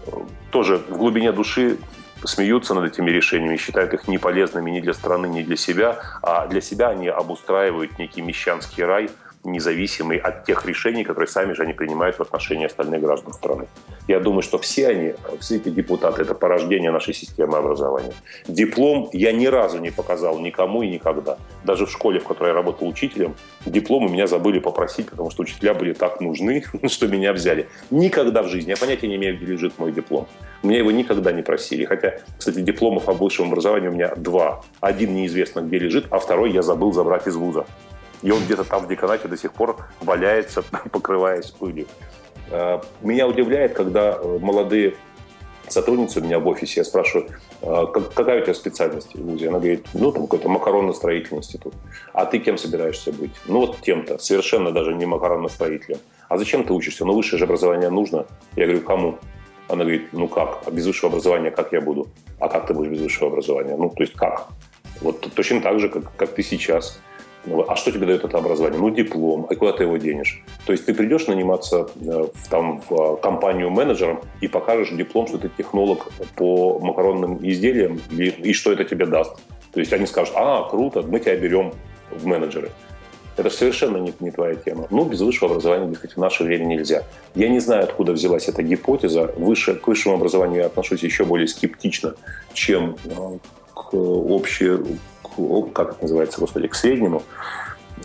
э, 0.07 0.11
тоже 0.51 0.77
в 0.77 0.97
глубине 0.97 1.31
души 1.31 1.77
смеются 2.25 2.73
над 2.73 2.91
этими 2.91 3.11
решениями, 3.11 3.57
считают 3.57 3.93
их 3.93 4.07
неполезными 4.07 4.71
ни 4.71 4.81
для 4.81 4.93
страны, 4.93 5.27
ни 5.27 5.43
для 5.43 5.55
себя, 5.55 5.99
а 6.21 6.47
для 6.47 6.61
себя 6.61 6.89
они 6.89 7.07
обустраивают 7.07 7.97
некий 7.99 8.21
мещанский 8.21 8.83
рай– 8.83 9.09
независимый 9.45 10.17
от 10.17 10.45
тех 10.45 10.65
решений, 10.65 11.03
которые 11.03 11.27
сами 11.27 11.53
же 11.53 11.63
они 11.63 11.73
принимают 11.73 12.17
в 12.17 12.21
отношении 12.21 12.65
остальных 12.65 13.01
граждан 13.01 13.33
страны. 13.33 13.67
Я 14.07 14.19
думаю, 14.19 14.41
что 14.41 14.57
все 14.57 14.87
они, 14.87 15.13
все 15.39 15.57
эти 15.57 15.69
депутаты, 15.69 16.21
это 16.21 16.33
порождение 16.33 16.91
нашей 16.91 17.13
системы 17.13 17.57
образования. 17.57 18.13
Диплом 18.47 19.09
я 19.13 19.31
ни 19.31 19.45
разу 19.45 19.79
не 19.79 19.91
показал 19.91 20.39
никому 20.39 20.83
и 20.83 20.89
никогда. 20.89 21.37
Даже 21.63 21.85
в 21.85 21.91
школе, 21.91 22.19
в 22.19 22.23
которой 22.25 22.49
я 22.49 22.53
работал 22.53 22.87
учителем, 22.87 23.35
диплом 23.65 24.05
у 24.05 24.09
меня 24.09 24.27
забыли 24.27 24.59
попросить, 24.59 25.09
потому 25.09 25.31
что 25.31 25.43
учителя 25.43 25.73
были 25.73 25.93
так 25.93 26.21
нужны, 26.21 26.63
что 26.87 27.07
меня 27.07 27.33
взяли. 27.33 27.67
Никогда 27.91 28.43
в 28.43 28.47
жизни, 28.47 28.71
я 28.71 28.77
понятия 28.77 29.07
не 29.07 29.15
имею, 29.15 29.37
где 29.37 29.45
лежит 29.45 29.77
мой 29.77 29.91
диплом. 29.91 30.27
Меня 30.63 30.79
его 30.79 30.91
никогда 30.91 31.31
не 31.31 31.43
просили. 31.43 31.85
Хотя, 31.85 32.15
кстати, 32.37 32.59
дипломов 32.61 33.07
о 33.07 33.13
высшем 33.13 33.47
образовании 33.47 33.89
у 33.89 33.91
меня 33.91 34.15
два. 34.15 34.63
Один 34.79 35.13
неизвестно, 35.13 35.59
где 35.61 35.77
лежит, 35.77 36.07
а 36.09 36.19
второй 36.19 36.51
я 36.51 36.61
забыл 36.61 36.91
забрать 36.91 37.27
из 37.27 37.35
вуза 37.35 37.65
и 38.25 38.31
он 38.31 38.43
где-то 38.43 38.63
там 38.63 38.83
в 38.85 38.87
деканате 38.87 39.27
до 39.27 39.37
сих 39.37 39.53
пор 39.53 39.77
валяется, 40.01 40.63
покрываясь 40.91 41.51
пылью. 41.51 41.85
Э, 42.49 42.81
меня 43.01 43.27
удивляет, 43.27 43.73
когда 43.73 44.17
э, 44.19 44.39
молодые 44.41 44.95
сотрудницы 45.67 46.19
у 46.19 46.23
меня 46.23 46.39
в 46.39 46.47
офисе, 46.47 46.79
я 46.79 46.83
спрашиваю, 46.85 47.29
«А 47.61 47.85
какая 47.85 48.41
у 48.41 48.43
тебя 48.43 48.55
специальность 48.55 49.13
в 49.13 49.23
ВУЗе? 49.23 49.49
Она 49.49 49.59
говорит, 49.59 49.85
ну, 49.93 50.11
там 50.11 50.23
какой-то 50.23 50.49
макаронно-строительный 50.49 51.39
институт. 51.39 51.73
А 52.13 52.25
ты 52.25 52.39
кем 52.39 52.57
собираешься 52.57 53.11
быть? 53.11 53.31
Ну, 53.45 53.59
вот 53.59 53.81
тем-то, 53.81 54.17
совершенно 54.17 54.71
даже 54.71 54.95
не 54.95 55.05
макаронно-строителем. 55.05 55.99
А 56.27 56.37
зачем 56.37 56.63
ты 56.63 56.73
учишься? 56.73 57.05
Ну, 57.05 57.13
высшее 57.13 57.37
же 57.37 57.45
образование 57.45 57.89
нужно. 57.91 58.25
Я 58.55 58.65
говорю, 58.65 58.81
кому? 58.81 59.19
Она 59.67 59.83
говорит, 59.83 60.09
ну 60.13 60.27
как? 60.27 60.63
А 60.65 60.71
без 60.71 60.85
высшего 60.87 61.09
образования 61.11 61.51
как 61.51 61.73
я 61.73 61.81
буду? 61.81 62.07
А 62.39 62.47
как 62.49 62.67
ты 62.67 62.73
будешь 62.73 62.91
без 62.91 63.01
высшего 63.01 63.27
образования? 63.27 63.75
Ну, 63.75 63.89
то 63.89 64.01
есть 64.01 64.13
как? 64.13 64.47
Вот 65.01 65.27
точно 65.33 65.61
так 65.61 65.79
же, 65.79 65.89
как, 65.89 66.15
как 66.15 66.33
ты 66.33 66.43
сейчас. 66.43 66.99
Ну, 67.45 67.65
а 67.67 67.75
что 67.75 67.91
тебе 67.91 68.07
дает 68.07 68.23
это 68.23 68.37
образование? 68.37 68.79
Ну, 68.79 68.89
диплом. 68.89 69.47
А 69.49 69.55
куда 69.55 69.71
ты 69.73 69.83
его 69.83 69.97
денешь? 69.97 70.43
То 70.65 70.71
есть 70.71 70.85
ты 70.85 70.93
придешь 70.93 71.27
наниматься 71.27 71.87
э, 71.95 72.27
в, 72.33 72.49
там, 72.49 72.81
в 72.81 72.91
э, 72.91 73.17
компанию 73.21 73.69
менеджером 73.69 74.21
и 74.41 74.47
покажешь 74.47 74.89
диплом, 74.89 75.27
что 75.27 75.37
ты 75.37 75.49
технолог 75.49 76.07
по 76.35 76.79
макаронным 76.79 77.39
изделиям, 77.47 78.01
и, 78.11 78.29
и 78.29 78.53
что 78.53 78.71
это 78.71 78.83
тебе 78.83 79.05
даст. 79.05 79.35
То 79.73 79.79
есть 79.79 79.93
они 79.93 80.05
скажут, 80.07 80.33
а, 80.37 80.67
круто, 80.69 81.03
мы 81.03 81.19
тебя 81.19 81.35
берем 81.35 81.73
в 82.09 82.25
менеджеры. 82.25 82.71
Это 83.37 83.49
совершенно 83.49 83.97
не, 83.97 84.13
не 84.21 84.31
твоя 84.31 84.55
тема. 84.55 84.87
Ну, 84.89 85.05
без 85.05 85.19
высшего 85.19 85.51
образования 85.51 85.89
ехать 85.91 86.13
в 86.13 86.17
наше 86.17 86.43
время 86.43 86.65
нельзя. 86.65 87.03
Я 87.35 87.49
не 87.49 87.59
знаю, 87.59 87.83
откуда 87.83 88.13
взялась 88.13 88.47
эта 88.47 88.63
гипотеза. 88.63 89.33
Выше, 89.35 89.75
к 89.75 89.87
высшему 89.87 90.15
образованию 90.15 90.61
я 90.61 90.67
отношусь 90.67 91.03
еще 91.03 91.25
более 91.25 91.47
скептично, 91.47 92.15
чем 92.53 92.95
э, 93.03 93.37
к 93.73 93.93
общей 93.93 94.77
как 95.73 95.91
это 95.91 96.01
называется, 96.01 96.39
господи, 96.39 96.67
к 96.67 96.75
среднему. 96.75 97.23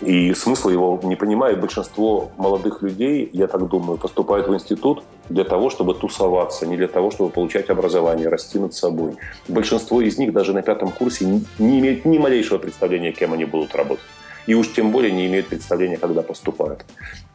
И 0.00 0.32
смысла 0.34 0.70
его 0.70 0.98
не 1.02 1.16
понимает 1.16 1.60
большинство 1.60 2.30
молодых 2.36 2.80
людей, 2.80 3.28
я 3.32 3.46
так 3.48 3.68
думаю, 3.68 3.98
поступают 3.98 4.48
в 4.48 4.54
институт 4.54 5.02
для 5.28 5.44
того, 5.44 5.68
чтобы 5.68 5.94
тусоваться, 5.94 6.66
не 6.66 6.76
для 6.76 6.88
того, 6.88 7.10
чтобы 7.10 7.30
получать 7.30 7.68
образование, 7.70 8.28
расти 8.28 8.58
над 8.58 8.72
собой. 8.72 9.16
Большинство 9.48 10.00
из 10.00 10.16
них 10.16 10.32
даже 10.32 10.54
на 10.54 10.62
пятом 10.62 10.90
курсе 10.90 11.26
не 11.58 11.80
имеют 11.80 12.04
ни 12.04 12.18
малейшего 12.18 12.58
представления, 12.58 13.12
кем 13.12 13.32
они 13.32 13.44
будут 13.44 13.74
работать 13.74 14.04
и 14.46 14.54
уж 14.54 14.72
тем 14.72 14.90
более 14.90 15.12
не 15.12 15.26
имеют 15.26 15.48
представления, 15.48 15.96
когда 15.96 16.22
поступают. 16.22 16.84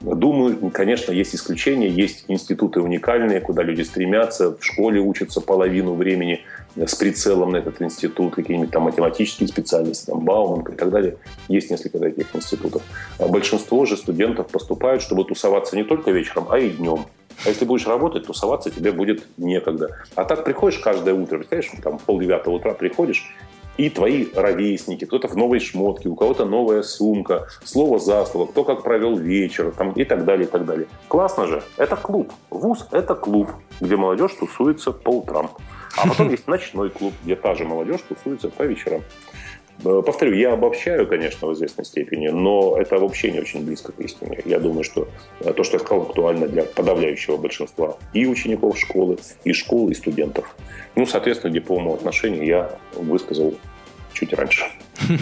Думаю, 0.01 0.69
конечно, 0.71 1.11
есть 1.11 1.35
исключения, 1.35 1.87
есть 1.87 2.25
институты 2.27 2.81
уникальные, 2.81 3.39
куда 3.39 3.63
люди 3.63 3.83
стремятся, 3.83 4.57
в 4.57 4.63
школе 4.63 4.99
учатся 4.99 5.41
половину 5.41 5.93
времени 5.93 6.41
с 6.75 6.95
прицелом 6.95 7.51
на 7.51 7.57
этот 7.57 7.81
институт, 7.81 8.35
какие-нибудь 8.35 8.71
там 8.71 8.83
математические 8.83 9.47
специальности, 9.47 10.07
там 10.07 10.19
Бауманка 10.25 10.73
и 10.73 10.75
так 10.75 10.89
далее. 10.89 11.17
Есть 11.47 11.71
несколько 11.71 11.99
таких 11.99 12.35
институтов. 12.35 12.81
А 13.17 13.27
большинство 13.27 13.85
же 13.85 13.95
студентов 13.97 14.47
поступают, 14.47 15.01
чтобы 15.01 15.23
тусоваться 15.23 15.75
не 15.75 15.83
только 15.83 16.11
вечером, 16.11 16.47
а 16.49 16.59
и 16.59 16.69
днем. 16.69 17.05
А 17.45 17.49
если 17.49 17.65
будешь 17.65 17.87
работать, 17.87 18.25
тусоваться 18.25 18.69
тебе 18.69 18.91
будет 18.91 19.25
некогда. 19.37 19.97
А 20.15 20.23
так 20.25 20.45
приходишь 20.45 20.79
каждое 20.79 21.13
утро, 21.13 21.37
представляешь, 21.37 21.71
там 21.83 21.99
пол 21.99 22.19
девятого 22.19 22.55
утра 22.55 22.73
приходишь, 22.73 23.35
и 23.77 23.89
твои 23.89 24.27
ровесники, 24.33 25.05
кто-то 25.05 25.27
в 25.27 25.35
новой 25.35 25.59
шмотке, 25.59 26.09
у 26.09 26.15
кого-то 26.15 26.45
новая 26.45 26.83
сумка, 26.83 27.47
слово 27.63 27.99
за 27.99 28.25
слово, 28.25 28.47
кто 28.47 28.63
как 28.63 28.83
провел 28.83 29.17
вечер 29.17 29.71
там, 29.77 29.91
и 29.91 30.03
так 30.05 30.25
далее, 30.25 30.47
и 30.47 30.49
так 30.49 30.65
далее. 30.65 30.87
Классно 31.07 31.47
же. 31.47 31.63
Это 31.77 31.95
клуб. 31.95 32.31
ВУЗ– 32.49 32.87
это 32.91 33.15
клуб, 33.15 33.49
где 33.81 33.95
молодежь 33.95 34.33
тусуется 34.39 34.91
по 34.91 35.09
утрам. 35.09 35.51
А 35.97 36.07
потом 36.07 36.29
есть 36.31 36.47
ночной 36.47 36.89
клуб, 36.89 37.13
где 37.23 37.35
та 37.35 37.55
же 37.55 37.65
молодежь 37.65 38.01
тусуется 38.07 38.49
по 38.49 38.63
вечерам. 38.63 39.01
Э, 39.83 40.01
повторю, 40.05 40.33
я 40.35 40.53
обобщаю, 40.53 41.07
конечно, 41.07 41.47
в 41.47 41.53
известной 41.53 41.85
степени, 41.85 42.29
но 42.29 42.77
это 42.77 42.97
вообще 42.97 43.31
не 43.31 43.39
очень 43.39 43.65
близко 43.65 43.91
к 43.91 43.99
истине. 43.99 44.39
Я 44.45 44.59
думаю, 44.59 44.83
что 44.83 45.07
э, 45.41 45.53
то, 45.53 45.63
что 45.63 45.75
я 45.75 45.79
сказал, 45.79 46.03
актуально 46.03 46.47
для 46.47 46.63
подавляющего 46.63 47.37
большинства 47.37 47.97
и 48.13 48.25
учеников 48.25 48.77
школы, 48.79 49.17
и 49.43 49.53
школ, 49.53 49.89
и 49.89 49.93
студентов. 49.93 50.55
Ну, 50.95 51.05
соответственно, 51.05 51.53
диплому 51.53 51.93
отношений 51.93 52.45
я 52.45 52.77
высказал 52.95 53.55
чуть 54.13 54.33
раньше. 54.33 54.65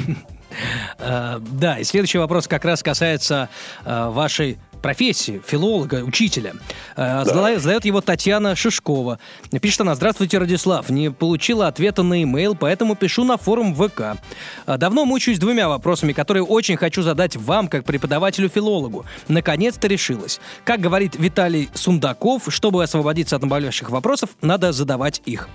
Э, 1.00 1.40
да, 1.40 1.80
и 1.80 1.84
следующий 1.84 2.20
вопрос 2.20 2.48
как 2.48 2.64
раз 2.64 2.84
касается 2.84 3.50
вашей 3.84 4.60
профессии, 4.84 5.42
филолога, 5.48 6.04
учителя. 6.04 6.54
Э, 6.96 7.24
да. 7.26 7.58
Задает 7.58 7.86
его 7.86 8.02
Татьяна 8.02 8.56
Шишкова. 8.56 9.18
Пишет 9.62 9.82
она, 9.82 9.96
здравствуйте, 9.96 10.38
Радислав. 10.38 10.90
Не 10.90 11.10
получила 11.10 11.68
ответа 11.68 12.04
на 12.04 12.22
e-mail, 12.22 12.56
поэтому 12.60 12.96
пишу 12.96 13.24
на 13.24 13.38
форум 13.38 13.74
ВК. 13.74 14.20
Э, 14.68 14.78
давно 14.78 15.06
мучаюсь 15.06 15.40
двумя 15.40 15.70
вопросами, 15.70 16.14
которые 16.14 16.44
очень 16.44 16.78
хочу 16.78 17.02
задать 17.02 17.36
вам, 17.36 17.70
как 17.70 17.86
преподавателю-филологу. 17.86 19.06
Наконец-то 19.28 19.88
решилась. 19.88 20.40
Как 20.66 20.82
говорит 20.82 21.16
Виталий 21.18 21.70
Сундаков, 21.74 22.44
чтобы 22.50 22.84
освободиться 22.84 23.38
от 23.38 23.42
наболевших 23.42 23.90
вопросов, 23.90 24.32
надо 24.42 24.74
задавать 24.74 25.22
их. 25.26 25.48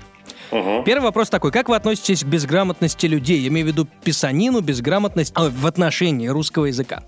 Угу. 0.51 0.83
Первый 0.85 1.05
вопрос 1.05 1.29
такой. 1.29 1.53
Как 1.53 1.69
вы 1.69 1.77
относитесь 1.77 2.25
к 2.25 2.27
безграмотности 2.27 3.07
людей? 3.07 3.41
Я 3.41 3.49
имею 3.49 3.67
в 3.67 3.71
виду 3.71 3.87
писанину, 4.05 4.61
безграмотность 4.61 5.33
э, 5.37 5.49
в 5.49 5.67
отношении 5.67 6.29
русского 6.29 6.67
языка. 6.67 7.03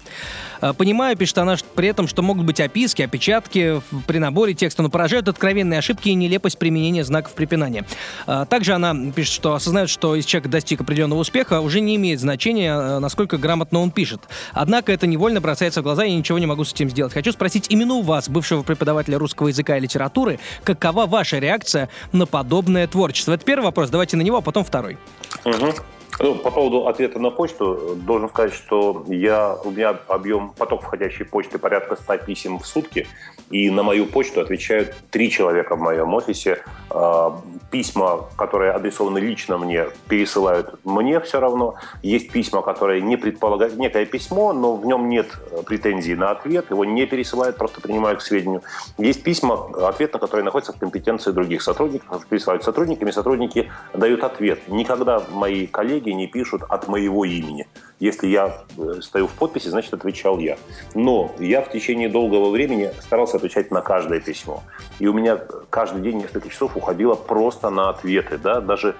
Э, 0.60 0.72
понимаю, 0.74 1.16
пишет 1.16 1.38
она 1.38 1.56
при 1.74 1.88
этом, 1.88 2.06
что 2.06 2.22
могут 2.22 2.44
быть 2.44 2.60
описки, 2.60 3.02
опечатки 3.02 3.80
при 4.06 4.18
наборе 4.18 4.54
текста, 4.54 4.82
но 4.82 4.90
поражают 4.90 5.28
откровенные 5.28 5.78
ошибки 5.78 6.08
и 6.08 6.14
нелепость 6.14 6.58
применения 6.58 7.04
знаков 7.04 7.32
препинания. 7.32 7.84
Э, 8.26 8.44
также 8.48 8.74
она 8.74 8.94
пишет, 9.12 9.32
что 9.32 9.54
осознает, 9.54 9.88
что 9.88 10.14
если 10.14 10.28
человек 10.28 10.50
достиг 10.50 10.80
определенного 10.82 11.20
успеха, 11.20 11.60
уже 11.60 11.80
не 11.80 11.96
имеет 11.96 12.20
значения, 12.20 12.98
насколько 12.98 13.38
грамотно 13.38 13.80
он 13.80 13.90
пишет. 13.90 14.20
Однако 14.52 14.92
это 14.92 15.06
невольно 15.06 15.40
бросается 15.40 15.80
в 15.80 15.84
глаза, 15.84 16.04
и 16.04 16.10
я 16.10 16.16
ничего 16.16 16.38
не 16.38 16.46
могу 16.46 16.64
с 16.64 16.72
этим 16.72 16.90
сделать. 16.90 17.12
Хочу 17.12 17.32
спросить 17.32 17.66
именно 17.70 17.94
у 17.94 18.02
вас, 18.02 18.28
бывшего 18.28 18.62
преподавателя 18.62 19.18
русского 19.18 19.48
языка 19.48 19.76
и 19.78 19.80
литературы, 19.80 20.38
какова 20.64 21.06
ваша 21.06 21.38
реакция 21.38 21.88
на 22.12 22.26
подобное 22.26 22.86
творчество? 22.86 23.29
Это 23.32 23.44
первый 23.44 23.64
вопрос, 23.64 23.90
давайте 23.90 24.16
на 24.16 24.22
него, 24.22 24.38
а 24.38 24.40
потом 24.40 24.64
второй. 24.64 24.98
Угу. 25.44 25.72
Ну, 26.18 26.34
по 26.34 26.50
поводу 26.50 26.86
ответа 26.86 27.18
на 27.18 27.30
почту, 27.30 27.96
должен 27.96 28.28
сказать, 28.28 28.52
что 28.52 29.04
я, 29.08 29.56
у 29.64 29.70
меня 29.70 29.98
объем, 30.08 30.50
поток 30.50 30.82
входящей 30.82 31.24
почты 31.24 31.58
порядка 31.58 31.96
100 31.96 32.18
писем 32.18 32.58
в 32.58 32.66
сутки, 32.66 33.06
и 33.50 33.68
на 33.70 33.82
мою 33.82 34.06
почту 34.06 34.40
отвечают 34.40 34.94
три 35.10 35.30
человека 35.30 35.76
в 35.76 35.80
моем 35.80 36.14
офисе. 36.14 36.62
А, 36.88 37.40
письма, 37.70 38.28
которые 38.36 38.72
адресованы 38.72 39.18
лично 39.18 39.58
мне, 39.58 39.86
пересылают 40.08 40.74
мне 40.84 41.20
все 41.20 41.40
равно. 41.40 41.74
Есть 42.02 42.30
письма, 42.30 42.62
которые 42.62 43.00
не 43.00 43.16
предполагают 43.16 43.76
некое 43.76 44.06
письмо, 44.06 44.52
но 44.52 44.76
в 44.76 44.86
нем 44.86 45.08
нет 45.08 45.28
претензий 45.66 46.14
на 46.14 46.30
ответ, 46.30 46.70
его 46.70 46.84
не 46.84 47.06
пересылают, 47.06 47.56
просто 47.56 47.80
принимают 47.80 48.20
к 48.20 48.22
сведению. 48.22 48.62
Есть 48.98 49.22
письма, 49.22 49.68
ответ 49.88 50.12
на 50.12 50.18
которые 50.18 50.44
находятся 50.44 50.72
в 50.72 50.78
компетенции 50.78 51.30
других 51.32 51.62
сотрудников, 51.62 52.26
пересылают 52.26 52.64
сотрудниками, 52.64 53.10
сотрудники 53.10 53.70
дают 53.94 54.24
ответ. 54.24 54.68
Никогда 54.68 55.22
мои 55.30 55.66
коллеги 55.66 56.10
не 56.10 56.26
пишут 56.26 56.62
от 56.68 56.88
моего 56.88 57.24
имени. 57.24 57.66
Если 58.00 58.28
я 58.28 58.64
э, 58.78 59.00
стою 59.02 59.26
в 59.26 59.32
подписи, 59.32 59.68
значит, 59.68 59.92
отвечал 59.92 60.38
я. 60.38 60.56
Но 60.94 61.32
я 61.38 61.60
в 61.60 61.70
течение 61.70 62.08
долгого 62.08 62.50
времени 62.50 62.90
старался 63.00 63.38
отвечать 63.40 63.70
на 63.70 63.80
каждое 63.80 64.20
письмо. 64.20 64.62
И 64.98 65.08
у 65.08 65.12
меня 65.12 65.38
каждый 65.70 66.02
день 66.02 66.18
несколько 66.18 66.48
часов 66.48 66.76
уходило 66.76 67.14
просто 67.14 67.70
на 67.70 67.90
ответы. 67.90 68.38
Да? 68.38 68.60
Даже 68.60 68.94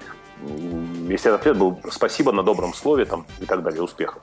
если 1.09 1.29
ответ 1.29 1.57
был 1.57 1.81
«спасибо 1.91 2.33
на 2.33 2.43
добром 2.43 2.75
слове» 2.75 3.05
там, 3.05 3.27
и 3.41 3.47
так 3.47 3.63
далее, 3.63 3.83
успехов. 3.83 4.23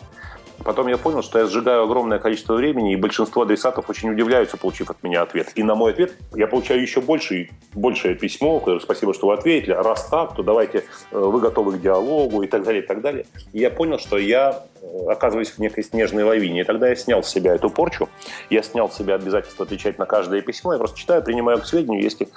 Потом 0.63 0.87
я 0.87 0.97
понял, 0.97 1.21
что 1.21 1.39
я 1.39 1.45
сжигаю 1.45 1.83
огромное 1.83 2.19
количество 2.19 2.55
времени, 2.55 2.93
и 2.93 2.95
большинство 2.95 3.43
адресатов 3.43 3.89
очень 3.89 4.09
удивляются, 4.09 4.57
получив 4.57 4.89
от 4.89 5.01
меня 5.03 5.21
ответ. 5.21 5.51
И 5.55 5.63
на 5.63 5.75
мой 5.75 5.91
ответ 5.91 6.15
я 6.33 6.47
получаю 6.47 6.81
еще 6.81 6.99
больше, 6.99 7.49
большее 7.73 8.15
письмо, 8.15 8.61
спасибо, 8.81 9.13
что 9.13 9.27
вы 9.27 9.35
ответили, 9.35 9.71
а 9.71 9.83
раз 9.83 10.07
так, 10.07 10.35
то 10.35 10.43
давайте, 10.43 10.79
э, 11.11 11.17
вы 11.17 11.39
готовы 11.39 11.77
к 11.77 11.81
диалогу 11.81 12.41
и 12.41 12.47
так 12.47 12.63
далее, 12.63 12.83
и 12.83 12.85
так 12.85 13.01
далее. 13.01 13.25
И 13.53 13.59
я 13.59 13.69
понял, 13.69 13.99
что 13.99 14.17
я 14.17 14.63
э, 14.81 15.05
оказываюсь 15.07 15.51
в 15.51 15.59
некой 15.59 15.83
снежной 15.83 16.23
лавине. 16.23 16.61
И 16.61 16.63
тогда 16.63 16.89
я 16.89 16.95
снял 16.95 17.23
с 17.23 17.29
себя 17.29 17.53
эту 17.53 17.69
порчу, 17.69 18.09
я 18.49 18.63
снял 18.63 18.89
с 18.89 18.97
себя 18.97 19.15
обязательство 19.15 19.65
отвечать 19.65 19.99
на 19.99 20.05
каждое 20.05 20.41
письмо, 20.41 20.73
я 20.73 20.79
просто 20.79 20.97
читаю, 20.97 21.23
принимаю 21.23 21.61
к 21.61 21.65
сведению, 21.65 22.01
если 22.01 22.29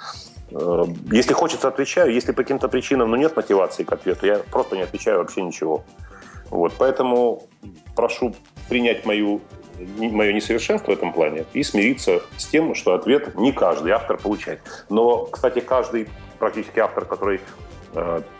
э, 0.51 0.85
если 1.11 1.33
хочется, 1.33 1.67
отвечаю. 1.67 2.13
Если 2.13 2.33
по 2.33 2.43
каким-то 2.43 2.67
причинам 2.67 3.09
ну, 3.09 3.15
нет 3.15 3.35
мотивации 3.35 3.83
к 3.83 3.91
ответу, 3.91 4.27
я 4.27 4.37
просто 4.51 4.75
не 4.75 4.83
отвечаю 4.83 5.17
вообще 5.17 5.41
ничего. 5.41 5.83
Вот, 6.51 6.73
поэтому 6.77 7.47
прошу 7.95 8.35
принять 8.69 9.05
мою 9.05 9.41
мое 9.97 10.33
несовершенство 10.33 10.91
в 10.91 10.93
этом 10.95 11.11
плане 11.11 11.45
и 11.53 11.63
смириться 11.63 12.21
с 12.37 12.45
тем, 12.45 12.75
что 12.75 12.93
ответ 12.93 13.35
не 13.35 13.51
каждый 13.51 13.91
автор 13.91 14.17
получает. 14.17 14.61
Но, 14.89 15.25
кстати, 15.25 15.59
каждый 15.59 16.07
практически 16.39 16.79
автор, 16.79 17.05
который 17.05 17.39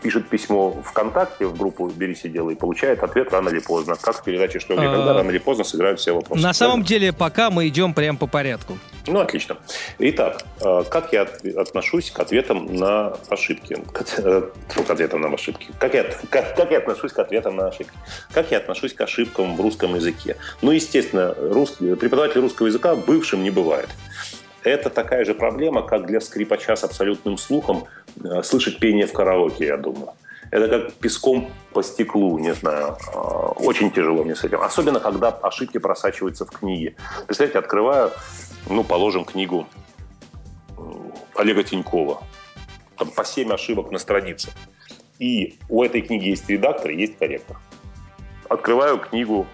пишет 0.02 0.28
письмо 0.28 0.70
ВКонтакте 0.84 1.46
в 1.46 1.56
группу 1.56 1.88
«Бери 1.88 2.14
сидела» 2.14 2.50
и 2.50 2.54
получает 2.54 3.02
ответ 3.02 3.32
рано 3.32 3.48
или 3.48 3.60
поздно. 3.60 3.96
Как 4.00 4.16
в 4.16 4.24
передаче 4.24 4.60
«Что, 4.60 4.74
где, 4.74 4.84
когда» 4.84 5.14
рано 5.14 5.30
или 5.30 5.38
поздно 5.38 5.64
сыграют 5.64 6.00
все 6.00 6.12
вопросы. 6.12 6.42
На 6.42 6.52
самом 6.52 6.82
деле, 6.82 7.12
пока 7.12 7.50
мы 7.50 7.68
идем 7.68 7.94
прямо 7.94 8.18
по 8.18 8.26
порядку. 8.26 8.78
Ну, 9.06 9.20
отлично. 9.20 9.56
Итак, 9.98 10.44
э, 10.60 10.84
как 10.88 11.12
я 11.12 11.26
отношусь 11.56 12.10
к 12.10 12.18
ответам 12.20 12.74
на 12.74 13.16
ошибки? 13.28 13.76
Э, 14.18 14.42
к 14.68 14.90
ответам 14.90 15.20
на 15.20 15.28
ошибки. 15.28 15.68
Как 15.78 15.94
я, 15.94 16.04
как, 16.30 16.56
как 16.56 16.70
я 16.70 16.78
отношусь 16.78 17.12
к 17.12 17.18
ответам 17.18 17.56
на 17.56 17.68
ошибки? 17.68 17.92
Как 18.32 18.50
я 18.50 18.58
отношусь 18.58 18.94
к 18.94 19.00
ошибкам 19.00 19.56
в 19.56 19.60
русском 19.60 19.94
языке? 19.94 20.36
Ну, 20.62 20.70
естественно, 20.70 21.34
русский, 21.38 21.94
преподаватель 21.96 22.40
русского 22.40 22.68
языка 22.68 22.94
бывшим 22.94 23.42
не 23.42 23.50
бывает. 23.50 23.88
Это 24.64 24.90
такая 24.90 25.24
же 25.24 25.34
проблема, 25.34 25.82
как 25.82 26.06
для 26.06 26.20
скрипача 26.20 26.76
с 26.76 26.84
абсолютным 26.84 27.36
слухом 27.36 27.84
э, 27.84 28.01
слышать 28.42 28.78
пение 28.78 29.06
в 29.06 29.12
караоке, 29.12 29.66
я 29.66 29.76
думаю. 29.76 30.10
Это 30.52 30.68
как 30.68 30.92
песком 30.94 31.50
по 31.72 31.82
стеклу, 31.82 32.38
не 32.38 32.52
знаю. 32.52 32.98
Э, 33.14 33.18
очень 33.56 33.90
тяжело 33.90 34.22
мне 34.22 34.36
с 34.36 34.44
этим. 34.44 34.60
Особенно, 34.60 35.00
когда 35.00 35.28
ошибки 35.28 35.78
просачиваются 35.78 36.44
в 36.44 36.50
книги. 36.50 36.94
Представляете, 37.26 37.58
открываю, 37.58 38.10
ну, 38.68 38.84
положим, 38.84 39.24
книгу 39.24 39.66
э, 40.76 40.82
Олега 41.36 41.62
Тинькова. 41.62 42.22
Там 42.98 43.08
по 43.10 43.24
7 43.24 43.50
ошибок 43.50 43.90
на 43.90 43.98
странице. 43.98 44.50
И 45.18 45.58
у 45.70 45.82
этой 45.82 46.02
книги 46.02 46.28
есть 46.28 46.48
редактор, 46.50 46.90
есть 46.90 47.16
корректор. 47.16 47.56
Открываю 48.50 48.98
книгу 48.98 49.46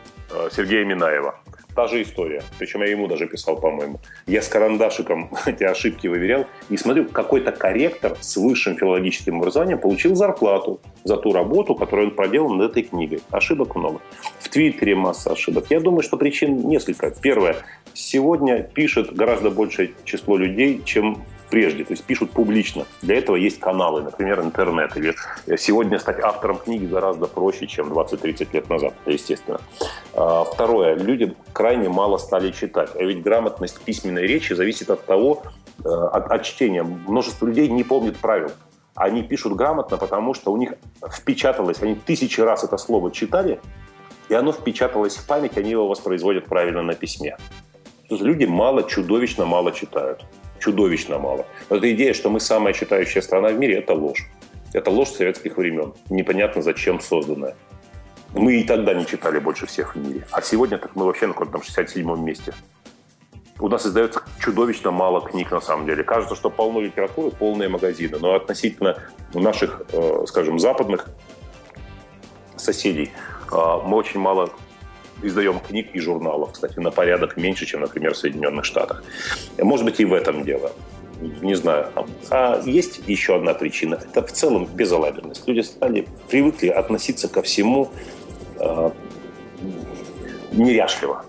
Сергея 0.51 0.85
Минаева 0.85 1.37
та 1.79 1.87
же 1.87 2.03
история. 2.03 2.43
Причем 2.59 2.83
я 2.83 2.91
ему 2.91 3.07
даже 3.07 3.29
писал, 3.29 3.55
по-моему. 3.61 4.01
Я 4.27 4.43
с 4.43 4.49
карандашиком 4.49 5.31
эти 5.47 5.63
ошибки 5.63 6.09
выверял 6.09 6.45
и 6.71 6.77
смотрю, 6.77 7.05
какой-то 7.05 7.53
корректор 7.53 8.17
с 8.21 8.37
высшим 8.37 8.77
филологическим 8.77 9.37
образованием 9.37 9.79
получил 9.79 10.17
зарплату 10.17 10.81
за 11.05 11.17
ту 11.17 11.33
работу, 11.33 11.77
которую 11.77 12.09
он 12.09 12.17
проделал 12.17 12.53
над 12.53 12.73
этой 12.73 12.83
книгой. 12.83 13.21
Ошибок 13.31 13.77
много. 13.77 14.01
В 14.41 14.49
Твиттере 14.49 14.97
масса 14.97 15.31
ошибок. 15.31 15.67
Я 15.71 15.79
думаю, 15.79 16.03
что 16.03 16.17
причин 16.17 16.69
несколько. 16.69 17.13
Первое. 17.23 17.55
Сегодня 17.95 18.65
пишет 18.65 19.15
гораздо 19.15 19.51
большее 19.51 19.93
число 20.05 20.37
людей, 20.37 20.83
чем 20.85 21.23
прежде, 21.51 21.85
то 21.85 21.93
есть 21.93 22.05
пишут 22.05 22.31
публично. 22.31 22.87
Для 23.03 23.19
этого 23.19 23.37
есть 23.37 23.61
каналы, 23.61 24.03
например, 24.03 24.41
интернет. 24.41 24.97
Или 24.97 25.15
сегодня 25.57 25.99
стать 25.99 26.21
автором 26.21 26.59
книги 26.59 26.87
гораздо 26.87 27.27
проще, 27.27 27.67
чем 27.67 27.93
20-30 27.93 28.49
лет 28.53 28.69
назад, 28.69 28.95
естественно. 29.07 29.61
А, 30.15 30.45
второе. 30.45 30.95
Люди 30.95 31.35
крайне 31.53 31.89
мало 31.89 32.19
стали 32.19 32.51
читать. 32.51 32.91
А 32.95 33.03
ведь 33.03 33.23
грамотность 33.23 33.81
письменной 33.81 34.27
речи 34.27 34.53
зависит 34.53 34.91
от 34.91 35.05
того, 35.05 35.43
э, 35.85 35.89
от, 35.89 36.31
от 36.31 36.43
чтения. 36.43 36.83
Множество 36.83 37.47
людей 37.47 37.69
не 37.69 37.85
помнит 37.85 38.17
правил. 38.19 38.51
Они 38.95 39.23
пишут 39.23 39.55
грамотно, 39.55 39.97
потому 39.97 40.35
что 40.35 40.53
у 40.53 40.57
них 40.57 40.75
впечаталось, 41.09 41.81
они 41.83 41.95
тысячи 41.95 42.41
раз 42.41 42.65
это 42.65 42.77
слово 42.79 43.13
читали, 43.13 43.61
и 44.29 44.35
оно 44.35 44.51
впечаталось 44.51 45.17
в 45.17 45.25
память, 45.25 45.57
они 45.57 45.71
его 45.71 45.87
воспроизводят 45.87 46.47
правильно 46.47 46.83
на 46.83 46.95
письме. 46.95 47.37
То 48.09 48.17
есть 48.17 48.23
люди 48.23 48.45
мало, 48.45 48.83
чудовищно 48.83 49.45
мало 49.45 49.71
читают. 49.71 50.25
Чудовищно 50.61 51.19
мало. 51.19 51.47
Но 51.71 51.77
эта 51.77 51.93
идея, 51.93 52.15
что 52.15 52.31
мы 52.31 52.41
самая 52.41 52.73
читающая 52.73 53.23
страна 53.23 53.49
в 53.49 53.59
мире, 53.59 53.79
это 53.79 53.95
ложь. 53.95 54.29
Это 54.73 54.91
ложь 54.91 55.11
советских 55.11 55.57
времен. 55.57 55.95
Непонятно, 56.11 56.63
зачем 56.63 57.01
созданная. 57.01 57.57
Мы 58.35 58.61
и 58.61 58.65
тогда 58.65 58.93
не 58.95 59.07
читали 59.07 59.39
больше 59.39 59.67
всех 59.67 59.97
в 59.97 59.99
мире. 59.99 60.27
А 60.33 60.43
сегодня 60.43 60.79
так 60.79 60.95
мы 60.95 61.07
вообще 61.07 61.27
на 61.27 61.33
каком-то 61.33 61.59
67-м 61.59 62.25
месте. 62.25 62.53
У 63.61 63.69
нас 63.69 63.87
издается 63.87 64.23
чудовищно 64.39 64.91
мало 64.91 65.21
книг, 65.21 65.51
на 65.51 65.61
самом 65.61 65.87
деле. 65.87 66.05
Кажется, 66.05 66.37
что 66.37 66.51
полно 66.51 66.81
литературы, 66.81 67.31
полные 67.31 67.69
магазины. 67.69 68.19
Но 68.21 68.35
относительно 68.35 68.99
наших, 69.35 69.83
э, 69.93 70.25
скажем, 70.27 70.59
западных 70.59 71.09
соседей, 72.57 73.11
э, 73.51 73.57
мы 73.85 73.97
очень 73.97 74.21
мало 74.21 74.51
издаем 75.23 75.61
книг 75.61 75.91
и 75.95 76.01
журналов, 76.01 76.53
кстати, 76.53 76.79
на 76.79 76.91
порядок 76.91 77.37
меньше, 77.37 77.67
чем, 77.67 77.81
например, 77.81 78.15
в 78.15 78.17
Соединенных 78.17 78.65
Штатах. 78.65 79.05
Может 79.59 79.85
быть, 79.85 80.01
и 80.01 80.05
в 80.05 80.13
этом 80.13 80.45
дело. 80.45 80.73
Не 81.43 81.55
знаю. 81.55 81.89
А 82.31 82.61
есть 82.65 83.01
еще 83.09 83.37
одна 83.37 83.55
причина. 83.55 83.97
Это 83.97 84.25
в 84.25 84.33
целом 84.33 84.67
безалаберность. 84.67 85.49
Люди 85.49 85.61
стали, 85.61 86.07
привыкли 86.31 86.69
относиться 86.69 87.29
ко 87.29 87.43
всему 87.43 87.91
э, 88.61 88.91
неряшливо 90.53 91.25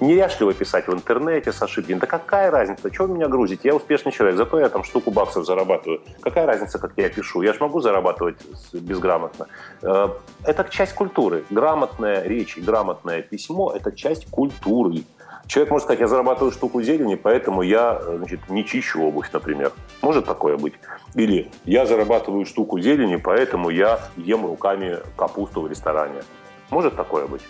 неряшливо 0.00 0.52
писать 0.54 0.88
в 0.88 0.92
интернете 0.92 1.52
с 1.52 1.62
ошибками. 1.62 1.98
Да 1.98 2.06
какая 2.06 2.50
разница, 2.50 2.90
вы 2.98 3.08
меня 3.08 3.28
грузите? 3.28 3.68
Я 3.68 3.74
успешный 3.74 4.12
человек, 4.12 4.36
зато 4.36 4.60
я 4.60 4.68
там 4.68 4.84
штуку 4.84 5.10
баксов 5.10 5.46
зарабатываю. 5.46 6.00
Какая 6.20 6.46
разница, 6.46 6.78
как 6.78 6.92
я 6.96 7.08
пишу? 7.08 7.42
Я 7.42 7.52
же 7.52 7.60
могу 7.60 7.80
зарабатывать 7.80 8.36
безграмотно. 8.72 9.46
Э, 9.82 10.08
это 10.44 10.64
часть 10.70 10.94
культуры. 10.94 11.44
Грамотная 11.50 12.22
речь 12.22 12.56
и 12.56 12.60
грамотное 12.60 13.22
письмо– 13.22 13.72
это 13.76 13.92
часть 13.92 14.30
культуры. 14.30 15.04
Человек 15.46 15.72
может 15.72 15.84
сказать, 15.86 16.00
я 16.00 16.06
зарабатываю 16.06 16.52
штуку 16.52 16.80
зелени, 16.80 17.16
поэтому 17.16 17.62
я 17.62 18.00
значит, 18.00 18.48
не 18.48 18.64
чищу 18.64 19.02
обувь, 19.02 19.32
например. 19.32 19.72
Может 20.00 20.24
такое 20.24 20.56
быть? 20.56 20.74
Или 21.16 21.50
я 21.64 21.86
зарабатываю 21.86 22.46
штуку 22.46 22.78
зелени, 22.78 23.16
поэтому 23.16 23.70
я 23.70 23.98
ем 24.16 24.46
руками 24.46 24.98
капусту 25.16 25.62
в 25.62 25.66
ресторане. 25.68 26.22
Может 26.70 26.94
такое 26.94 27.26
быть? 27.26 27.42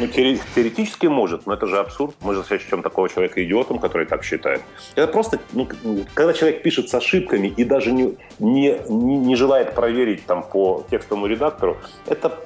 Ну, 0.00 0.06
теоретически 0.08 1.06
может, 1.06 1.46
но 1.46 1.54
это 1.54 1.66
же 1.66 1.78
абсурд. 1.78 2.16
Мы 2.20 2.34
же 2.34 2.42
сочтем 2.42 2.82
такого 2.82 3.08
человека 3.08 3.44
идиотом, 3.44 3.78
который 3.78 4.06
так 4.06 4.24
считает. 4.24 4.60
Это 4.96 5.06
просто, 5.06 5.38
ну, 5.52 5.68
когда 6.14 6.32
человек 6.32 6.62
пишет 6.62 6.88
с 6.88 6.94
ошибками 6.94 7.48
и 7.48 7.64
даже 7.64 7.92
не, 7.92 8.16
не, 8.40 8.76
не 8.88 9.36
желает 9.36 9.74
проверить 9.74 10.26
там 10.26 10.42
по 10.42 10.84
текстовому 10.90 11.26
редактору, 11.26 11.76
это, 12.06 12.40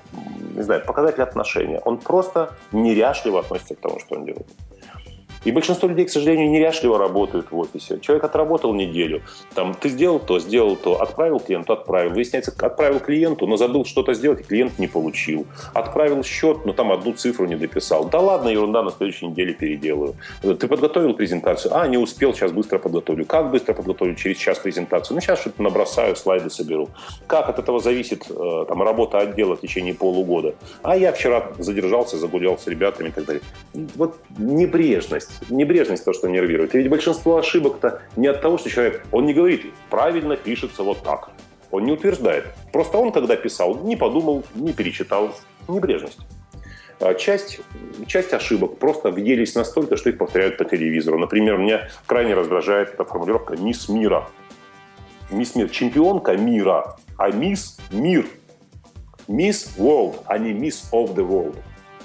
не 0.54 0.62
знаю, 0.62 0.84
показатель 0.84 1.22
отношения. 1.22 1.80
Он 1.84 1.96
просто 1.96 2.54
неряшливо 2.72 3.40
относится 3.40 3.74
к 3.74 3.80
тому, 3.80 3.98
что 3.98 4.16
он 4.16 4.26
делает. 4.26 4.46
И 5.44 5.52
большинство 5.52 5.88
людей, 5.88 6.06
к 6.06 6.10
сожалению, 6.10 6.50
неряшливо 6.50 6.98
работают 6.98 7.50
в 7.50 7.58
офисе. 7.58 7.98
Человек 8.00 8.24
отработал 8.24 8.74
неделю, 8.74 9.22
там, 9.54 9.74
ты 9.74 9.88
сделал 9.88 10.18
то, 10.18 10.38
сделал 10.38 10.76
то, 10.76 11.00
отправил 11.00 11.40
клиенту, 11.40 11.72
отправил. 11.72 12.10
Выясняется, 12.10 12.52
отправил 12.58 13.00
клиенту, 13.00 13.46
но 13.46 13.56
забыл 13.56 13.84
что-то 13.84 14.14
сделать, 14.14 14.40
и 14.40 14.44
клиент 14.44 14.78
не 14.78 14.86
получил. 14.86 15.46
Отправил 15.74 16.22
счет, 16.24 16.64
но 16.64 16.72
там 16.72 16.92
одну 16.92 17.12
цифру 17.12 17.46
не 17.46 17.56
дописал. 17.56 18.04
Да 18.04 18.20
ладно, 18.20 18.48
ерунда, 18.48 18.82
на 18.82 18.90
следующей 18.90 19.26
неделе 19.26 19.54
переделаю. 19.54 20.14
Ты 20.42 20.68
подготовил 20.68 21.14
презентацию? 21.14 21.76
А, 21.76 21.86
не 21.86 21.98
успел, 21.98 22.34
сейчас 22.34 22.52
быстро 22.52 22.78
подготовлю. 22.78 23.24
Как 23.24 23.50
быстро 23.50 23.74
подготовлю? 23.74 24.14
Через 24.14 24.36
час 24.36 24.58
презентацию. 24.58 25.14
Ну, 25.14 25.20
сейчас 25.20 25.40
что-то 25.40 25.62
набросаю, 25.62 26.16
слайды 26.16 26.50
соберу. 26.50 26.88
Как 27.26 27.48
от 27.48 27.58
этого 27.58 27.80
зависит 27.80 28.26
э, 28.30 28.64
там, 28.68 28.82
работа 28.82 29.18
отдела 29.18 29.56
в 29.56 29.60
течение 29.60 29.94
полугода? 29.94 30.54
А 30.82 30.96
я 30.96 31.12
вчера 31.12 31.52
задержался, 31.58 32.16
загулял 32.16 32.58
с 32.58 32.66
ребятами 32.66 33.08
и 33.08 33.12
так 33.12 33.24
далее. 33.24 33.42
Вот 33.94 34.16
небрежность 34.38 35.27
небрежность. 35.50 36.04
То, 36.04 36.12
что 36.12 36.28
нервирует. 36.28 36.74
И 36.74 36.78
ведь 36.78 36.90
большинство 36.90 37.36
ошибок-то 37.38 38.02
не 38.16 38.28
от 38.28 38.40
того, 38.40 38.58
что 38.58 38.70
человек, 38.70 39.04
он 39.12 39.26
не 39.26 39.34
говорит, 39.34 39.66
правильно 39.90 40.36
пишется 40.36 40.82
вот 40.82 41.02
так. 41.02 41.30
Он 41.70 41.84
не 41.84 41.92
утверждает. 41.92 42.46
Просто 42.72 42.98
он, 42.98 43.12
когда 43.12 43.36
писал, 43.36 43.78
не 43.84 43.96
подумал, 43.96 44.44
не 44.54 44.72
перечитал. 44.72 45.34
Небрежность. 45.68 46.18
А 47.00 47.14
часть, 47.14 47.60
часть 48.06 48.32
ошибок 48.32 48.78
просто 48.78 49.10
въелись 49.10 49.54
настолько, 49.54 49.96
что 49.96 50.10
их 50.10 50.18
повторяют 50.18 50.56
по 50.56 50.64
телевизору. 50.64 51.18
Например, 51.18 51.56
меня 51.58 51.88
крайне 52.06 52.34
раздражает 52.34 52.94
эта 52.94 53.04
формулировка 53.04 53.56
«мисс 53.56 53.88
мира». 53.88 54.28
Мисс 55.30 55.54
мир. 55.54 55.68
Чемпионка 55.68 56.36
мира, 56.36 56.96
а 57.16 57.30
мисс 57.30 57.78
мир. 57.92 58.26
Мисс 59.28 59.74
World, 59.76 60.22
а 60.24 60.38
не 60.38 60.52
мисс 60.54 60.88
of 60.90 61.14
the 61.14 61.28
world. 61.28 61.56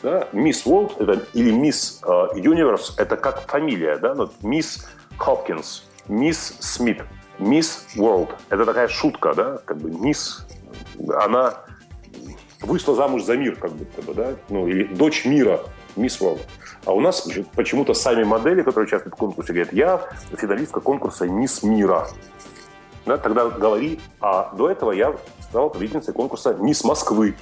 Да? 0.03 0.27
Мисс 0.33 0.65
World 0.65 0.99
это, 0.99 1.25
или 1.33 1.51
Мисс 1.51 2.01
Universe 2.35 2.93
это 2.97 3.17
как 3.17 3.49
фамилия. 3.49 3.97
Да? 3.97 4.13
Ну, 4.13 4.29
мисс 4.41 4.85
Хопкинс, 5.17 5.85
Мисс 6.07 6.57
Смит, 6.59 7.01
Мисс 7.39 7.87
World. 7.97 8.35
Это 8.49 8.65
такая 8.65 8.89
шутка, 8.89 9.33
да? 9.33 9.59
Как 9.65 9.77
бы 9.77 9.89
Мисс, 9.89 10.45
она 11.21 11.55
вышла 12.59 12.95
замуж 12.95 13.23
за 13.23 13.37
мир, 13.37 13.55
как 13.55 13.71
будто 13.71 14.01
бы, 14.01 14.13
да? 14.13 14.35
Ну, 14.49 14.67
или 14.67 14.83
дочь 14.83 15.25
мира, 15.25 15.61
Мисс 15.95 16.19
World. 16.21 16.41
А 16.85 16.91
у 16.93 16.99
нас 16.99 17.25
почему-то 17.55 17.93
сами 17.93 18.23
модели, 18.23 18.61
которые 18.61 18.87
участвуют 18.87 19.15
в 19.15 19.17
конкурсе, 19.17 19.53
говорят, 19.53 19.71
я 19.71 20.01
финалистка 20.37 20.81
конкурса 20.81 21.27
Мисс 21.27 21.63
Мира. 21.63 22.07
Да, 23.05 23.17
тогда 23.17 23.49
говори, 23.49 24.01
а 24.19 24.53
до 24.53 24.69
этого 24.69 24.91
я 24.91 25.15
стала 25.41 25.69
победительницей 25.69 26.13
конкурса 26.13 26.53
Мисс 26.59 26.83
Москвы. 26.83 27.35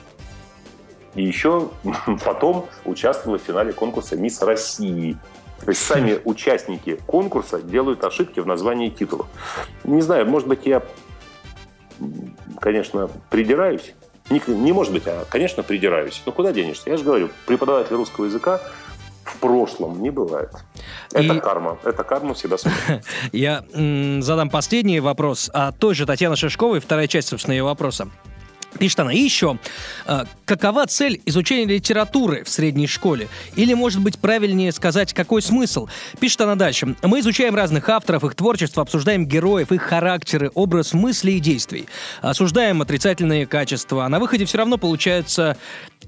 И 1.15 1.24
еще 1.24 1.69
потом 2.26 2.67
участвовала 2.86 3.38
в 3.38 3.41
финале 3.41 3.74
конкурса 3.74 4.15
«Мисс 4.15 4.41
России». 4.41 5.17
То 5.63 5.69
есть 5.69 5.82
сами 5.82 6.19
участники 6.26 7.00
конкурса 7.06 7.62
делают 7.62 8.04
ошибки 8.04 8.39
в 8.39 8.47
названии 8.47 8.89
титула. 8.89 9.28
Не 9.84 10.02
знаю, 10.02 10.28
может 10.28 10.47
быть, 10.47 10.65
я, 10.65 10.82
конечно, 12.60 13.10
придираюсь. 13.30 13.93
Не, 14.30 14.41
не 14.47 14.71
может 14.71 14.93
быть, 14.93 15.04
а, 15.08 15.26
конечно, 15.30 15.62
придираюсь. 15.62 16.21
Но 16.26 16.32
куда 16.32 16.54
денешься? 16.54 16.89
Я 16.89 16.97
же 16.97 17.04
говорю, 17.04 17.30
преподаватель 17.45 17.95
русского 17.95 18.26
языка 18.26 18.62
в 19.26 19.38
прошлом 19.38 20.02
не 20.02 20.10
бывает. 20.10 20.52
Это 21.13 21.34
и... 21.34 21.39
карма. 21.39 21.78
Это 21.84 22.04
карма 22.04 22.34
всегда 22.34 22.58
Я 23.32 23.63
задам 24.21 24.50
последний 24.50 25.00
вопрос 25.00 25.50
о 25.54 25.71
той 25.74 25.95
же 25.95 26.06
Татьяны 26.06 26.36
Шишковой, 26.36 26.80
вторая 26.80 27.08
часть, 27.08 27.30
собственно, 27.30 27.54
ее 27.54 27.63
вопроса. 27.63 28.10
Пишет 28.80 29.00
она. 29.02 29.14
И 29.14 29.20
еще, 29.20 29.58
э, 30.06 30.26
какова 30.46 30.88
цель 30.88 31.22
изучения 31.26 31.66
литературы 31.66 32.44
в 32.44 32.50
средней 32.50 32.88
школе? 32.88 33.28
Или, 33.56 33.74
может 33.74 34.02
быть, 34.02 34.18
правильнее 34.18 34.72
сказать, 34.72 35.14
какой 35.14 35.42
смысл? 35.42 35.88
Пишет 36.20 36.42
она 36.42 36.56
дальше. 36.56 36.96
Мы 37.04 37.20
изучаем 37.20 37.56
разных 37.56 37.90
авторов, 37.90 38.24
их 38.24 38.36
творчество, 38.36 38.82
обсуждаем 38.84 39.26
героев, 39.26 39.72
их 39.72 39.82
характеры, 39.82 40.52
образ 40.54 40.94
мыслей 40.94 41.38
и 41.38 41.40
действий. 41.40 41.88
Осуждаем 42.22 42.82
отрицательные 42.82 43.46
качества. 43.46 44.06
А 44.06 44.10
на 44.10 44.20
выходе 44.20 44.46
все 44.46 44.58
равно 44.58 44.78
получается 44.78 45.58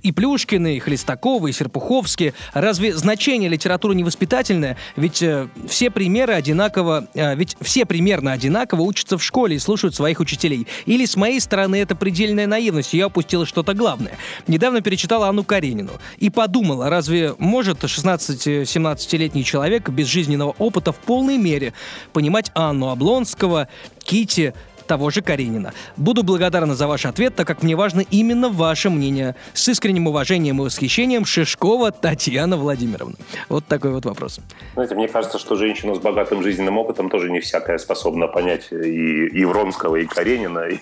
и 0.02 0.12
Плюшкины, 0.12 0.78
и 0.78 0.80
Хлестаковы, 0.80 1.50
и 1.50 1.54
Серпуховские. 1.54 2.34
Разве 2.54 2.96
значение 2.96 3.50
литературы 3.50 3.96
не 3.96 4.04
воспитательное? 4.04 4.78
Ведь 4.96 5.22
э, 5.22 5.48
все 5.68 5.90
примеры 5.90 6.34
одинаково, 6.34 7.08
э, 7.14 7.36
ведь 7.36 7.56
все 7.62 7.86
примерно 7.86 8.32
одинаково 8.32 8.82
учатся 8.82 9.18
в 9.18 9.24
школе 9.24 9.56
и 9.56 9.60
слушают 9.60 9.96
своих 9.96 10.20
учителей. 10.20 10.68
Или 10.86 11.06
с 11.06 11.16
моей 11.16 11.40
стороны 11.40 11.78
это 11.78 11.96
предельная 11.96 12.48
наивность, 12.48 12.94
я 12.94 13.08
упустила 13.08 13.46
что-то 13.46 13.74
главное. 13.74 14.18
Недавно 14.48 14.82
перечитала 14.82 15.28
Анну 15.30 15.44
Каренину 15.44 15.92
и 16.18 16.30
подумала, 16.30 16.90
разве 16.90 17.36
может 17.38 17.84
16-17-летний 17.84 19.44
человек 19.44 19.90
без 19.90 20.08
жизненного 20.08 20.56
опыта 20.58 20.92
в 20.92 20.98
полной 20.98 21.38
мере 21.38 21.74
понимать 22.14 22.52
Анну 22.56 22.90
Облонского, 22.90 23.68
Кити, 24.04 24.54
того 24.94 25.10
же 25.10 25.24
Каренина. 25.24 25.74
Буду 25.98 26.22
благодарна 26.22 26.76
за 26.76 26.86
ваш 26.86 27.08
ответ, 27.08 27.34
так 27.36 27.48
как 27.48 27.64
мне 27.64 27.76
важно 27.76 28.02
именно 28.12 28.50
ваше 28.50 28.92
мнение. 28.92 29.36
С 29.54 29.68
искренним 29.68 30.06
уважением 30.06 30.62
и 30.62 30.66
восхищением 30.66 31.26
Шишкова 31.26 31.92
Татьяна 31.92 32.58
Владимировна. 32.58 33.16
Вот 33.50 33.66
такой 33.66 33.92
вот 33.92 34.06
вопрос. 34.06 34.40
Знаете, 34.76 34.94
мне 34.94 35.08
кажется, 35.08 35.40
что 35.40 35.56
женщина 35.56 35.96
с 35.96 35.98
богатым 35.98 36.44
жизненным 36.44 36.78
опытом 36.78 37.10
тоже 37.10 37.32
не 37.32 37.40
всякая 37.40 37.80
способна 37.80 38.28
понять 38.28 38.68
и, 38.72 39.26
и 39.40 39.46
Вронского, 39.46 39.96
и 39.96 40.06
Каренина, 40.06 40.68
и, 40.68 40.78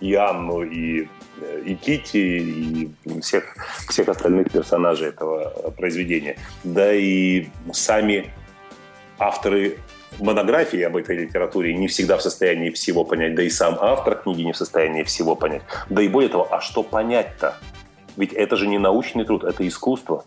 и 0.00 0.14
Анну, 0.14 0.62
и 0.62 1.08
и 1.64 1.74
Кити, 1.74 2.16
и 2.16 3.20
всех, 3.20 3.44
всех 3.88 4.08
остальных 4.08 4.50
персонажей 4.50 5.08
этого 5.08 5.72
произведения. 5.76 6.36
Да 6.64 6.92
и 6.92 7.48
сами 7.72 8.30
авторы 9.18 9.78
монографии 10.18 10.82
об 10.82 10.96
этой 10.96 11.16
литературе 11.16 11.74
не 11.74 11.88
всегда 11.88 12.16
в 12.16 12.22
состоянии 12.22 12.70
всего 12.70 13.04
понять, 13.04 13.34
да 13.34 13.42
и 13.42 13.50
сам 13.50 13.76
автор 13.80 14.16
книги 14.16 14.42
не 14.42 14.52
в 14.52 14.56
состоянии 14.56 15.02
всего 15.02 15.36
понять. 15.36 15.62
Да 15.88 16.02
и 16.02 16.08
более 16.08 16.30
того, 16.30 16.48
а 16.50 16.60
что 16.60 16.82
понять-то? 16.82 17.56
Ведь 18.16 18.32
это 18.32 18.56
же 18.56 18.66
не 18.66 18.78
научный 18.78 19.24
труд, 19.24 19.44
это 19.44 19.66
искусство. 19.66 20.24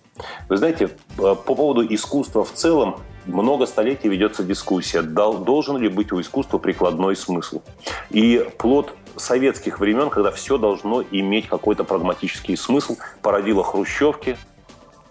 Вы 0.48 0.58
знаете, 0.58 0.86
э, 0.86 0.90
по 1.18 1.56
поводу 1.56 1.86
искусства 1.94 2.46
в 2.46 2.54
целом 2.54 3.02
много 3.26 3.66
столетий 3.66 4.10
ведется 4.10 4.44
дискуссия, 4.44 5.02
должен 5.02 5.78
ли 5.78 5.90
быть 5.90 6.12
у 6.12 6.22
искусства 6.22 6.58
прикладной 6.58 7.16
смысл. 7.16 7.62
И 8.10 8.46
плод 8.58 8.94
советских 9.16 9.80
времен, 9.80 10.10
когда 10.10 10.32
все 10.32 10.58
должно 10.58 11.02
иметь 11.02 11.48
какой-то 11.48 11.84
прагматический 11.84 12.56
смысл, 12.58 12.98
породило 13.22 13.64
хрущевки. 13.64 14.38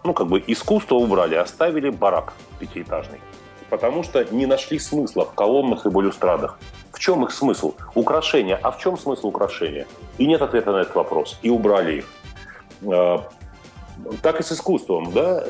Ну, 0.05 0.15
как 0.15 0.29
бы 0.29 0.43
искусство 0.47 0.95
убрали, 0.95 1.35
оставили 1.35 1.91
барак 1.91 2.33
пятиэтажный. 2.61 3.19
Потому 3.71 4.03
что 4.03 4.25
не 4.31 4.47
нашли 4.47 4.79
смысла 4.79 5.25
в 5.25 5.35
колоннах 5.35 5.87
и 5.87 5.91
балюстрадах. 5.91 6.59
В 6.93 6.99
чем 6.99 7.25
их 7.25 7.31
смысл? 7.33 7.75
Украшения. 7.95 8.59
А 8.63 8.71
в 8.71 8.79
чем 8.79 8.99
смысл 8.99 9.29
украшения? 9.29 9.87
И 10.17 10.27
нет 10.27 10.43
ответа 10.43 10.73
на 10.73 10.79
этот 10.79 10.95
вопрос. 10.95 11.39
И 11.43 11.51
убрали 11.51 11.99
их. 11.99 12.07
А, 12.87 13.29
так 14.23 14.41
и 14.41 14.43
с 14.43 14.53
искусством. 14.53 15.13
Да? 15.13 15.45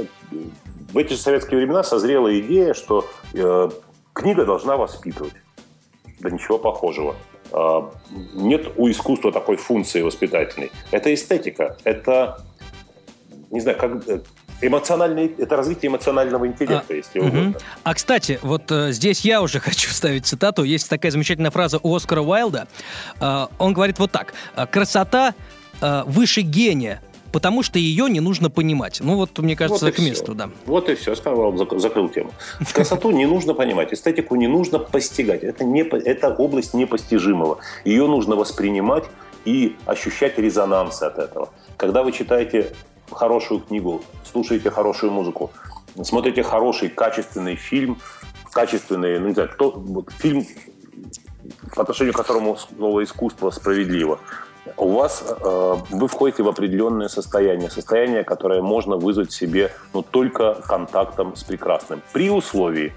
В 0.92 0.98
эти 0.98 1.12
же 1.12 1.18
советские 1.18 1.58
времена 1.58 1.82
созрела 1.82 2.38
идея, 2.40 2.74
что 2.74 3.06
э, 3.34 3.70
книга 4.12 4.44
должна 4.44 4.76
воспитывать. 4.76 5.34
Да 6.20 6.30
ничего 6.30 6.58
похожего. 6.58 7.14
А, 7.52 7.90
нет 8.34 8.72
у 8.76 8.90
искусства 8.90 9.32
такой 9.32 9.56
функции 9.56 10.02
воспитательной. 10.02 10.72
Это 10.90 11.12
эстетика, 11.12 11.76
это, 11.84 12.44
не 13.50 13.60
знаю, 13.60 13.78
как 13.78 14.08
э, 14.08 14.20
эмоциональный, 14.60 15.34
это 15.38 15.56
развитие 15.56 15.90
эмоционального 15.90 16.46
интеллекта, 16.46 16.92
а, 16.92 16.94
если 16.94 17.18
угу. 17.20 17.28
угодно. 17.28 17.54
А 17.84 17.94
кстати, 17.94 18.38
вот 18.42 18.70
э, 18.70 18.92
здесь 18.92 19.20
я 19.20 19.42
уже 19.42 19.60
хочу 19.60 19.90
ставить 19.90 20.26
цитату. 20.26 20.64
Есть 20.64 20.88
такая 20.88 21.12
замечательная 21.12 21.50
фраза 21.50 21.78
у 21.82 21.94
Оскара 21.94 22.20
Уайлда. 22.20 22.68
Э, 23.20 23.46
он 23.58 23.72
говорит 23.72 23.98
вот 23.98 24.10
так: 24.10 24.34
красота 24.70 25.34
э, 25.80 26.02
выше 26.06 26.40
гения, 26.42 27.00
потому 27.32 27.62
что 27.62 27.78
ее 27.78 28.10
не 28.10 28.20
нужно 28.20 28.50
понимать. 28.50 29.00
Ну 29.00 29.16
вот, 29.16 29.38
мне 29.38 29.56
кажется, 29.56 29.86
вот 29.86 29.94
к 29.94 29.98
месту, 29.98 30.24
все. 30.24 30.34
да. 30.34 30.50
Вот 30.66 30.88
и 30.88 30.94
все, 30.94 31.14
сказал, 31.14 31.56
закрыл 31.78 32.08
тему. 32.08 32.32
Красоту 32.72 33.10
не 33.10 33.26
нужно 33.26 33.54
понимать, 33.54 33.92
эстетику 33.92 34.36
не 34.36 34.48
нужно 34.48 34.78
постигать. 34.78 35.42
Это, 35.42 35.64
не, 35.64 35.82
это 35.82 36.30
область 36.30 36.74
непостижимого. 36.74 37.58
Ее 37.84 38.06
нужно 38.06 38.36
воспринимать 38.36 39.04
и 39.44 39.76
ощущать 39.86 40.38
резонанс 40.38 41.02
от 41.02 41.18
этого. 41.18 41.50
Когда 41.76 42.02
вы 42.02 42.12
читаете 42.12 42.72
хорошую 43.10 43.60
книгу, 43.60 44.02
слушаете 44.24 44.70
хорошую 44.70 45.12
музыку, 45.12 45.50
смотрите 46.02 46.42
хороший, 46.42 46.88
качественный 46.88 47.56
фильм, 47.56 47.98
качественный, 48.52 49.18
ну 49.18 49.28
не 49.28 49.34
знаю, 49.34 49.48
кто, 49.48 49.70
вот, 49.70 50.10
фильм, 50.12 50.46
по 51.74 51.82
отношению 51.82 52.14
к 52.14 52.16
которому 52.16 52.56
слово 52.56 53.04
искусство 53.04 53.50
справедливо– 53.50 54.18
у 54.76 54.92
вас 54.92 55.24
э, 55.26 55.76
вы 55.90 56.08
входите 56.08 56.42
в 56.42 56.48
определенное 56.48 57.08
состояние, 57.08 57.70
состояние, 57.70 58.24
которое 58.24 58.62
можно 58.62 58.96
вызвать 58.96 59.32
себе 59.32 59.72
ну, 59.94 60.02
только 60.02 60.54
контактом 60.54 61.36
с 61.36 61.44
прекрасным, 61.44 62.02
при 62.12 62.30
условии, 62.30 62.92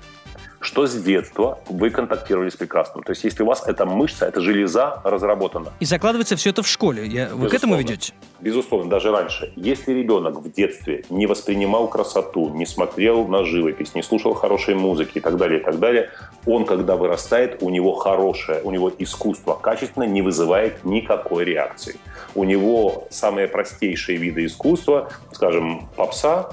что 0.61 0.85
с 0.85 0.93
детства 0.93 1.59
вы 1.67 1.89
контактировали 1.89 2.49
с 2.49 2.55
прекрасным. 2.55 3.03
То 3.03 3.11
есть, 3.11 3.23
если 3.23 3.43
у 3.43 3.47
вас 3.47 3.63
эта 3.67 3.85
мышца, 3.85 4.27
эта 4.27 4.41
железа 4.41 5.01
разработана. 5.03 5.73
И 5.79 5.85
закладывается 5.85 6.35
все 6.35 6.51
это 6.51 6.61
в 6.61 6.67
школе. 6.67 7.05
Я... 7.07 7.29
Вы 7.33 7.49
к 7.49 7.53
этому 7.53 7.75
ведете? 7.75 8.13
Безусловно, 8.39 8.89
даже 8.89 9.11
раньше. 9.11 9.51
Если 9.55 9.91
ребенок 9.91 10.37
в 10.37 10.51
детстве 10.51 11.03
не 11.09 11.25
воспринимал 11.25 11.87
красоту, 11.87 12.49
не 12.49 12.65
смотрел 12.65 13.27
на 13.27 13.43
живопись, 13.43 13.95
не 13.95 14.03
слушал 14.03 14.33
хорошей 14.33 14.75
музыки 14.75 15.17
и 15.17 15.21
так 15.21 15.37
далее, 15.37 15.59
и 15.59 15.63
так 15.63 15.79
далее, 15.79 16.11
он, 16.45 16.65
когда 16.65 16.95
вырастает, 16.95 17.61
у 17.61 17.69
него 17.69 17.95
хорошее, 17.95 18.61
у 18.63 18.71
него 18.71 18.91
искусство 18.99 19.55
качественно 19.55 20.03
не 20.03 20.21
вызывает 20.21 20.85
никакой 20.85 21.43
реакции. 21.43 21.97
У 22.35 22.43
него 22.43 23.07
самые 23.09 23.47
простейшие 23.47 24.17
виды 24.17 24.45
искусства, 24.45 25.11
скажем, 25.31 25.89
попса, 25.95 26.51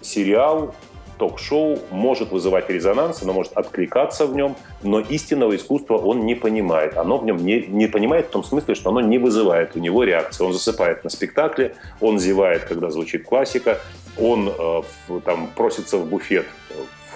сериал, 0.00 0.74
ток-шоу 1.18 1.78
может 1.90 2.30
вызывать 2.30 2.68
резонанс, 2.68 3.22
оно 3.22 3.32
может 3.32 3.52
откликаться 3.52 4.26
в 4.26 4.34
нем, 4.34 4.56
но 4.82 5.00
истинного 5.00 5.56
искусства 5.56 5.96
он 5.96 6.26
не 6.26 6.34
понимает. 6.34 6.96
Оно 6.96 7.18
в 7.18 7.24
нем 7.24 7.38
не, 7.38 7.66
не 7.66 7.86
понимает 7.86 8.26
в 8.26 8.30
том 8.30 8.44
смысле, 8.44 8.74
что 8.74 8.90
оно 8.90 9.00
не 9.00 9.18
вызывает 9.18 9.76
у 9.76 9.78
него 9.78 10.04
реакции. 10.04 10.44
Он 10.44 10.52
засыпает 10.52 11.04
на 11.04 11.10
спектакле, 11.10 11.74
он 12.00 12.18
зевает, 12.18 12.64
когда 12.64 12.90
звучит 12.90 13.24
классика, 13.24 13.78
он 14.18 14.48
э, 14.48 14.82
там 15.24 15.48
просится 15.54 15.96
в 15.96 16.06
буфет 16.06 16.46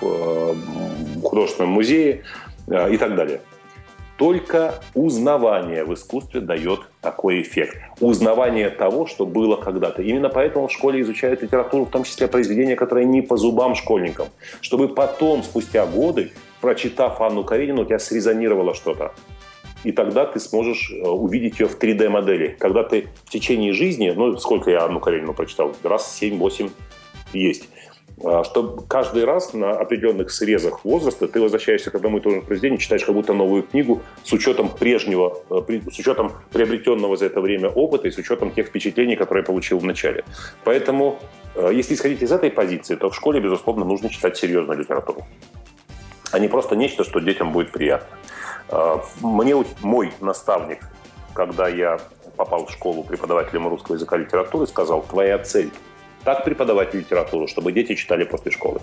в 0.01 0.07
э, 0.07 0.55
художественном 1.23 1.71
музее 1.71 2.23
э, 2.69 2.93
и 2.93 2.97
так 2.97 3.15
далее. 3.15 3.41
Только 4.17 4.83
узнавание 4.95 5.85
в 5.85 5.93
искусстве 5.93 6.41
дает 6.41 6.81
такой 7.03 7.43
эффект. 7.43 7.77
Узнавание 8.01 8.71
того, 8.71 9.07
что 9.07 9.27
было 9.27 9.57
когда-то. 9.57 10.01
Именно 10.01 10.31
поэтому 10.31 10.69
в 10.69 10.73
школе 10.73 11.03
изучают 11.03 11.43
литературу, 11.43 11.85
в 11.85 11.91
том 11.91 12.05
числе 12.05 12.27
произведения, 12.27 12.77
которые 12.77 13.05
не 13.05 13.21
по 13.21 13.37
зубам 13.37 13.75
школьникам. 13.75 14.29
Чтобы 14.63 14.89
потом, 14.89 15.43
спустя 15.43 15.85
годы, 15.85 16.33
прочитав 16.63 17.21
Анну 17.21 17.45
Каренину, 17.45 17.83
у 17.83 17.85
тебя 17.85 17.99
срезонировало 17.99 18.75
что-то. 18.75 19.13
И 19.85 19.93
тогда 19.93 20.25
ты 20.25 20.41
сможешь 20.41 20.91
э, 20.91 21.07
увидеть 21.07 21.61
ее 21.61 21.69
в 21.69 21.79
3D-модели. 21.79 22.57
Когда 22.59 22.83
ты 22.83 23.09
в 23.25 23.31
течение 23.31 23.73
жизни, 23.73 24.11
ну, 24.17 24.37
сколько 24.39 24.71
я 24.71 24.85
Анну 24.85 24.99
Каренину 24.99 25.35
прочитал? 25.35 25.77
Раз 25.83 26.19
7-8 26.21 26.71
есть 27.33 27.65
а, 27.65 27.86
что 28.19 28.85
каждый 28.89 29.25
раз 29.25 29.53
на 29.53 29.73
определенных 29.73 30.31
срезах 30.31 30.85
возраста 30.85 31.29
ты 31.29 31.39
возвращаешься 31.41 31.91
к 31.91 31.95
одному 31.97 32.19
и 32.19 32.21
тому 32.21 32.37
же 32.37 32.41
произведению, 32.43 32.79
читаешь 32.79 33.05
как 33.05 33.15
будто 33.15 33.35
новую 33.35 33.63
книгу 33.63 34.03
с 34.25 34.33
учетом 34.33 34.71
прежнего, 34.71 35.39
э, 35.51 35.81
с 35.93 35.99
учетом 35.99 36.33
приобретенного 36.51 37.17
за 37.17 37.27
это 37.27 37.43
время 37.43 37.69
опыта 37.69 38.09
и 38.09 38.11
с 38.11 38.17
учетом 38.17 38.53
тех 38.53 38.69
впечатлений, 38.69 39.17
которые 39.17 39.43
я 39.43 39.47
получил 39.47 39.79
в 39.79 39.85
начале. 39.85 40.25
Поэтому, 40.65 41.19
э, 41.57 41.71
если 41.75 41.95
исходить 41.95 42.23
из 42.23 42.33
этой 42.33 42.51
позиции, 42.51 42.97
то 42.97 43.11
в 43.11 43.15
школе, 43.15 43.39
безусловно, 43.39 43.85
нужно 43.85 44.09
читать 44.09 44.39
серьезную 44.39 44.79
литературу, 44.79 45.27
а 46.33 46.39
не 46.39 46.49
просто 46.49 46.75
нечто, 46.75 47.05
что 47.05 47.21
детям 47.21 47.53
будет 47.53 47.71
приятно. 47.71 48.17
А, 48.69 49.05
мне 49.21 49.63
мой 49.83 50.13
наставник, 50.21 50.81
когда 51.35 51.69
я 51.69 52.01
попал 52.37 52.67
в 52.67 52.71
школу 52.71 53.05
преподавателем 53.05 53.69
русского 53.69 53.97
языка 53.97 54.17
и 54.17 54.21
литературы, 54.21 54.67
сказал, 54.67 55.03
твоя 55.03 55.39
цель– 55.39 55.71
так 56.27 56.43
преподавать 56.43 56.93
литературу, 56.93 57.47
чтобы 57.47 57.71
дети 57.71 57.95
читали 57.95 58.25
после 58.25 58.51
школы. 58.51 58.81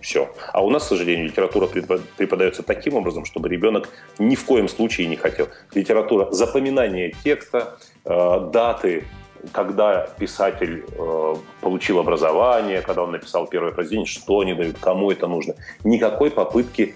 Все. 0.00 0.30
А 0.54 0.64
у 0.64 0.70
нас, 0.70 0.86
к 0.86 0.88
сожалению, 0.88 1.26
литература 1.26 1.66
преподается 1.66 2.62
таким 2.62 2.94
образом, 2.94 3.26
чтобы 3.26 3.50
ребенок 3.50 3.90
ни 4.18 4.34
в 4.34 4.44
коем 4.46 4.68
случае 4.68 5.06
не 5.06 5.16
хотел. 5.16 5.48
Литература, 5.74 6.30
запоминание 6.30 7.12
текста, 7.22 7.76
э, 8.06 8.50
даты, 8.50 9.04
когда 9.52 10.08
писатель 10.18 10.86
э, 10.88 11.34
получил 11.60 11.98
образование, 11.98 12.80
когда 12.80 13.02
он 13.02 13.10
написал 13.10 13.46
первое 13.46 13.72
произведение, 13.72 14.06
что 14.06 14.40
они 14.40 14.54
дают, 14.54 14.78
кому 14.80 15.10
это 15.10 15.26
нужно. 15.26 15.56
Никакой 15.84 16.30
попытки 16.30 16.94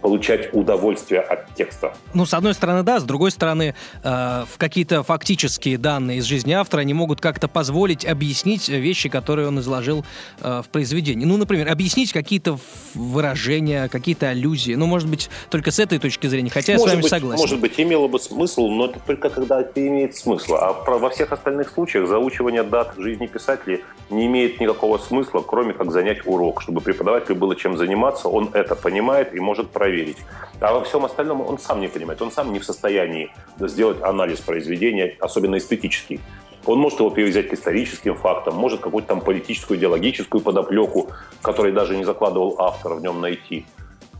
получать 0.00 0.52
удовольствие 0.52 1.20
от 1.20 1.54
текста. 1.54 1.94
Ну, 2.12 2.26
с 2.26 2.34
одной 2.34 2.54
стороны, 2.54 2.82
да, 2.82 3.00
с 3.00 3.04
другой 3.04 3.30
стороны, 3.30 3.74
э, 4.02 4.44
в 4.50 4.58
какие-то 4.58 5.02
фактические 5.02 5.78
данные 5.78 6.18
из 6.18 6.24
жизни 6.24 6.52
автора 6.52 6.80
они 6.82 6.94
могут 6.94 7.20
как-то 7.20 7.48
позволить 7.48 8.04
объяснить 8.04 8.68
вещи, 8.68 9.08
которые 9.08 9.48
он 9.48 9.58
изложил 9.60 10.04
э, 10.40 10.62
в 10.64 10.68
произведении. 10.68 11.24
Ну, 11.24 11.36
например, 11.36 11.68
объяснить 11.70 12.12
какие-то 12.12 12.58
выражения, 12.94 13.88
какие-то 13.88 14.28
аллюзии. 14.28 14.74
Ну, 14.74 14.86
может 14.86 15.08
быть, 15.08 15.28
только 15.50 15.70
с 15.70 15.78
этой 15.78 15.98
точки 15.98 16.26
зрения, 16.26 16.50
хотя 16.50 16.74
может 16.74 16.84
я 16.84 16.88
с 16.88 16.92
вами 16.92 17.02
быть, 17.02 17.10
согласен. 17.10 17.40
Может 17.40 17.60
быть, 17.60 17.74
имело 17.78 18.08
бы 18.08 18.18
смысл, 18.18 18.68
но 18.68 18.86
это 18.86 19.00
только 19.06 19.30
когда 19.30 19.60
это 19.60 19.86
имеет 19.86 20.16
смысл. 20.16 20.54
А 20.54 20.72
про, 20.72 20.98
во 20.98 21.10
всех 21.10 21.32
остальных 21.32 21.70
случаях 21.70 22.08
заучивание 22.08 22.62
дат 22.62 22.94
жизни 22.96 23.26
писателей 23.26 23.84
не 24.10 24.26
имеет 24.26 24.60
никакого 24.60 24.98
смысла, 24.98 25.40
кроме 25.40 25.72
как 25.72 25.90
занять 25.90 26.26
урок, 26.26 26.62
чтобы 26.62 26.80
преподавателю 26.80 27.36
было 27.36 27.56
чем 27.56 27.76
заниматься, 27.76 28.28
он 28.28 28.50
это 28.52 28.74
понимает 28.74 29.34
и 29.34 29.40
может 29.44 29.70
проверить. 29.70 30.18
А 30.60 30.72
во 30.72 30.82
всем 30.82 31.04
остальном 31.04 31.40
он 31.40 31.58
сам 31.58 31.80
не 31.80 31.88
понимает, 31.88 32.20
он 32.22 32.32
сам 32.32 32.52
не 32.52 32.58
в 32.58 32.64
состоянии 32.64 33.30
сделать 33.60 34.02
анализ 34.02 34.40
произведения, 34.40 35.16
особенно 35.20 35.58
эстетический. 35.58 36.20
Он 36.66 36.78
может 36.78 36.98
его 36.98 37.10
привязать 37.10 37.48
к 37.48 37.52
историческим 37.52 38.16
фактам, 38.16 38.54
может 38.54 38.80
какую-то 38.80 39.08
там 39.08 39.20
политическую, 39.20 39.78
идеологическую 39.78 40.40
подоплеку, 40.40 41.10
которой 41.42 41.72
даже 41.72 41.96
не 41.96 42.04
закладывал 42.04 42.56
автор 42.58 42.94
в 42.94 43.02
нем 43.02 43.20
найти. 43.20 43.66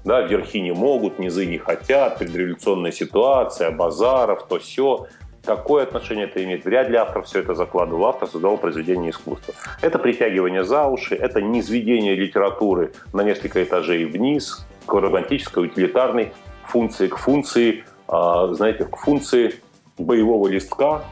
Да, 0.05 0.21
верхи 0.21 0.61
не 0.61 0.73
могут, 0.73 1.19
низы 1.19 1.47
не 1.47 1.57
хотят, 1.57 2.19
предреволюционная 2.19 2.93
ситуация, 2.93 3.71
базаров, 3.71 4.47
то 4.47 4.59
все. 4.59 5.07
Какое 5.45 5.85
отношение 5.85 6.27
это 6.27 6.43
имеет? 6.45 6.65
Вряд 6.65 6.89
ли 6.89 6.97
автор 6.97 7.23
все 7.23 7.41
это 7.41 7.55
закладывал. 7.55 8.07
Автор 8.07 8.29
создавал 8.29 8.59
произведение 8.59 9.11
искусства. 9.11 9.55
Это 9.83 9.99
притягивание 9.99 10.65
за 10.65 10.87
уши, 10.87 11.15
это 11.15 11.41
низведение 11.41 12.15
литературы 12.15 12.93
на 13.13 13.23
несколько 13.23 13.63
этажей 13.63 14.05
вниз, 14.05 14.67
к 14.87 14.93
романтической, 14.93 15.67
утилитарной 15.67 16.33
функции, 16.67 17.09
к 17.09 17.17
функции, 17.17 17.85
а, 18.09 18.53
знаете, 18.55 18.85
к 18.85 18.97
функции 18.97 19.55
боевого 19.99 20.49
листка 20.49 21.05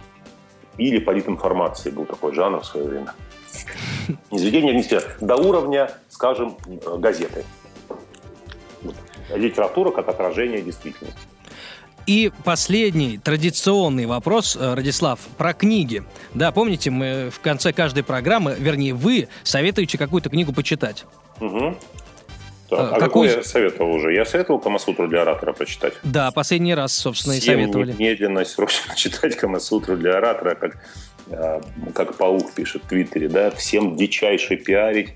или 0.78 0.98
политинформации. 0.98 1.90
Был 1.90 2.04
такой 2.04 2.34
жанр 2.34 2.60
в 2.60 2.66
свое 2.66 2.86
время. 2.86 3.14
Низведение 4.30 4.72
вниз 4.72 4.88
до 5.20 5.36
уровня, 5.36 5.90
скажем, 6.08 6.56
газеты. 6.98 7.44
литература 9.34 9.90
как 9.90 10.08
отражение 10.08 10.62
действительности. 10.62 11.20
И 12.06 12.32
последний 12.44 13.18
традиционный 13.18 14.06
вопрос, 14.06 14.56
э, 14.56 14.74
Радислав, 14.74 15.20
про 15.38 15.54
книги. 15.54 16.02
Да, 16.34 16.50
помните, 16.50 16.90
мы 16.90 17.30
в 17.30 17.40
конце 17.40 17.72
каждой 17.72 18.02
программы, 18.02 18.56
вернее, 18.58 18.92
вы 18.92 19.28
советуете 19.44 19.98
какую-то 19.98 20.28
книгу 20.28 20.52
почитать. 20.52 21.04
Угу. 21.40 21.76
Так, 22.76 22.92
а, 22.92 22.96
а 22.96 23.00
какой 23.00 23.28
я 23.28 23.42
советовал 23.42 23.92
уже? 23.92 24.14
Я 24.14 24.24
советовал 24.24 24.58
Камасутру 24.58 25.06
для 25.06 25.22
оратора 25.22 25.52
прочитать. 25.52 25.92
Да, 26.02 26.30
последний 26.30 26.74
раз, 26.74 26.94
собственно, 26.94 27.34
Всем 27.34 27.58
и 27.58 27.62
советовали. 27.62 27.94
медленно, 27.98 28.44
срочно 28.46 28.94
читать 28.96 29.36
Камасутру 29.36 29.96
для 29.96 30.16
оратора, 30.16 30.54
как, 30.54 30.78
а, 31.30 31.60
как 31.94 32.16
Паук 32.16 32.54
пишет 32.54 32.84
в 32.84 32.88
Твиттере, 32.88 33.28
да, 33.28 33.50
всем 33.50 33.94
дичайше 33.94 34.56
пиарить 34.56 35.10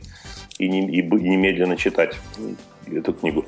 и, 0.59 0.69
не, 0.69 0.81
и 0.81 1.03
немедленно 1.03 1.79
читать 1.79 2.15
эту 2.93 3.13
книгу. 3.13 3.45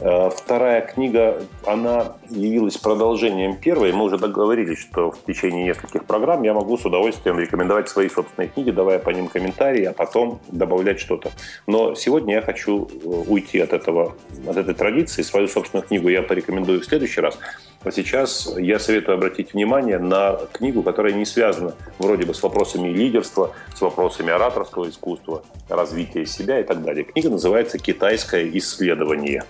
А, 0.00 0.30
вторая 0.30 0.82
книга, 0.82 1.42
она 1.64 2.16
явилась 2.28 2.76
продолжением 2.76 3.56
первой. 3.56 3.92
Мы 3.92 4.04
уже 4.04 4.18
договорились, 4.18 4.78
что 4.78 5.10
в 5.10 5.24
течение 5.24 5.64
нескольких 5.64 6.04
программ 6.04 6.42
я 6.42 6.54
могу 6.54 6.76
с 6.76 6.84
удовольствием 6.84 7.38
рекомендовать 7.38 7.88
свои 7.88 8.08
собственные 8.08 8.48
книги, 8.48 8.70
давая 8.70 8.98
по 8.98 9.10
ним 9.10 9.28
комментарии, 9.28 9.84
а 9.84 9.92
потом 9.92 10.40
добавлять 10.48 11.00
что-то. 11.00 11.30
Но 11.66 11.94
сегодня 11.94 12.34
я 12.34 12.42
хочу 12.42 12.86
э, 12.86 13.08
уйти 13.28 13.60
от, 13.60 13.72
этого, 13.72 14.14
от 14.46 14.56
этой 14.56 14.74
традиции. 14.74 15.22
Свою 15.22 15.48
собственную 15.48 15.86
книгу 15.86 16.08
я 16.08 16.22
порекомендую 16.22 16.80
в 16.80 16.84
следующий 16.84 17.20
раз. 17.20 17.38
А 17.86 17.92
сейчас 17.92 18.52
я 18.58 18.80
советую 18.80 19.14
обратить 19.14 19.54
внимание 19.54 20.00
на 20.00 20.40
книгу, 20.52 20.82
которая 20.82 21.12
не 21.12 21.24
связана 21.24 21.72
вроде 22.00 22.26
бы 22.26 22.34
с 22.34 22.42
вопросами 22.42 22.88
лидерства, 22.88 23.52
с 23.76 23.80
вопросами 23.80 24.32
ораторского 24.32 24.90
искусства, 24.90 25.44
развития 25.68 26.26
себя 26.26 26.58
и 26.58 26.64
так 26.64 26.82
далее. 26.82 27.04
Книга 27.04 27.30
называется 27.30 27.78
«Китайское 27.78 28.50
исследование». 28.54 29.44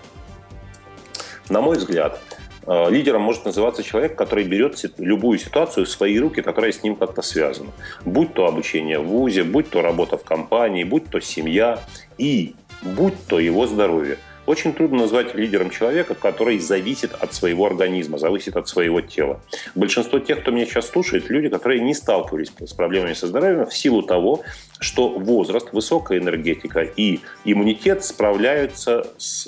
На 1.49 1.61
мой 1.61 1.77
взгляд, 1.77 2.21
э, 2.67 2.91
лидером 2.91 3.23
может 3.23 3.43
называться 3.43 3.81
человек, 3.81 4.15
который 4.15 4.43
берет 4.43 4.79
любую 4.99 5.39
ситуацию 5.39 5.87
в 5.87 5.89
свои 5.89 6.19
руки, 6.19 6.43
которая 6.43 6.71
с 6.71 6.83
ним 6.83 6.95
как-то 6.95 7.23
связана. 7.23 7.71
Будь 8.05 8.35
то 8.35 8.45
обучение 8.45 8.99
в 8.99 9.07
ВУЗе, 9.07 9.45
будь 9.45 9.71
то 9.71 9.81
работа 9.81 10.15
в 10.15 10.23
компании, 10.23 10.83
будь 10.83 11.09
то 11.09 11.19
семья 11.19 11.79
и 12.19 12.53
будь 12.83 13.15
то 13.25 13.39
его 13.39 13.65
здоровье. 13.65 14.19
Очень 14.47 14.73
трудно 14.73 14.99
назвать 14.99 15.35
лидером 15.35 15.69
человека, 15.69 16.15
который 16.15 16.57
зависит 16.57 17.13
от 17.13 17.33
своего 17.33 17.65
организма, 17.65 18.17
зависит 18.17 18.55
от 18.55 18.69
своего 18.69 19.01
тела. 19.01 19.41
Большинство 19.75 20.19
тех, 20.19 20.39
кто 20.39 20.51
меня 20.51 20.65
сейчас 20.65 20.87
слушает, 20.87 21.29
люди, 21.29 21.49
которые 21.49 21.81
не 21.81 21.93
сталкивались 21.93 22.53
с 22.57 22.71
проблемами 22.71 23.11
со 23.11 23.27
здоровьем 23.27 23.65
в 23.65 23.75
силу 23.75 24.03
того, 24.03 24.43
что 24.79 25.09
возраст, 25.09 25.73
высокая 25.73 26.19
энергетика 26.19 26.81
и 26.81 27.19
иммунитет 27.45 28.03
справляются 28.03 29.07
с, 29.17 29.43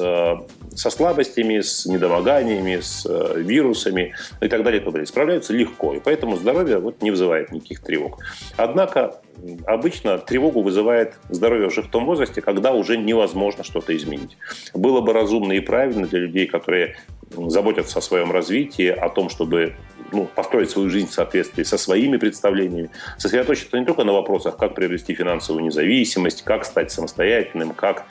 со 0.76 0.90
слабостями, 0.90 1.62
с 1.62 1.86
недомоганиями, 1.86 2.80
с 2.82 3.06
э, 3.06 3.40
вирусами 3.42 4.14
и 4.42 4.48
так 4.48 4.64
далее, 4.64 4.82
и 4.82 4.84
так 4.84 4.94
далее. 4.94 5.08
Справляются 5.08 5.54
легко, 5.54 5.94
и 5.94 6.00
поэтому 6.00 6.36
здоровье 6.38 6.80
вот 6.80 7.02
не 7.02 7.12
вызывает 7.12 7.52
никаких 7.52 7.82
тревог. 7.82 8.20
Однако 8.58 9.22
обычно 9.66 10.18
тревогу 10.18 10.62
вызывает 10.62 11.14
здоровье 11.30 11.68
уже 11.68 11.82
в 11.82 11.88
том 11.90 12.06
возрасте, 12.06 12.42
когда 12.42 12.74
уже 12.74 12.98
невозможно 12.98 13.64
что-то 13.64 13.96
изменить. 13.96 14.38
Было 14.74 15.02
бы 15.02 15.14
разумно 15.14 15.54
и 15.54 15.60
правильно 15.60 16.08
для 16.08 16.20
людей, 16.20 16.48
которые 16.48 16.98
заботятся 17.32 18.00
о 18.00 18.02
своем 18.02 18.32
развитии, 18.32 18.88
о 18.88 19.10
том, 19.10 19.30
чтобы 19.30 19.76
ну, 20.12 20.26
построить 20.26 20.70
свою 20.70 20.90
жизнь 20.90 21.08
в 21.08 21.14
соответствии 21.14 21.64
со 21.64 21.78
своими 21.78 22.18
представлениями, 22.18 22.90
сосредоточиться 23.18 23.78
не 23.78 23.86
только 23.86 24.04
на 24.04 24.14
вопросах, 24.14 24.58
как 24.58 24.76
приобрести 24.76 25.14
финансовую 25.14 25.64
независимость, 25.64 26.44
как 26.44 26.66
стать 26.66 26.92
самостоятельным, 26.92 27.72
как 27.72 28.06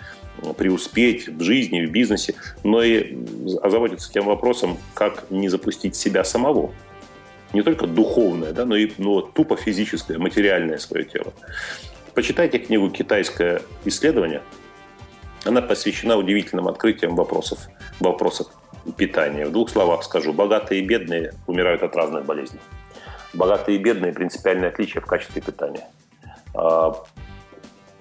преуспеть 0.56 1.28
в 1.28 1.42
жизни, 1.42 1.84
в 1.84 1.90
бизнесе, 1.90 2.34
но 2.62 2.82
и 2.82 3.16
озаботиться 3.62 4.12
тем 4.12 4.26
вопросом, 4.26 4.78
как 4.94 5.30
не 5.30 5.48
запустить 5.48 5.96
себя 5.96 6.24
самого. 6.24 6.72
Не 7.52 7.62
только 7.62 7.86
духовное, 7.86 8.52
да, 8.52 8.64
но 8.64 8.76
и 8.76 8.90
но 8.98 9.22
тупо 9.22 9.56
физическое, 9.56 10.18
материальное 10.18 10.78
свое 10.78 11.04
тело. 11.04 11.32
Почитайте 12.14 12.58
книгу 12.58 12.90
«Китайское 12.90 13.62
исследование». 13.84 14.42
Она 15.44 15.62
посвящена 15.62 16.16
удивительным 16.16 16.68
открытиям 16.68 17.16
вопросов, 17.16 17.60
вопросов 18.00 18.48
питания. 18.96 19.46
В 19.46 19.52
двух 19.52 19.70
словах 19.70 20.02
скажу. 20.04 20.32
Богатые 20.32 20.82
и 20.82 20.86
бедные 20.86 21.32
умирают 21.46 21.82
от 21.82 21.94
разных 21.96 22.24
болезней. 22.24 22.60
Богатые 23.34 23.78
и 23.78 23.82
бедные– 23.82 24.12
принципиальное 24.14 24.68
отличие 24.68 25.00
в 25.00 25.06
качестве 25.06 25.42
питания. 25.42 25.86
А, 26.54 26.94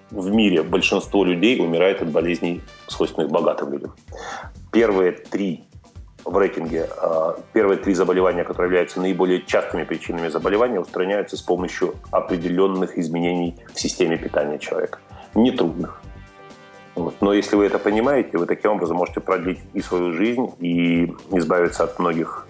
в 0.09 0.29
мире 0.29 0.63
большинство 0.63 1.25
людей 1.25 1.59
умирает 1.59 2.01
от 2.01 2.09
болезней, 2.09 2.61
свойственных 2.87 3.29
богатым 3.29 3.73
людям. 3.73 3.93
Первые 4.71 5.11
три 5.11 5.65
в 6.23 6.37
рейтинге, 6.37 6.89
а, 6.97 7.37
первые 7.53 7.77
три 7.77 7.93
заболевания, 7.93 8.43
которые 8.43 8.67
являются 8.67 9.01
наиболее 9.01 9.41
частыми 9.45 9.83
причинами 9.83 10.29
заболевания, 10.29 10.79
устраняются 10.79 11.37
с 11.37 11.41
помощью 11.41 11.95
определенных 12.11 12.97
изменений 12.97 13.55
в 13.73 13.79
системе 13.79 14.17
питания 14.17 14.59
человека. 14.59 14.99
Нетрудных. 15.35 16.01
Вот. 16.97 17.13
Но 17.21 17.31
если 17.31 17.55
вы 17.55 17.65
это 17.65 17.77
понимаете, 17.77 18.39
вы 18.39 18.47
таким 18.47 18.71
образом 18.71 18.97
можете 18.97 19.19
продлить 19.19 19.59
и 19.75 19.81
свою 19.81 20.13
жизнь, 20.13 20.49
и 20.59 21.13
избавиться 21.31 21.83
от 21.83 21.99
многих 21.99 22.47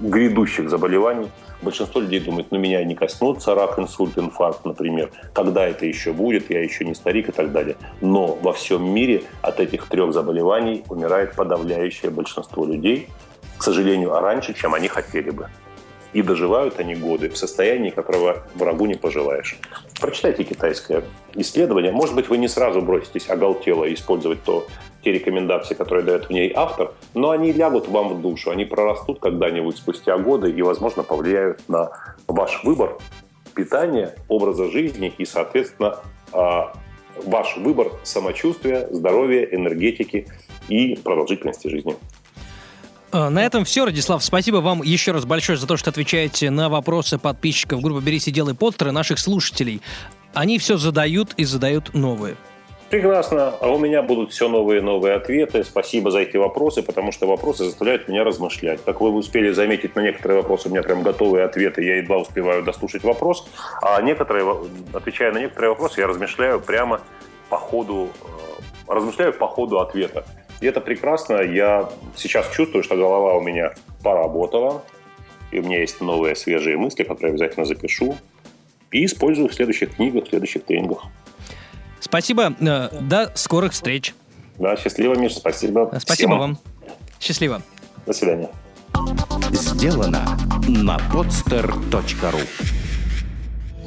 грядущих 0.00 0.70
заболеваний. 0.70 1.28
Большинство 1.60 2.00
людей 2.00 2.20
думает, 2.20 2.48
ну 2.50 2.58
меня 2.58 2.84
не 2.84 2.94
коснутся 2.94 3.54
рак, 3.54 3.78
инсульт, 3.78 4.16
инфаркт, 4.16 4.64
например. 4.64 5.10
Когда 5.32 5.66
это 5.66 5.86
еще 5.86 6.12
будет, 6.12 6.50
я 6.50 6.62
еще 6.62 6.84
не 6.84 6.94
старик 6.94 7.30
и 7.30 7.32
так 7.32 7.50
далее. 7.50 7.76
Но 8.00 8.36
во 8.36 8.52
всем 8.52 8.88
мире 8.88 9.24
от 9.42 9.58
этих 9.58 9.88
трех 9.88 10.12
заболеваний 10.12 10.84
умирает 10.88 11.34
подавляющее 11.34 12.12
большинство 12.12 12.64
людей, 12.64 13.08
к 13.58 13.62
сожалению, 13.64 14.12
раньше, 14.20 14.54
чем 14.54 14.74
они 14.74 14.86
хотели 14.86 15.30
бы. 15.30 15.48
И 16.14 16.22
доживают 16.22 16.78
они 16.78 16.94
годы 16.94 17.28
в 17.28 17.36
состоянии, 17.36 17.90
которого 17.90 18.44
врагу 18.54 18.86
не 18.86 18.94
пожелаешь. 18.94 19.58
Прочитайте 20.00 20.44
китайское 20.44 21.02
исследование. 21.34 21.92
Может 21.92 22.14
быть, 22.14 22.28
вы 22.28 22.38
не 22.38 22.48
сразу 22.48 22.80
броситесь 22.80 23.28
оголтело 23.28 23.92
использовать 23.92 24.42
то, 24.44 24.66
те 25.02 25.12
рекомендации, 25.12 25.74
которые 25.74 26.04
дает 26.04 26.26
в 26.26 26.30
ней 26.30 26.50
автор, 26.54 26.94
но 27.12 27.30
они 27.30 27.52
лягут 27.52 27.88
вам 27.88 28.08
в 28.08 28.22
душу, 28.22 28.50
они 28.50 28.64
прорастут 28.64 29.20
когда-нибудь 29.20 29.76
спустя 29.76 30.16
годы 30.16 30.50
и, 30.50 30.62
возможно, 30.62 31.02
повлияют 31.02 31.68
на 31.68 31.90
ваш 32.26 32.64
выбор 32.64 32.96
питания, 33.54 34.14
образа 34.28 34.70
жизни 34.70 35.12
и, 35.16 35.24
соответственно, 35.24 35.98
а, 36.32 36.72
ваш 37.24 37.56
выбор 37.56 37.92
самочувствия, 38.02 38.88
здоровья, 38.90 39.44
энергетики 39.44 40.26
и 40.68 40.96
продолжительности 40.96 41.68
жизни. 41.68 41.96
А, 43.16 43.30
на 43.30 43.46
этом 43.46 43.64
все, 43.64 43.84
Радислав. 43.84 44.24
Спасибо 44.24 44.56
вам 44.56 44.82
еще 44.82 45.12
раз 45.12 45.24
большое 45.24 45.56
за 45.56 45.68
то, 45.68 45.76
что 45.76 45.90
отвечаете 45.90 46.50
на 46.50 46.68
вопросы 46.68 47.16
подписчиков 47.16 47.80
группы 47.80 48.02
«Берись 48.02 48.26
и 48.26 48.32
делай 48.32 48.54
постеры», 48.56 48.90
наших 48.90 49.20
слушателей. 49.20 49.80
Они 50.32 50.58
все 50.58 50.76
задают 50.76 51.32
и 51.36 51.44
задают 51.44 51.94
новые. 51.94 52.34
Прекрасно. 52.90 53.54
А 53.60 53.68
у 53.68 53.78
меня 53.78 54.02
будут 54.02 54.32
все 54.32 54.48
новые 54.48 54.80
и 54.80 54.82
новые 54.82 55.14
ответы. 55.14 55.62
Спасибо 55.62 56.10
за 56.10 56.22
эти 56.22 56.36
вопросы, 56.36 56.82
потому 56.82 57.12
что 57.12 57.28
вопросы 57.28 57.66
заставляют 57.66 58.08
меня 58.08 58.24
размышлять. 58.24 58.80
Как 58.84 59.00
вы 59.00 59.10
успели 59.10 59.52
заметить, 59.52 59.94
на 59.94 60.00
некоторые 60.00 60.40
вопросы 60.40 60.66
у 60.66 60.72
меня 60.72 60.82
прям 60.82 61.04
готовые 61.04 61.44
ответы. 61.44 61.84
Я 61.84 61.98
едва 61.98 62.18
успеваю 62.18 62.64
дослушать 62.64 63.04
вопрос. 63.04 63.46
А 63.80 64.02
некоторые, 64.02 64.44
отвечая 64.92 65.30
на 65.30 65.38
некоторые 65.38 65.70
вопросы, 65.70 66.00
я 66.00 66.08
размышляю 66.08 66.58
прямо 66.60 67.00
по 67.48 67.58
ходу, 67.58 68.08
э, 68.88 68.92
размышляю 68.92 69.32
по 69.32 69.46
ходу 69.46 69.78
ответа. 69.78 70.24
И 70.60 70.66
это 70.66 70.80
прекрасно. 70.80 71.40
Я 71.42 71.88
сейчас 72.16 72.50
чувствую, 72.50 72.82
что 72.82 72.96
голова 72.96 73.34
у 73.34 73.40
меня 73.40 73.74
поработала, 74.02 74.84
и 75.50 75.58
у 75.58 75.62
меня 75.62 75.80
есть 75.80 76.00
новые 76.00 76.36
свежие 76.36 76.76
мысли, 76.76 77.02
которые 77.02 77.28
я 77.28 77.34
обязательно 77.34 77.66
запишу 77.66 78.16
и 78.90 79.04
использую 79.04 79.48
в 79.48 79.54
следующих 79.54 79.96
книгах, 79.96 80.24
в 80.24 80.28
следующих 80.28 80.64
тренингах. 80.64 81.04
Спасибо. 82.00 82.54
Э, 82.60 82.88
до 83.00 83.32
скорых 83.34 83.72
встреч. 83.72 84.14
Да, 84.58 84.76
счастливо, 84.76 85.14
Миша. 85.14 85.36
Спасибо. 85.36 85.88
Спасибо 85.98 86.28
Всем. 86.28 86.38
вам. 86.38 86.58
Счастливо. 87.20 87.62
До 88.06 88.12
свидания. 88.12 88.50
Сделано 89.50 90.38
на 90.68 90.98
podster.ru 91.12 92.40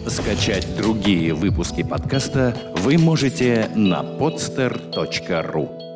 Скачать 0.10 0.76
другие 0.78 1.34
выпуски 1.34 1.84
подкаста 1.84 2.56
вы 2.78 2.98
можете 2.98 3.70
на 3.76 4.02
podster.ru 4.02 5.87